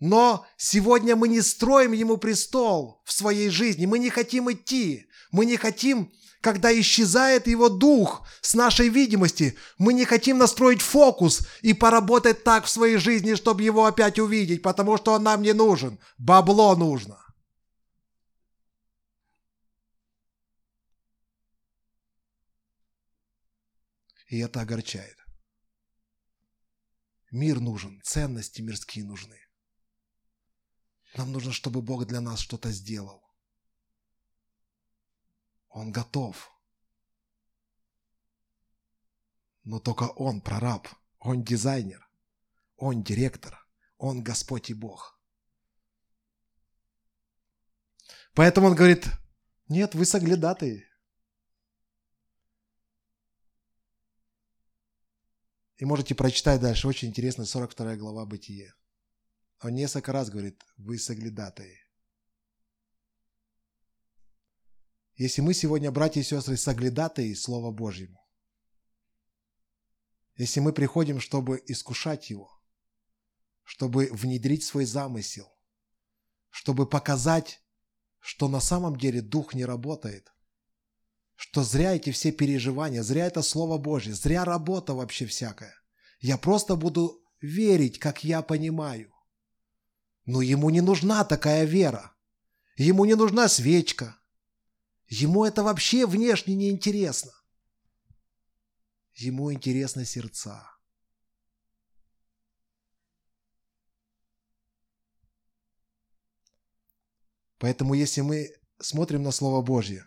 Но 0.00 0.46
сегодня 0.56 1.14
мы 1.14 1.28
не 1.28 1.42
строим 1.42 1.92
ему 1.92 2.16
престол 2.16 3.02
в 3.04 3.12
своей 3.12 3.50
жизни. 3.50 3.84
Мы 3.84 3.98
не 3.98 4.08
хотим 4.08 4.50
идти. 4.50 5.08
Мы 5.30 5.44
не 5.44 5.58
хотим, 5.58 6.10
когда 6.40 6.72
исчезает 6.78 7.46
его 7.46 7.68
дух 7.68 8.26
с 8.40 8.54
нашей 8.54 8.88
видимости. 8.88 9.56
Мы 9.78 9.92
не 9.92 10.04
хотим 10.04 10.38
настроить 10.38 10.82
фокус 10.82 11.46
и 11.62 11.72
поработать 11.72 12.44
так 12.44 12.64
в 12.64 12.70
своей 12.70 12.98
жизни, 12.98 13.34
чтобы 13.34 13.62
его 13.62 13.86
опять 13.86 14.18
увидеть, 14.18 14.62
потому 14.62 14.96
что 14.96 15.12
он 15.12 15.22
нам 15.22 15.42
не 15.42 15.52
нужен. 15.52 15.98
Бабло 16.18 16.76
нужно. 16.76 17.18
И 24.28 24.38
это 24.38 24.60
огорчает. 24.60 25.16
Мир 27.30 27.60
нужен, 27.60 28.00
ценности 28.04 28.60
мирские 28.62 29.04
нужны. 29.04 29.38
Нам 31.16 31.32
нужно, 31.32 31.52
чтобы 31.52 31.82
Бог 31.82 32.06
для 32.06 32.20
нас 32.20 32.40
что-то 32.40 32.70
сделал. 32.70 33.25
Он 35.68 35.92
готов. 35.92 36.50
Но 39.64 39.78
только 39.80 40.04
Он 40.04 40.40
прораб, 40.40 40.88
Он 41.18 41.42
дизайнер, 41.42 42.08
Он 42.76 43.02
директор, 43.02 43.66
Он 43.98 44.22
Господь 44.22 44.70
и 44.70 44.74
Бог. 44.74 45.20
Поэтому 48.34 48.68
Он 48.68 48.74
говорит, 48.74 49.06
нет, 49.68 49.94
вы 49.94 50.04
соглядатые. 50.04 50.86
И 55.78 55.84
можете 55.84 56.14
прочитать 56.14 56.60
дальше, 56.60 56.88
очень 56.88 57.08
интересно, 57.08 57.44
42 57.44 57.96
глава 57.96 58.24
Бытие. 58.24 58.74
Он 59.62 59.74
несколько 59.74 60.12
раз 60.12 60.30
говорит, 60.30 60.64
вы 60.76 60.98
соглядатые. 60.98 61.85
Если 65.16 65.40
мы 65.40 65.54
сегодня, 65.54 65.90
братья 65.90 66.20
и 66.20 66.24
сестры, 66.24 66.58
соглядатые 66.58 67.34
Слова 67.34 67.70
Божьему, 67.70 68.22
если 70.36 70.60
мы 70.60 70.74
приходим, 70.74 71.20
чтобы 71.20 71.62
искушать 71.66 72.28
Его, 72.28 72.50
чтобы 73.62 74.10
внедрить 74.12 74.64
свой 74.64 74.84
замысел, 74.84 75.50
чтобы 76.50 76.86
показать, 76.86 77.62
что 78.18 78.48
на 78.48 78.60
самом 78.60 78.96
деле 78.96 79.22
Дух 79.22 79.54
не 79.54 79.64
работает, 79.64 80.34
что 81.34 81.62
зря 81.62 81.94
эти 81.94 82.10
все 82.12 82.30
переживания, 82.30 83.02
зря 83.02 83.26
это 83.26 83.40
Слово 83.40 83.78
Божье, 83.78 84.14
зря 84.14 84.44
работа 84.44 84.92
вообще 84.92 85.24
всякая. 85.24 85.74
Я 86.20 86.36
просто 86.36 86.76
буду 86.76 87.22
верить, 87.40 87.98
как 87.98 88.22
я 88.22 88.42
понимаю. 88.42 89.14
Но 90.26 90.42
ему 90.42 90.68
не 90.68 90.82
нужна 90.82 91.24
такая 91.24 91.64
вера. 91.64 92.14
Ему 92.76 93.06
не 93.06 93.14
нужна 93.14 93.48
свечка. 93.48 94.18
Ему 95.08 95.44
это 95.44 95.62
вообще 95.62 96.06
внешне 96.06 96.54
не 96.54 96.70
интересно. 96.70 97.32
Ему 99.14 99.52
интересны 99.52 100.04
сердца. 100.04 100.70
Поэтому 107.58 107.94
если 107.94 108.20
мы 108.20 108.50
смотрим 108.78 109.22
на 109.22 109.30
Слово 109.30 109.64
Божье, 109.64 110.06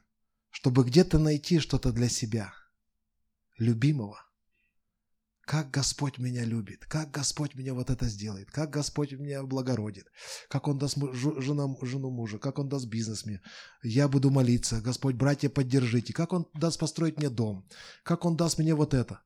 чтобы 0.49 0.83
где-то 0.83 1.17
найти 1.17 1.59
что-то 1.59 1.91
для 1.91 2.09
себя, 2.09 2.53
любимого, 3.57 4.28
как 5.49 5.71
Господь 5.71 6.19
меня 6.19 6.45
любит, 6.45 6.85
как 6.85 7.09
Господь 7.09 7.55
меня 7.55 7.73
вот 7.73 7.89
это 7.89 8.05
сделает, 8.05 8.51
как 8.51 8.69
Господь 8.69 9.13
меня 9.13 9.39
облагородит, 9.39 10.05
как 10.47 10.67
Он 10.67 10.77
даст 10.77 10.95
женам, 11.11 11.75
жену 11.81 12.11
мужа, 12.11 12.37
как 12.37 12.59
Он 12.59 12.69
даст 12.69 12.85
бизнес 12.85 13.25
мне. 13.25 13.41
Я 13.81 14.07
буду 14.07 14.29
молиться, 14.29 14.79
Господь, 14.79 15.15
братья, 15.15 15.49
поддержите, 15.49 16.13
как 16.13 16.33
Он 16.33 16.47
даст 16.53 16.79
построить 16.79 17.17
мне 17.17 17.31
дом, 17.31 17.67
как 18.03 18.25
Он 18.25 18.37
даст 18.37 18.59
мне 18.59 18.75
вот 18.75 18.93
это. 18.93 19.23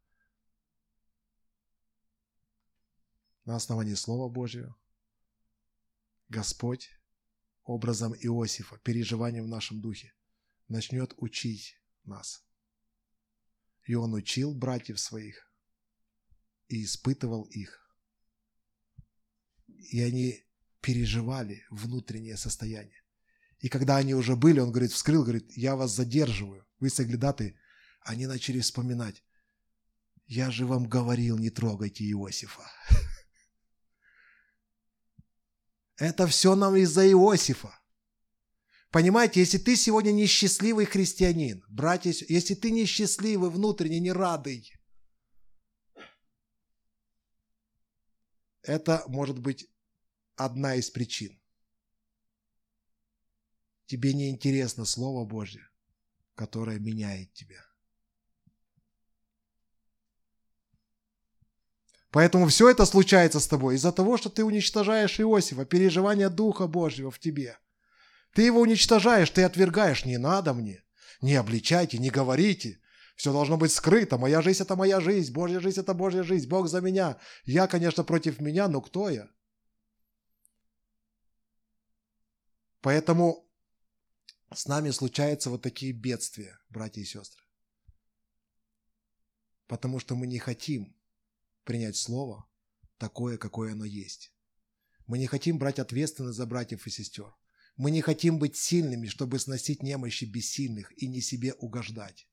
На 3.44 3.58
основании 3.58 3.96
Слова 3.96 4.30
Божьего 4.30 4.78
Господь 6.30 6.90
образом 7.66 8.14
Иосифа, 8.14 8.78
переживанием 8.78 9.44
в 9.44 9.50
нашем 9.50 9.82
духе, 9.82 10.14
начнет 10.70 11.14
учить 11.18 11.76
нас. 12.06 12.46
И 13.84 13.94
Он 13.94 14.14
учил 14.14 14.56
братьев 14.56 15.02
своих– 15.02 15.50
и 16.74 16.84
испытывал 16.84 17.44
их. 17.44 17.80
И 19.92 20.02
они 20.02 20.44
переживали 20.82 21.66
внутреннее 21.70 22.36
состояние. 22.36 23.04
И 23.60 23.70
когда 23.70 23.98
они 23.98 24.16
уже 24.16 24.36
были, 24.36 24.60
он 24.60 24.72
говорит, 24.72 24.92
вскрыл, 24.92 25.24
говорит, 25.24 25.56
я 25.56 25.76
вас 25.76 25.92
задерживаю, 25.92 26.66
вы 26.80 26.90
соглядаты. 26.90 27.60
Они 28.02 28.26
начали 28.26 28.60
вспоминать, 28.60 29.24
я 30.26 30.52
же 30.52 30.66
вам 30.66 30.90
говорил, 30.90 31.38
не 31.38 31.52
трогайте 31.52 32.10
Иосифа. 32.10 32.64
Это 35.98 36.28
все 36.28 36.56
нам 36.56 36.76
из-за 36.76 37.08
Иосифа. 37.08 37.80
Понимаете, 38.90 39.40
если 39.40 39.60
ты 39.60 39.76
сегодня 39.76 40.12
несчастливый 40.12 40.86
христианин, 40.86 41.64
братья, 41.70 42.14
если 42.28 42.56
ты 42.56 42.72
несчастливый, 42.72 43.50
внутренне 43.50 44.00
не 44.00 44.12
радый, 44.12 44.70
Это 48.64 49.04
может 49.08 49.40
быть 49.40 49.70
одна 50.36 50.76
из 50.76 50.90
причин. 50.90 51.40
Тебе 53.86 54.14
не 54.14 54.30
интересно 54.30 54.86
Слово 54.86 55.26
Божье, 55.26 55.68
которое 56.36 56.80
меняет 56.80 57.34
тебя. 57.34 57.64
Поэтому 62.10 62.48
все 62.48 62.70
это 62.70 62.86
случается 62.86 63.40
с 63.40 63.48
тобой 63.48 63.76
из-за 63.76 63.92
того, 63.92 64.18
что 64.18 64.30
ты 64.30 64.44
уничтожаешь 64.44 65.20
Иосифа, 65.20 65.66
переживание 65.66 66.30
Духа 66.30 66.68
Божьего 66.68 67.12
в 67.12 67.20
тебе. 67.20 67.58
Ты 68.34 68.44
его 68.44 68.62
уничтожаешь, 68.62 69.32
ты 69.32 69.44
отвергаешь, 69.44 70.06
не 70.06 70.18
надо 70.18 70.54
мне, 70.54 70.84
не 71.22 71.36
обличайте, 71.36 71.98
не 71.98 72.10
говорите. 72.12 72.80
Все 73.16 73.32
должно 73.32 73.58
быть 73.58 73.72
скрыто. 73.72 74.18
Моя 74.18 74.42
жизнь– 74.42 74.62
это 74.64 74.76
моя 74.76 75.00
жизнь. 75.00 75.32
Божья 75.34 75.60
жизнь– 75.60 75.80
это 75.82 75.94
Божья 75.94 76.24
жизнь. 76.24 76.48
Бог 76.48 76.68
за 76.68 76.82
меня. 76.82 77.20
Я, 77.46 77.68
конечно, 77.68 78.04
против 78.04 78.40
меня, 78.40 78.68
но 78.68 78.82
кто 78.82 79.10
я? 79.10 79.30
Поэтому 82.82 83.50
с 84.54 84.68
нами 84.68 84.90
случаются 84.92 85.50
вот 85.50 85.62
такие 85.62 85.94
бедствия, 85.94 86.60
братья 86.70 87.02
и 87.02 87.06
сестры. 87.06 87.42
Потому 89.68 90.00
что 90.00 90.16
мы 90.16 90.28
не 90.28 90.40
хотим 90.40 90.96
принять 91.64 91.96
Слово 91.96 92.46
такое, 92.98 93.38
какое 93.38 93.72
оно 93.72 93.86
есть. 93.86 94.34
Мы 95.08 95.18
не 95.18 95.28
хотим 95.28 95.58
брать 95.58 95.80
ответственность 95.80 96.38
за 96.38 96.46
братьев 96.46 96.86
и 96.88 96.90
сестер. 96.90 97.34
Мы 97.78 97.90
не 97.90 98.02
хотим 98.02 98.38
быть 98.38 98.56
сильными, 98.56 99.08
чтобы 99.08 99.40
сносить 99.40 99.82
немощи 99.82 100.26
бессильных 100.26 100.92
и 101.02 101.08
не 101.08 101.22
себе 101.22 101.54
угождать. 101.54 102.28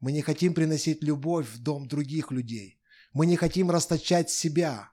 Мы 0.00 0.12
не 0.12 0.22
хотим 0.22 0.54
приносить 0.54 1.02
любовь 1.02 1.48
в 1.48 1.62
дом 1.62 1.88
других 1.88 2.30
людей. 2.30 2.80
Мы 3.12 3.26
не 3.26 3.36
хотим 3.36 3.70
расточать 3.70 4.30
себя. 4.30 4.92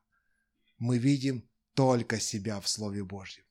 Мы 0.77 0.97
видим 0.97 1.49
только 1.73 2.19
себя 2.19 2.59
в 2.59 2.67
Слове 2.67 3.03
Божьем. 3.03 3.45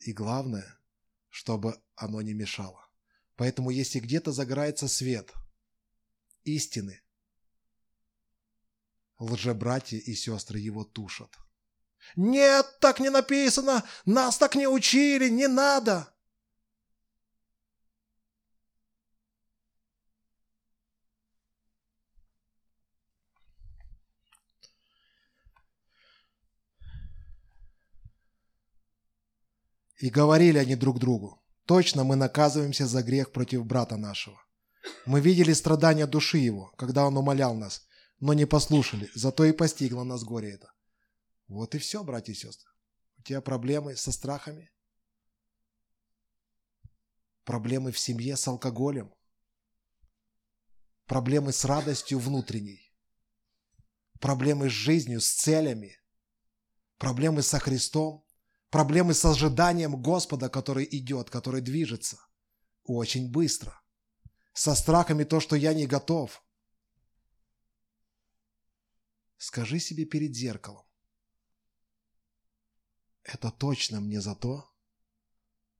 И 0.00 0.12
главное, 0.12 0.78
чтобы 1.28 1.80
оно 1.94 2.22
не 2.22 2.34
мешало. 2.34 2.88
Поэтому 3.36 3.70
если 3.70 4.00
где-то 4.00 4.32
загорается 4.32 4.88
свет 4.88 5.32
истины, 6.44 7.02
лжебратья 9.18 9.98
и 9.98 10.14
сестры 10.14 10.58
его 10.58 10.84
тушат. 10.84 11.36
«Нет, 12.14 12.78
так 12.80 13.00
не 13.00 13.10
написано! 13.10 13.84
Нас 14.04 14.38
так 14.38 14.54
не 14.54 14.68
учили! 14.68 15.28
Не 15.28 15.48
надо!» 15.48 16.15
И 29.98 30.10
говорили 30.10 30.58
они 30.58 30.76
друг 30.76 30.98
другу, 30.98 31.42
точно 31.64 32.04
мы 32.04 32.16
наказываемся 32.16 32.86
за 32.86 33.02
грех 33.02 33.32
против 33.32 33.64
брата 33.64 33.96
нашего. 33.96 34.40
Мы 35.06 35.20
видели 35.20 35.52
страдания 35.52 36.06
души 36.06 36.38
его, 36.38 36.72
когда 36.76 37.06
он 37.06 37.16
умолял 37.16 37.54
нас, 37.54 37.86
но 38.20 38.34
не 38.34 38.46
послушали, 38.46 39.10
зато 39.14 39.44
и 39.44 39.52
постигло 39.52 40.04
нас 40.04 40.22
горе 40.24 40.52
это. 40.52 40.70
Вот 41.48 41.74
и 41.74 41.78
все, 41.78 42.02
братья 42.02 42.32
и 42.32 42.36
сестры. 42.36 42.70
У 43.18 43.22
тебя 43.22 43.40
проблемы 43.40 43.96
со 43.96 44.12
страхами? 44.12 44.70
Проблемы 47.44 47.92
в 47.92 47.98
семье 47.98 48.36
с 48.36 48.46
алкоголем? 48.48 49.14
Проблемы 51.06 51.52
с 51.52 51.64
радостью 51.64 52.18
внутренней? 52.18 52.92
Проблемы 54.20 54.68
с 54.68 54.72
жизнью, 54.72 55.20
с 55.20 55.30
целями? 55.30 55.96
Проблемы 56.98 57.42
со 57.42 57.60
Христом? 57.60 58.25
Проблемы 58.70 59.14
с 59.14 59.24
ожиданием 59.24 60.00
Господа, 60.00 60.48
который 60.48 60.86
идет, 60.90 61.30
который 61.30 61.60
движется 61.60 62.18
очень 62.84 63.30
быстро. 63.30 63.80
Со 64.52 64.74
страхами 64.74 65.24
то, 65.24 65.40
что 65.40 65.54
я 65.56 65.74
не 65.74 65.86
готов. 65.86 66.42
Скажи 69.36 69.78
себе 69.78 70.04
перед 70.04 70.34
зеркалом. 70.34 70.84
Это 73.22 73.50
точно 73.50 74.00
мне 74.00 74.20
за 74.20 74.34
то, 74.34 74.72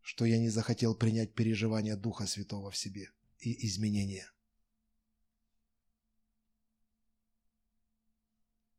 что 0.02 0.24
я 0.24 0.38
не 0.38 0.50
захотел 0.50 0.94
принять 0.94 1.34
переживания 1.34 1.96
Духа 1.96 2.26
Святого 2.26 2.70
в 2.70 2.76
себе 2.76 3.10
и 3.38 3.66
изменения. 3.66 4.30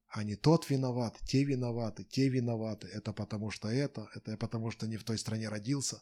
А 0.09 0.23
не 0.23 0.35
тот 0.35 0.69
виноват, 0.69 1.19
те 1.25 1.43
виноваты, 1.43 2.03
те 2.03 2.29
виноваты. 2.29 2.87
Это 2.87 3.11
потому 3.13 3.51
что 3.51 3.67
это, 3.67 4.09
это 4.15 4.31
я 4.31 4.37
потому 4.37 4.71
что 4.71 4.87
не 4.87 4.97
в 4.97 5.03
той 5.03 5.17
стране 5.17 5.49
родился, 5.49 6.01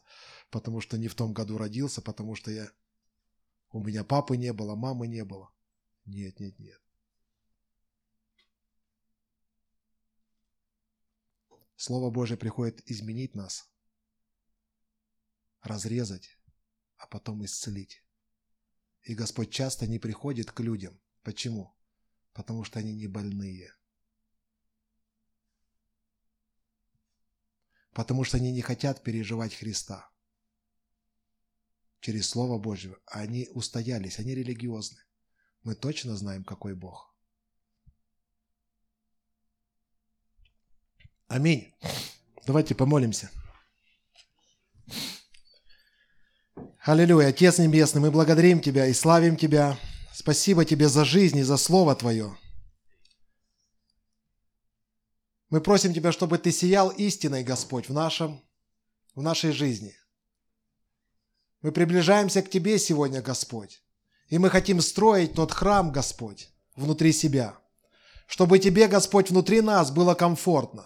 потому 0.50 0.80
что 0.80 0.96
не 0.96 1.08
в 1.08 1.14
том 1.14 1.32
году 1.32 1.58
родился, 1.58 2.00
потому 2.02 2.34
что 2.34 2.50
я... 2.50 2.70
У 3.70 3.82
меня 3.82 4.04
папы 4.04 4.36
не 4.36 4.52
было, 4.52 4.76
мамы 4.76 5.08
не 5.08 5.24
было. 5.24 5.50
Нет, 6.04 6.38
нет, 6.38 6.58
нет. 6.58 6.80
Слово 11.74 12.10
Божье 12.10 12.36
приходит 12.36 12.80
изменить 12.90 13.34
нас, 13.34 13.68
разрезать, 15.62 16.38
а 16.96 17.06
потом 17.06 17.44
исцелить. 17.44 18.02
И 19.02 19.14
Господь 19.14 19.50
часто 19.50 19.86
не 19.86 19.98
приходит 19.98 20.52
к 20.52 20.60
людям. 20.60 20.98
Почему? 21.22 21.76
Потому 22.32 22.64
что 22.64 22.78
они 22.78 22.94
не 22.94 23.08
больные. 23.08 23.75
Потому 27.96 28.24
что 28.24 28.36
они 28.36 28.52
не 28.52 28.60
хотят 28.60 29.02
переживать 29.02 29.54
Христа. 29.54 30.10
Через 32.00 32.28
Слово 32.28 32.58
Божье 32.58 32.94
они 33.06 33.48
устоялись, 33.54 34.18
они 34.18 34.34
религиозны. 34.34 34.98
Мы 35.62 35.74
точно 35.74 36.14
знаем, 36.14 36.44
какой 36.44 36.74
Бог. 36.74 37.16
Аминь. 41.26 41.74
Давайте 42.46 42.74
помолимся. 42.74 43.30
Аллилуйя. 46.80 47.28
Отец 47.28 47.58
Небесный, 47.58 48.02
мы 48.02 48.10
благодарим 48.10 48.60
Тебя 48.60 48.86
и 48.86 48.92
славим 48.92 49.38
Тебя. 49.38 49.78
Спасибо 50.12 50.66
Тебе 50.66 50.90
за 50.90 51.06
жизнь 51.06 51.38
и 51.38 51.42
за 51.42 51.56
Слово 51.56 51.96
Твое. 51.96 52.36
Мы 55.48 55.60
просим 55.60 55.94
Тебя, 55.94 56.12
чтобы 56.12 56.38
Ты 56.38 56.50
сиял 56.50 56.90
истиной, 56.90 57.44
Господь, 57.44 57.88
в, 57.88 57.92
нашем, 57.92 58.42
в 59.14 59.22
нашей 59.22 59.52
жизни. 59.52 59.94
Мы 61.62 61.70
приближаемся 61.72 62.42
к 62.42 62.50
Тебе 62.50 62.78
сегодня, 62.78 63.22
Господь. 63.22 63.82
И 64.28 64.38
мы 64.38 64.50
хотим 64.50 64.80
строить 64.80 65.34
тот 65.34 65.52
храм, 65.52 65.92
Господь, 65.92 66.50
внутри 66.74 67.12
себя. 67.12 67.54
Чтобы 68.26 68.58
Тебе, 68.58 68.88
Господь, 68.88 69.30
внутри 69.30 69.60
нас 69.60 69.92
было 69.92 70.14
комфортно. 70.14 70.84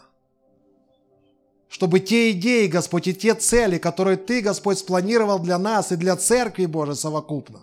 Чтобы 1.71 2.01
те 2.01 2.33
идеи, 2.33 2.67
Господь, 2.67 3.07
и 3.07 3.15
те 3.15 3.35
цели, 3.35 3.79
которые 3.79 4.19
Ты, 4.19 4.43
Господь, 4.43 4.79
спланировал 4.79 5.39
для 5.39 5.57
нас 5.57 5.93
и 5.93 5.97
для 5.97 6.17
Церкви 6.17 6.67
Божией 6.67 6.97
совокупно. 6.97 7.61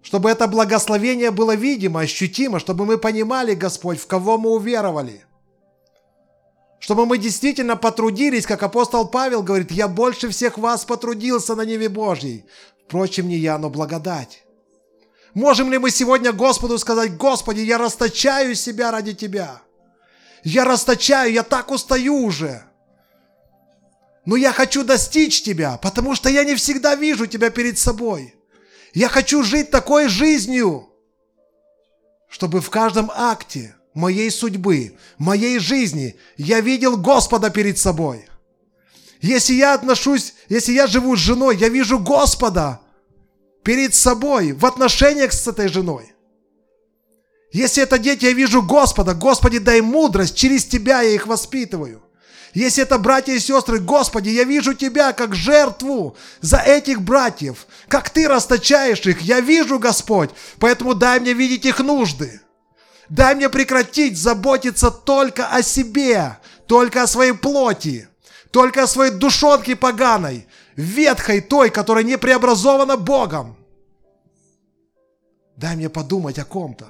Чтобы 0.00 0.30
это 0.30 0.46
благословение 0.46 1.30
было 1.30 1.54
видимо, 1.56 2.00
ощутимо, 2.00 2.58
чтобы 2.60 2.86
мы 2.86 2.96
понимали, 2.96 3.54
Господь, 3.54 3.98
в 3.98 4.06
кого 4.06 4.38
мы 4.38 4.50
уверовали– 4.50 5.24
чтобы 6.78 7.06
мы 7.06 7.18
действительно 7.18 7.76
потрудились, 7.76 8.46
как 8.46 8.62
апостол 8.62 9.08
Павел 9.08 9.42
говорит, 9.42 9.70
я 9.70 9.88
больше 9.88 10.28
всех 10.28 10.58
вас 10.58 10.84
потрудился 10.84 11.54
на 11.54 11.62
Неве 11.62 11.88
Божьей. 11.88 12.44
Впрочем, 12.86 13.28
не 13.28 13.36
я, 13.36 13.58
но 13.58 13.68
благодать. 13.68 14.44
Можем 15.34 15.70
ли 15.70 15.78
мы 15.78 15.90
сегодня 15.90 16.32
Господу 16.32 16.78
сказать, 16.78 17.16
Господи, 17.16 17.60
я 17.60 17.78
расточаю 17.78 18.54
себя 18.54 18.90
ради 18.90 19.12
Тебя. 19.12 19.60
Я 20.44 20.64
расточаю, 20.64 21.32
я 21.32 21.42
так 21.42 21.70
устаю 21.70 22.22
уже. 22.22 22.62
Но 24.24 24.36
я 24.36 24.52
хочу 24.52 24.84
достичь 24.84 25.42
Тебя, 25.42 25.78
потому 25.78 26.14
что 26.14 26.28
я 26.28 26.44
не 26.44 26.54
всегда 26.54 26.94
вижу 26.94 27.26
Тебя 27.26 27.50
перед 27.50 27.76
собой. 27.78 28.34
Я 28.94 29.08
хочу 29.08 29.42
жить 29.42 29.70
такой 29.70 30.08
жизнью, 30.08 30.88
чтобы 32.28 32.60
в 32.60 32.70
каждом 32.70 33.10
акте 33.14 33.74
моей 33.98 34.30
судьбы, 34.30 34.96
моей 35.18 35.58
жизни 35.58 36.14
я 36.36 36.60
видел 36.60 36.96
Господа 36.96 37.50
перед 37.50 37.78
собой. 37.78 38.26
Если 39.20 39.54
я 39.54 39.74
отношусь, 39.74 40.34
если 40.48 40.72
я 40.72 40.86
живу 40.86 41.16
с 41.16 41.18
женой, 41.18 41.56
я 41.56 41.68
вижу 41.68 41.98
Господа 41.98 42.80
перед 43.64 43.94
собой 43.94 44.52
в 44.52 44.64
отношениях 44.64 45.32
с 45.32 45.48
этой 45.48 45.68
женой. 45.68 46.12
Если 47.52 47.82
это 47.82 47.98
дети, 47.98 48.26
я 48.26 48.32
вижу 48.32 48.62
Господа. 48.62 49.14
Господи, 49.14 49.58
дай 49.58 49.80
мудрость, 49.80 50.36
через 50.36 50.64
Тебя 50.64 51.02
я 51.02 51.10
их 51.10 51.26
воспитываю. 51.26 52.00
Если 52.54 52.84
это 52.84 52.98
братья 52.98 53.32
и 53.32 53.40
сестры, 53.40 53.80
Господи, 53.80 54.28
я 54.28 54.44
вижу 54.44 54.74
Тебя 54.74 55.12
как 55.12 55.34
жертву 55.34 56.16
за 56.40 56.58
этих 56.58 57.02
братьев, 57.02 57.66
как 57.88 58.10
Ты 58.10 58.28
расточаешь 58.28 59.04
их. 59.06 59.22
Я 59.22 59.40
вижу, 59.40 59.80
Господь, 59.80 60.30
поэтому 60.60 60.94
дай 60.94 61.18
мне 61.18 61.32
видеть 61.32 61.66
их 61.66 61.80
нужды. 61.80 62.40
Дай 63.08 63.34
мне 63.34 63.48
прекратить 63.48 64.18
заботиться 64.18 64.90
только 64.90 65.46
о 65.48 65.62
себе, 65.62 66.38
только 66.66 67.02
о 67.02 67.06
своей 67.06 67.32
плоти, 67.32 68.08
только 68.50 68.82
о 68.82 68.86
своей 68.86 69.12
душонке 69.12 69.76
поганой, 69.76 70.46
ветхой 70.76 71.40
той, 71.40 71.70
которая 71.70 72.04
не 72.04 72.18
преобразована 72.18 72.96
Богом. 72.96 73.56
Дай 75.56 75.74
мне 75.74 75.88
подумать 75.88 76.38
о 76.38 76.44
ком-то. 76.44 76.88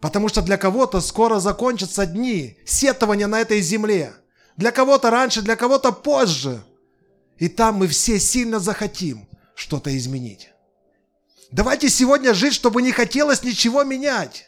Потому 0.00 0.28
что 0.28 0.42
для 0.42 0.56
кого-то 0.56 1.00
скоро 1.00 1.40
закончатся 1.40 2.06
дни 2.06 2.56
сетования 2.64 3.26
на 3.26 3.40
этой 3.40 3.60
земле. 3.60 4.12
Для 4.56 4.70
кого-то 4.70 5.10
раньше, 5.10 5.42
для 5.42 5.56
кого-то 5.56 5.90
позже. 5.90 6.62
И 7.38 7.48
там 7.48 7.76
мы 7.76 7.88
все 7.88 8.20
сильно 8.20 8.60
захотим 8.60 9.26
что-то 9.54 9.96
изменить. 9.96 10.50
Давайте 11.50 11.88
сегодня 11.88 12.34
жить, 12.34 12.54
чтобы 12.54 12.82
не 12.82 12.92
хотелось 12.92 13.42
ничего 13.42 13.82
менять. 13.82 14.47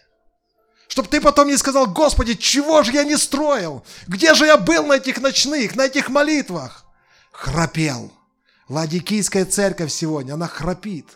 Чтобы 0.91 1.09
ты 1.09 1.21
потом 1.21 1.47
не 1.47 1.57
сказал, 1.57 1.87
Господи, 1.87 2.35
чего 2.35 2.83
же 2.83 2.91
я 2.91 3.05
не 3.05 3.17
строил? 3.17 3.85
Где 4.09 4.35
же 4.35 4.45
я 4.45 4.57
был 4.57 4.85
на 4.87 4.95
этих 4.95 5.21
ночных, 5.21 5.77
на 5.77 5.83
этих 5.83 6.09
молитвах? 6.09 6.85
Храпел. 7.31 8.13
Ладикийская 8.69 9.45
церковь 9.45 9.93
сегодня, 9.93 10.35
она 10.35 10.49
храпит. 10.49 11.07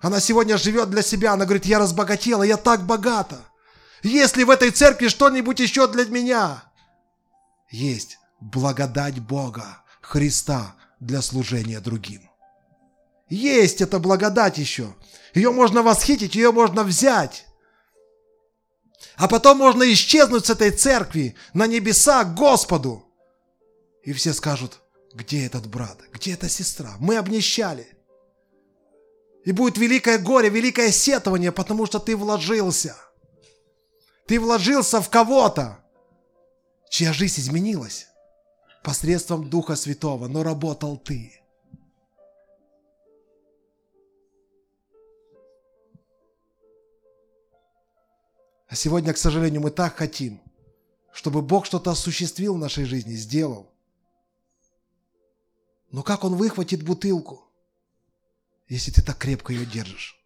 Она 0.00 0.20
сегодня 0.20 0.56
живет 0.56 0.88
для 0.88 1.02
себя, 1.02 1.32
она 1.32 1.46
говорит, 1.46 1.66
я 1.66 1.80
разбогатела, 1.80 2.44
я 2.44 2.56
так 2.56 2.86
богата. 2.86 3.40
Есть 4.04 4.36
ли 4.36 4.44
в 4.44 4.50
этой 4.50 4.70
церкви 4.70 5.08
что-нибудь 5.08 5.58
еще 5.58 5.88
для 5.88 6.04
меня? 6.04 6.62
Есть 7.70 8.20
благодать 8.40 9.18
Бога, 9.18 9.82
Христа 10.00 10.76
для 11.00 11.22
служения 11.22 11.80
другим. 11.80 12.22
Есть 13.28 13.80
эта 13.80 13.98
благодать 13.98 14.58
еще. 14.58 14.94
Ее 15.34 15.50
можно 15.50 15.82
восхитить, 15.82 16.36
ее 16.36 16.52
можно 16.52 16.84
взять. 16.84 17.47
А 19.18 19.26
потом 19.26 19.58
можно 19.58 19.92
исчезнуть 19.92 20.46
с 20.46 20.50
этой 20.50 20.70
церкви 20.70 21.34
на 21.52 21.66
небеса 21.66 22.22
к 22.22 22.34
Господу. 22.36 23.04
И 24.04 24.12
все 24.12 24.32
скажут, 24.32 24.80
где 25.12 25.44
этот 25.44 25.66
брат, 25.66 25.98
где 26.12 26.34
эта 26.34 26.48
сестра? 26.48 26.94
Мы 27.00 27.16
обнищали. 27.16 27.88
И 29.44 29.50
будет 29.50 29.76
великое 29.76 30.18
горе, 30.18 30.48
великое 30.50 30.92
сетование, 30.92 31.50
потому 31.50 31.84
что 31.86 31.98
ты 31.98 32.16
вложился. 32.16 32.96
Ты 34.28 34.38
вложился 34.38 35.00
в 35.00 35.10
кого-то, 35.10 35.78
чья 36.88 37.12
жизнь 37.12 37.40
изменилась 37.40 38.06
посредством 38.84 39.50
Духа 39.50 39.74
Святого, 39.74 40.28
но 40.28 40.44
работал 40.44 40.96
ты. 40.96 41.37
А 48.68 48.74
сегодня, 48.74 49.14
к 49.14 49.18
сожалению, 49.18 49.62
мы 49.62 49.70
так 49.70 49.96
хотим, 49.96 50.40
чтобы 51.12 51.40
Бог 51.40 51.64
что-то 51.64 51.90
осуществил 51.90 52.54
в 52.54 52.58
нашей 52.58 52.84
жизни, 52.84 53.14
сделал. 53.14 53.72
Но 55.90 56.02
как 56.02 56.22
Он 56.22 56.36
выхватит 56.36 56.82
бутылку, 56.82 57.42
если 58.68 58.90
ты 58.90 59.02
так 59.02 59.16
крепко 59.16 59.54
ее 59.54 59.64
держишь? 59.64 60.22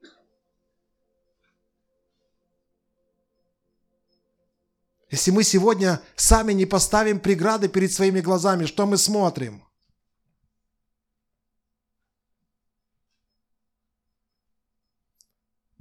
Если 5.09 5.31
мы 5.31 5.45
сегодня 5.45 6.01
сами 6.17 6.53
не 6.53 6.67
поставим 6.67 7.21
преграды 7.21 7.69
перед 7.69 7.93
своими 7.93 8.21
глазами, 8.21 8.65
что 8.65 8.87
мы 8.87 8.97
смотрим? 8.97 9.63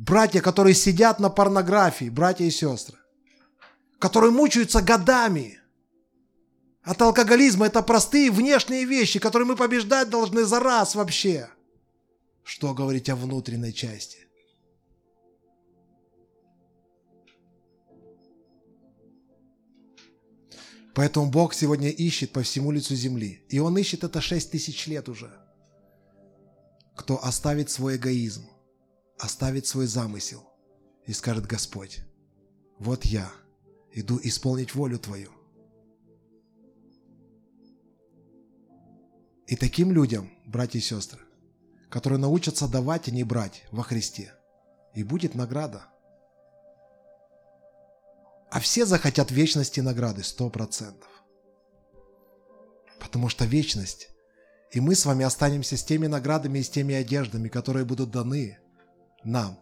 Братья, 0.02 0.42
которые 0.42 0.74
сидят 0.74 1.20
на 1.20 1.30
порнографии, 1.30 2.10
братья 2.10 2.44
и 2.44 2.50
сестры, 2.50 2.98
которые 4.00 4.32
мучаются 4.32 4.82
годами 4.82 5.60
от 6.82 7.00
алкоголизма, 7.04 7.68
это 7.68 7.84
простые 7.84 8.32
внешние 8.32 8.86
вещи, 8.86 9.20
которые 9.20 9.48
мы 9.48 9.56
побеждать 9.56 10.10
должны 10.10 10.44
за 10.44 10.60
раз 10.60 10.96
вообще. 10.96 11.52
Что 12.44 12.74
говорить 12.74 13.10
о 13.10 13.16
внутренней 13.16 13.76
части? 13.76 14.18
Поэтому 20.96 21.30
Бог 21.30 21.54
сегодня 21.54 21.90
ищет 21.90 22.34
по 22.34 22.42
всему 22.42 22.72
лицу 22.72 22.96
земли. 22.96 23.46
И 23.50 23.60
Он 23.60 23.78
ищет 23.78 24.04
это 24.04 24.20
шесть 24.20 24.50
тысяч 24.50 24.88
лет 24.88 25.08
уже. 25.10 25.32
Кто 26.96 27.24
оставит 27.24 27.70
свой 27.70 27.98
эгоизм, 27.98 28.51
оставит 29.22 29.68
свой 29.68 29.86
замысел 29.86 30.44
и 31.06 31.14
скажет 31.14 31.46
Господь, 31.46 32.02
вот 32.80 33.06
я 33.06 33.32
иду 33.94 34.20
исполнить 34.24 34.74
волю 34.74 34.98
Твою. 34.98 35.32
И 39.46 39.56
таким 39.56 39.92
людям, 39.92 40.32
братья 40.46 40.80
и 40.80 40.82
сестры, 40.82 41.20
которые 41.90 42.20
научатся 42.20 42.68
давать, 42.68 43.10
а 43.10 43.12
не 43.12 43.24
брать 43.24 43.64
во 43.72 43.84
Христе, 43.84 44.34
и 44.96 45.04
будет 45.04 45.36
награда. 45.36 45.86
А 48.50 48.60
все 48.60 48.86
захотят 48.86 49.30
вечности 49.30 49.80
и 49.80 49.84
награды, 49.84 50.24
сто 50.24 50.50
процентов. 50.50 51.10
Потому 53.00 53.30
что 53.30 53.46
вечность, 53.46 54.10
и 54.72 54.80
мы 54.80 54.96
с 54.96 55.06
вами 55.06 55.26
останемся 55.26 55.78
с 55.78 55.84
теми 55.84 56.08
наградами 56.08 56.60
и 56.60 56.64
с 56.64 56.70
теми 56.70 56.96
одеждами, 56.96 57.50
которые 57.50 57.86
будут 57.86 58.10
даны 58.10 58.58
нам. 59.24 59.60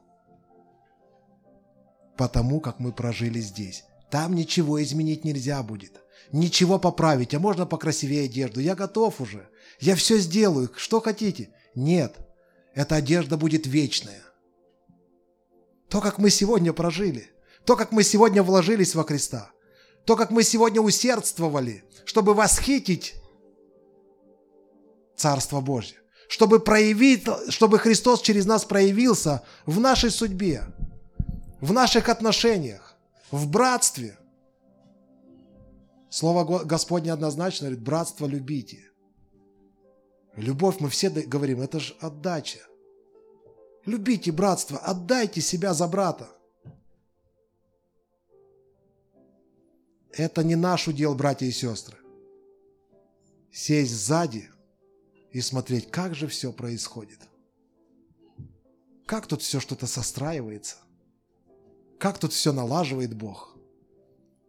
Потому 2.17 2.59
как 2.59 2.79
мы 2.79 2.91
прожили 2.91 3.39
здесь. 3.39 3.85
Там 4.09 4.35
ничего 4.35 4.81
изменить 4.83 5.23
нельзя 5.23 5.61
будет. 5.63 6.01
Ничего 6.31 6.79
поправить, 6.79 7.33
а 7.33 7.39
можно 7.39 7.65
покрасивее 7.65 8.25
одежду. 8.25 8.59
Я 8.59 8.75
готов 8.75 9.21
уже. 9.21 9.49
Я 9.79 9.95
все 9.95 10.17
сделаю. 10.17 10.69
Что 10.75 10.99
хотите? 10.99 11.49
Нет. 11.75 12.17
Эта 12.73 12.95
одежда 12.95 13.37
будет 13.37 13.67
вечная. 13.67 14.21
То, 15.89 16.01
как 16.01 16.17
мы 16.17 16.29
сегодня 16.29 16.73
прожили. 16.73 17.31
То, 17.65 17.75
как 17.75 17.91
мы 17.91 18.03
сегодня 18.03 18.43
вложились 18.43 18.95
во 18.95 19.03
Христа. 19.03 19.51
То, 20.05 20.15
как 20.15 20.31
мы 20.31 20.43
сегодня 20.43 20.81
усердствовали, 20.81 21.83
чтобы 22.05 22.33
восхитить 22.33 23.15
Царство 25.15 25.61
Божье 25.61 25.97
чтобы 26.29 26.59
проявить, 26.59 27.27
чтобы 27.49 27.79
Христос 27.79 28.21
через 28.21 28.45
нас 28.45 28.63
проявился 28.63 29.43
в 29.65 29.79
нашей 29.79 30.11
судьбе, 30.11 30.63
в 31.59 31.73
наших 31.73 32.07
отношениях, 32.07 32.95
в 33.31 33.49
братстве. 33.49 34.15
Слово 36.11 36.63
Господне 36.65 37.11
однозначно 37.11 37.65
говорит, 37.65 37.83
братство 37.83 38.27
любите. 38.27 38.91
Любовь, 40.35 40.79
мы 40.79 40.89
все 40.89 41.09
говорим, 41.09 41.61
это 41.61 41.79
же 41.79 41.95
отдача. 41.99 42.59
Любите 43.87 44.31
братство, 44.31 44.77
отдайте 44.77 45.41
себя 45.41 45.73
за 45.73 45.87
брата. 45.87 46.29
Это 50.11 50.43
не 50.43 50.55
наш 50.55 50.87
удел, 50.87 51.15
братья 51.15 51.47
и 51.47 51.51
сестры. 51.51 51.97
Сесть 53.51 53.95
сзади– 53.95 54.47
и 55.31 55.41
смотреть, 55.41 55.91
как 55.91 56.15
же 56.15 56.27
все 56.27 56.51
происходит. 56.51 57.19
Как 59.05 59.27
тут 59.27 59.41
все 59.41 59.59
что-то 59.59 59.87
состраивается. 59.87 60.77
Как 61.99 62.19
тут 62.19 62.33
все 62.33 62.53
налаживает 62.53 63.15
Бог. 63.15 63.57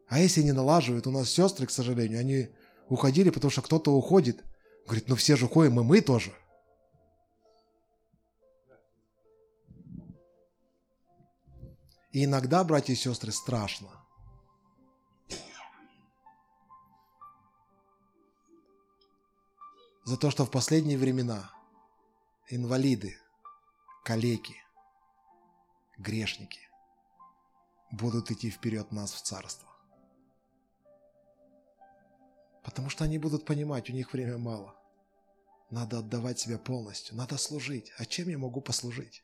А 0.09 0.18
если 0.18 0.43
не 0.43 0.53
налаживает, 0.53 1.07
у 1.07 1.11
нас 1.11 1.31
сестры, 1.31 1.66
к 1.66 1.70
сожалению, 1.70 2.20
они 2.20 2.49
уходили, 2.89 3.31
потому 3.31 3.51
что 3.51 3.62
кто-то 3.62 3.93
уходит. 3.93 4.45
Говорит, 4.85 5.09
ну 5.09 5.16
все 5.16 5.37
же 5.37 5.47
уходим, 5.47 5.81
и 5.81 5.85
мы 5.85 6.01
тоже. 6.01 6.33
И 12.12 12.24
иногда, 12.24 12.64
братья 12.64 12.93
и 12.93 12.97
сестры, 12.97 13.31
страшно. 13.31 13.89
За 20.11 20.17
то, 20.17 20.29
что 20.29 20.45
в 20.45 20.51
последние 20.51 20.99
времена 20.99 21.53
инвалиды, 22.49 23.17
калеки, 24.03 24.57
грешники 25.99 26.69
будут 27.93 28.33
идти 28.33 28.51
вперед 28.51 28.91
нас 28.91 29.13
в 29.13 29.23
царство. 29.23 29.69
Потому 32.65 32.91
что 32.91 33.05
они 33.05 33.19
будут 33.19 33.45
понимать, 33.45 33.89
у 33.89 33.93
них 33.93 34.13
время 34.13 34.37
мало. 34.37 34.75
Надо 35.71 36.01
отдавать 36.01 36.41
себя 36.41 36.59
полностью, 36.59 37.15
надо 37.15 37.39
служить. 37.39 37.93
А 37.97 38.05
чем 38.05 38.31
я 38.31 38.37
могу 38.37 38.61
послужить? 38.61 39.23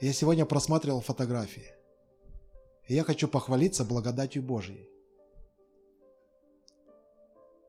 Я 0.00 0.12
сегодня 0.12 0.46
просматривал 0.46 1.00
фотографии. 1.00 1.74
И 2.86 2.94
я 2.94 3.02
хочу 3.02 3.26
похвалиться 3.26 3.84
благодатью 3.84 4.44
Божьей. 4.44 4.88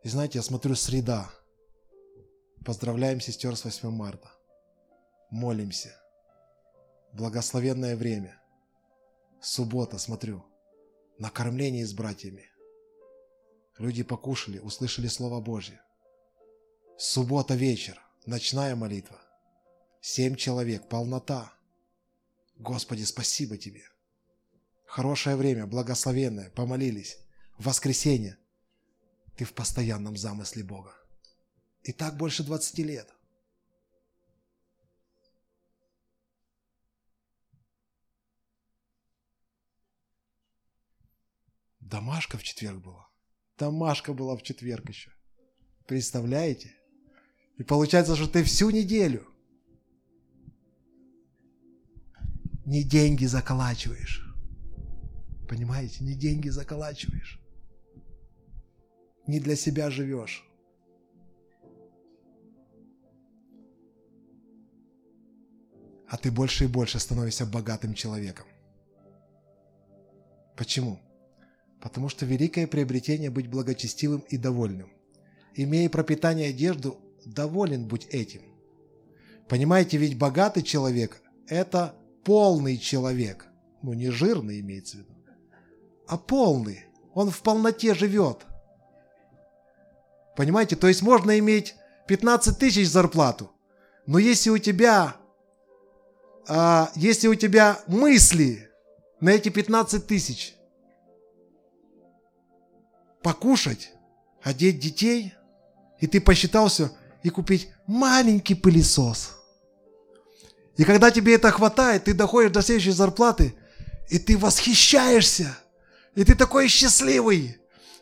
И 0.03 0.09
знаете, 0.09 0.39
я 0.39 0.43
смотрю 0.43 0.75
среда. 0.75 1.31
Поздравляем 2.63 3.19
сестер 3.19 3.55
с 3.55 3.63
8 3.63 3.89
марта. 3.89 4.31
Молимся. 5.29 5.95
Благословенное 7.13 7.95
время. 7.95 8.41
Суббота, 9.41 9.97
смотрю. 9.97 10.45
Накормление 11.17 11.85
с 11.85 11.93
братьями. 11.93 12.49
Люди 13.77 14.03
покушали, 14.03 14.59
услышали 14.59 15.07
Слово 15.07 15.39
Божье. 15.39 15.81
Суббота 16.97 17.53
вечер, 17.53 18.01
ночная 18.25 18.75
молитва. 18.75 19.21
Семь 20.01 20.35
человек, 20.35 20.89
полнота. 20.89 21.53
Господи, 22.55 23.03
спасибо 23.03 23.57
Тебе. 23.57 23.83
Хорошее 24.85 25.35
время, 25.35 25.67
благословенное, 25.67 26.49
помолились. 26.49 27.19
Воскресенье 27.57 28.37
ты 29.37 29.45
в 29.45 29.53
постоянном 29.53 30.17
замысле 30.17 30.63
Бога. 30.63 30.95
И 31.83 31.93
так 31.93 32.17
больше 32.17 32.43
20 32.43 32.79
лет. 32.79 33.13
Домашка 41.79 42.37
в 42.37 42.43
четверг 42.43 42.83
была. 42.83 43.07
Домашка 43.57 44.13
была 44.13 44.35
в 44.35 44.41
четверг 44.41 44.89
еще. 44.89 45.11
Представляете? 45.85 46.75
И 47.57 47.63
получается, 47.63 48.15
что 48.15 48.27
ты 48.27 48.43
всю 48.43 48.71
неделю 48.71 49.25
не 52.65 52.83
деньги 52.83 53.25
заколачиваешь. 53.25 54.25
Понимаете? 55.47 56.03
Не 56.03 56.15
деньги 56.15 56.49
заколачиваешь. 56.49 57.39
Не 59.27 59.39
для 59.39 59.55
себя 59.55 59.89
живешь. 59.89 60.43
А 66.07 66.17
ты 66.17 66.31
больше 66.31 66.63
и 66.63 66.67
больше 66.67 66.99
становишься 66.99 67.45
богатым 67.45 67.93
человеком. 67.93 68.45
Почему? 70.55 70.99
Потому 71.81 72.09
что 72.09 72.25
великое 72.25 72.65
приобретение 72.65 73.29
быть 73.29 73.49
благочестивым 73.49 74.21
и 74.29 74.37
довольным. 74.37 74.89
Имея 75.53 75.89
пропитание 75.89 76.47
и 76.47 76.53
одежду, 76.53 76.97
доволен 77.25 77.87
будь 77.87 78.05
этим. 78.07 78.41
Понимаете, 79.49 79.97
ведь 79.97 80.17
богатый 80.17 80.63
человек– 80.63 81.21
это 81.47 81.95
полный 82.23 82.77
человек. 82.77 83.47
Ну, 83.81 83.93
не 83.93 84.09
жирный 84.09 84.61
имеется 84.61 84.97
в 84.97 84.99
виду, 85.01 85.13
а 86.07 86.17
полный. 86.17 86.85
Он 87.13 87.29
в 87.29 87.41
полноте 87.41 87.93
живет. 87.93 88.45
Понимаете, 90.37 90.75
то 90.75 90.87
есть 90.87 91.01
можно 91.01 91.39
иметь 91.39 91.73
15 92.07 92.59
тысяч 92.59 92.87
зарплату, 92.87 93.51
но 94.05 94.19
если 94.19 94.51
у 94.51 94.59
тебя, 94.59 95.15
а, 96.47 96.91
если 96.93 97.27
у 97.27 97.33
тебя 97.33 97.79
мысли 97.87 98.69
на 99.19 99.31
эти 99.31 99.49
15 99.49 100.05
тысяч 100.05 100.53
покушать, 103.23 103.89
одеть 104.43 104.79
детей, 104.79 105.33
и 105.99 106.05
ты 106.05 106.21
посчитал 106.21 106.67
все, 106.67 106.91
и 107.23 107.29
купить 107.29 107.69
маленький 107.87 108.53
пылесос. 108.53 109.31
И 110.77 110.83
когда 110.83 111.09
тебе 111.09 111.33
это 111.33 111.49
хватает, 111.49 112.03
ты 112.03 112.13
доходишь 112.13 112.51
до 112.51 112.61
следующей 112.61 112.91
зарплаты, 112.91 113.55
и 114.07 114.19
ты 114.19 114.37
восхищаешься, 114.37 115.57
и 116.13 116.23
ты 116.23 116.35
такой 116.35 116.67
счастливый, 116.67 117.57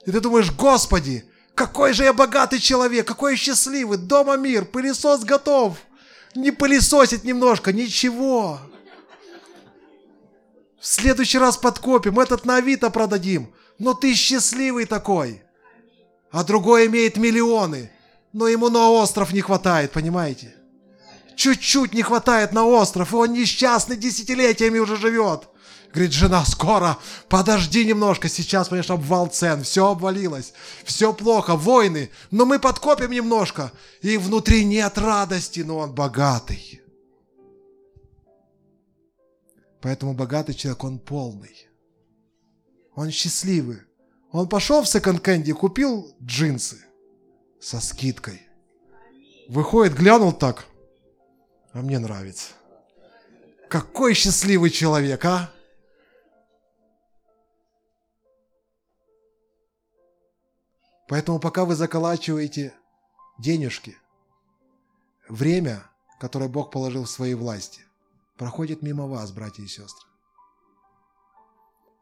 и 0.06 0.12
ты 0.12 0.20
думаешь, 0.20 0.52
Господи, 0.52 1.24
какой 1.56 1.94
же 1.94 2.04
я 2.04 2.14
богатый 2.14 2.60
человек, 2.60 3.08
какой 3.08 3.32
я 3.32 3.38
счастливый, 3.38 3.98
дома 3.98 4.36
мир, 4.36 4.66
пылесос 4.66 5.24
готов. 5.24 5.78
Не 6.36 6.52
пылесосить 6.52 7.24
немножко, 7.24 7.72
ничего. 7.72 8.60
В 10.80 10.86
следующий 10.86 11.40
раз 11.40 11.58
подкопим, 11.58 12.20
этот 12.20 12.46
на 12.46 12.58
Авито 12.58 12.90
продадим. 12.90 13.54
Но 13.80 13.94
ты 13.94 14.14
счастливый 14.14 14.86
такой. 14.86 15.42
А 16.30 16.44
другой 16.44 16.88
имеет 16.88 17.16
миллионы, 17.16 17.90
но 18.34 18.48
ему 18.50 18.70
на 18.70 18.90
остров 18.90 19.32
не 19.32 19.42
хватает, 19.42 19.92
понимаете? 19.92 20.54
Чуть-чуть 21.36 21.94
не 21.94 22.02
хватает 22.02 22.54
на 22.54 22.66
остров, 22.66 23.12
и 23.12 23.16
он 23.16 23.34
несчастный 23.34 23.98
десятилетиями 23.98 24.80
уже 24.80 24.98
живет. 24.98 25.50
Говорит, 25.94 26.12
жена, 26.12 26.44
скоро, 26.44 26.98
подожди 27.30 27.86
немножко, 27.86 28.28
сейчас, 28.28 28.68
понимаешь, 28.68 28.90
обвал 28.90 29.28
цен, 29.28 29.64
все 29.64 29.90
обвалилось, 29.90 30.54
все 30.84 31.14
плохо, 31.14 31.56
войны, 31.56 32.10
но 32.32 32.46
мы 32.46 32.60
подкопим 32.60 33.12
немножко, 33.12 33.72
и 34.02 34.18
внутри 34.18 34.66
нет 34.66 34.98
радости, 34.98 35.62
но 35.62 35.78
он 35.78 35.94
богатый. 35.94 36.82
Поэтому 39.82 40.14
богатый 40.14 40.54
человек, 40.54 40.84
он 40.84 41.00
полный. 41.00 41.68
Он 42.96 43.12
счастливый. 43.12 43.82
Он 44.32 44.50
пошел 44.50 44.82
в 44.82 44.90
секонд-кэнди, 44.90 45.54
купил 45.54 46.14
джинсы 46.22 46.84
со 47.62 47.80
скидкой. 47.80 48.42
Выходит, 49.48 49.96
глянул 49.96 50.34
так, 50.34 50.66
а 51.76 51.82
мне 51.82 52.00
нравится. 52.00 52.54
Какой 53.70 54.14
счастливый 54.14 54.70
человек, 54.70 55.26
а? 55.26 55.52
Поэтому 61.10 61.40
пока 61.40 61.66
вы 61.66 61.76
заколачиваете 61.76 62.74
денежки, 63.38 63.98
время, 65.28 65.84
которое 66.20 66.48
Бог 66.48 66.72
положил 66.72 67.04
в 67.04 67.10
своей 67.10 67.36
власти, 67.36 67.82
проходит 68.38 68.82
мимо 68.82 69.06
вас, 69.06 69.34
братья 69.34 69.62
и 69.62 69.68
сестры. 69.68 70.08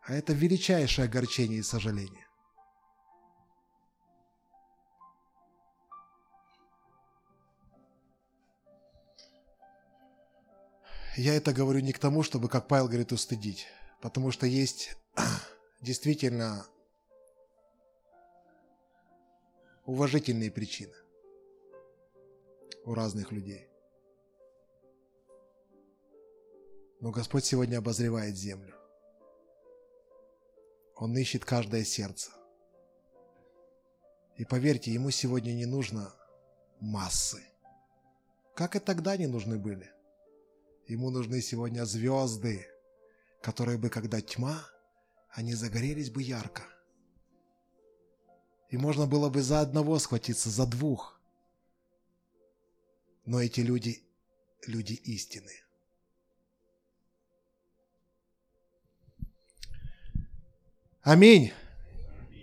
А 0.04 0.14
это 0.14 0.34
величайшее 0.34 1.06
огорчение 1.06 1.60
и 1.60 1.64
сожаление. 1.64 2.28
Я 11.16 11.36
это 11.36 11.53
говорю 11.53 11.80
не 11.82 11.93
к 11.93 11.99
тому, 11.99 12.24
чтобы, 12.24 12.49
как 12.49 12.68
Павел 12.68 12.88
говорит, 12.88 13.11
устыдить, 13.11 13.68
потому 14.01 14.32
что 14.32 14.47
есть 14.47 14.97
действительно 15.82 16.66
уважительные 19.86 20.49
причины 20.49 20.95
у 22.86 22.95
разных 22.95 23.32
людей. 23.32 23.68
Но 26.99 27.11
Господь 27.11 27.45
сегодня 27.45 27.78
обозревает 27.78 28.36
землю. 28.36 28.74
Он 30.95 31.16
ищет 31.16 31.45
каждое 31.45 31.84
сердце. 31.84 32.32
И 34.38 34.45
поверьте, 34.45 34.91
ему 34.91 35.11
сегодня 35.11 35.51
не 35.51 35.68
нужно 35.68 36.11
массы. 36.80 37.43
Как 38.55 38.76
и 38.76 38.80
тогда 38.80 39.16
не 39.16 39.28
нужны 39.28 39.59
были. 39.59 39.91
Ему 40.94 41.10
нужны 41.10 41.41
сегодня 41.41 41.86
звезды, 41.86 42.68
которые 43.41 43.80
бы, 43.80 43.89
когда 43.89 44.22
тьма, 44.22 44.64
они 45.32 45.56
загорелись 45.56 46.12
бы 46.12 46.22
ярко. 46.22 46.62
И 48.70 48.78
можно 48.78 49.08
было 49.08 49.32
бы 49.32 49.41
за 49.41 49.62
одного 49.62 49.98
схватиться, 49.98 50.52
за 50.52 50.68
двух. 50.68 51.20
Но 53.26 53.41
эти 53.41 53.62
люди– 53.62 54.04
люди 54.68 54.94
истины. 54.94 55.64
Аминь. 61.02 61.54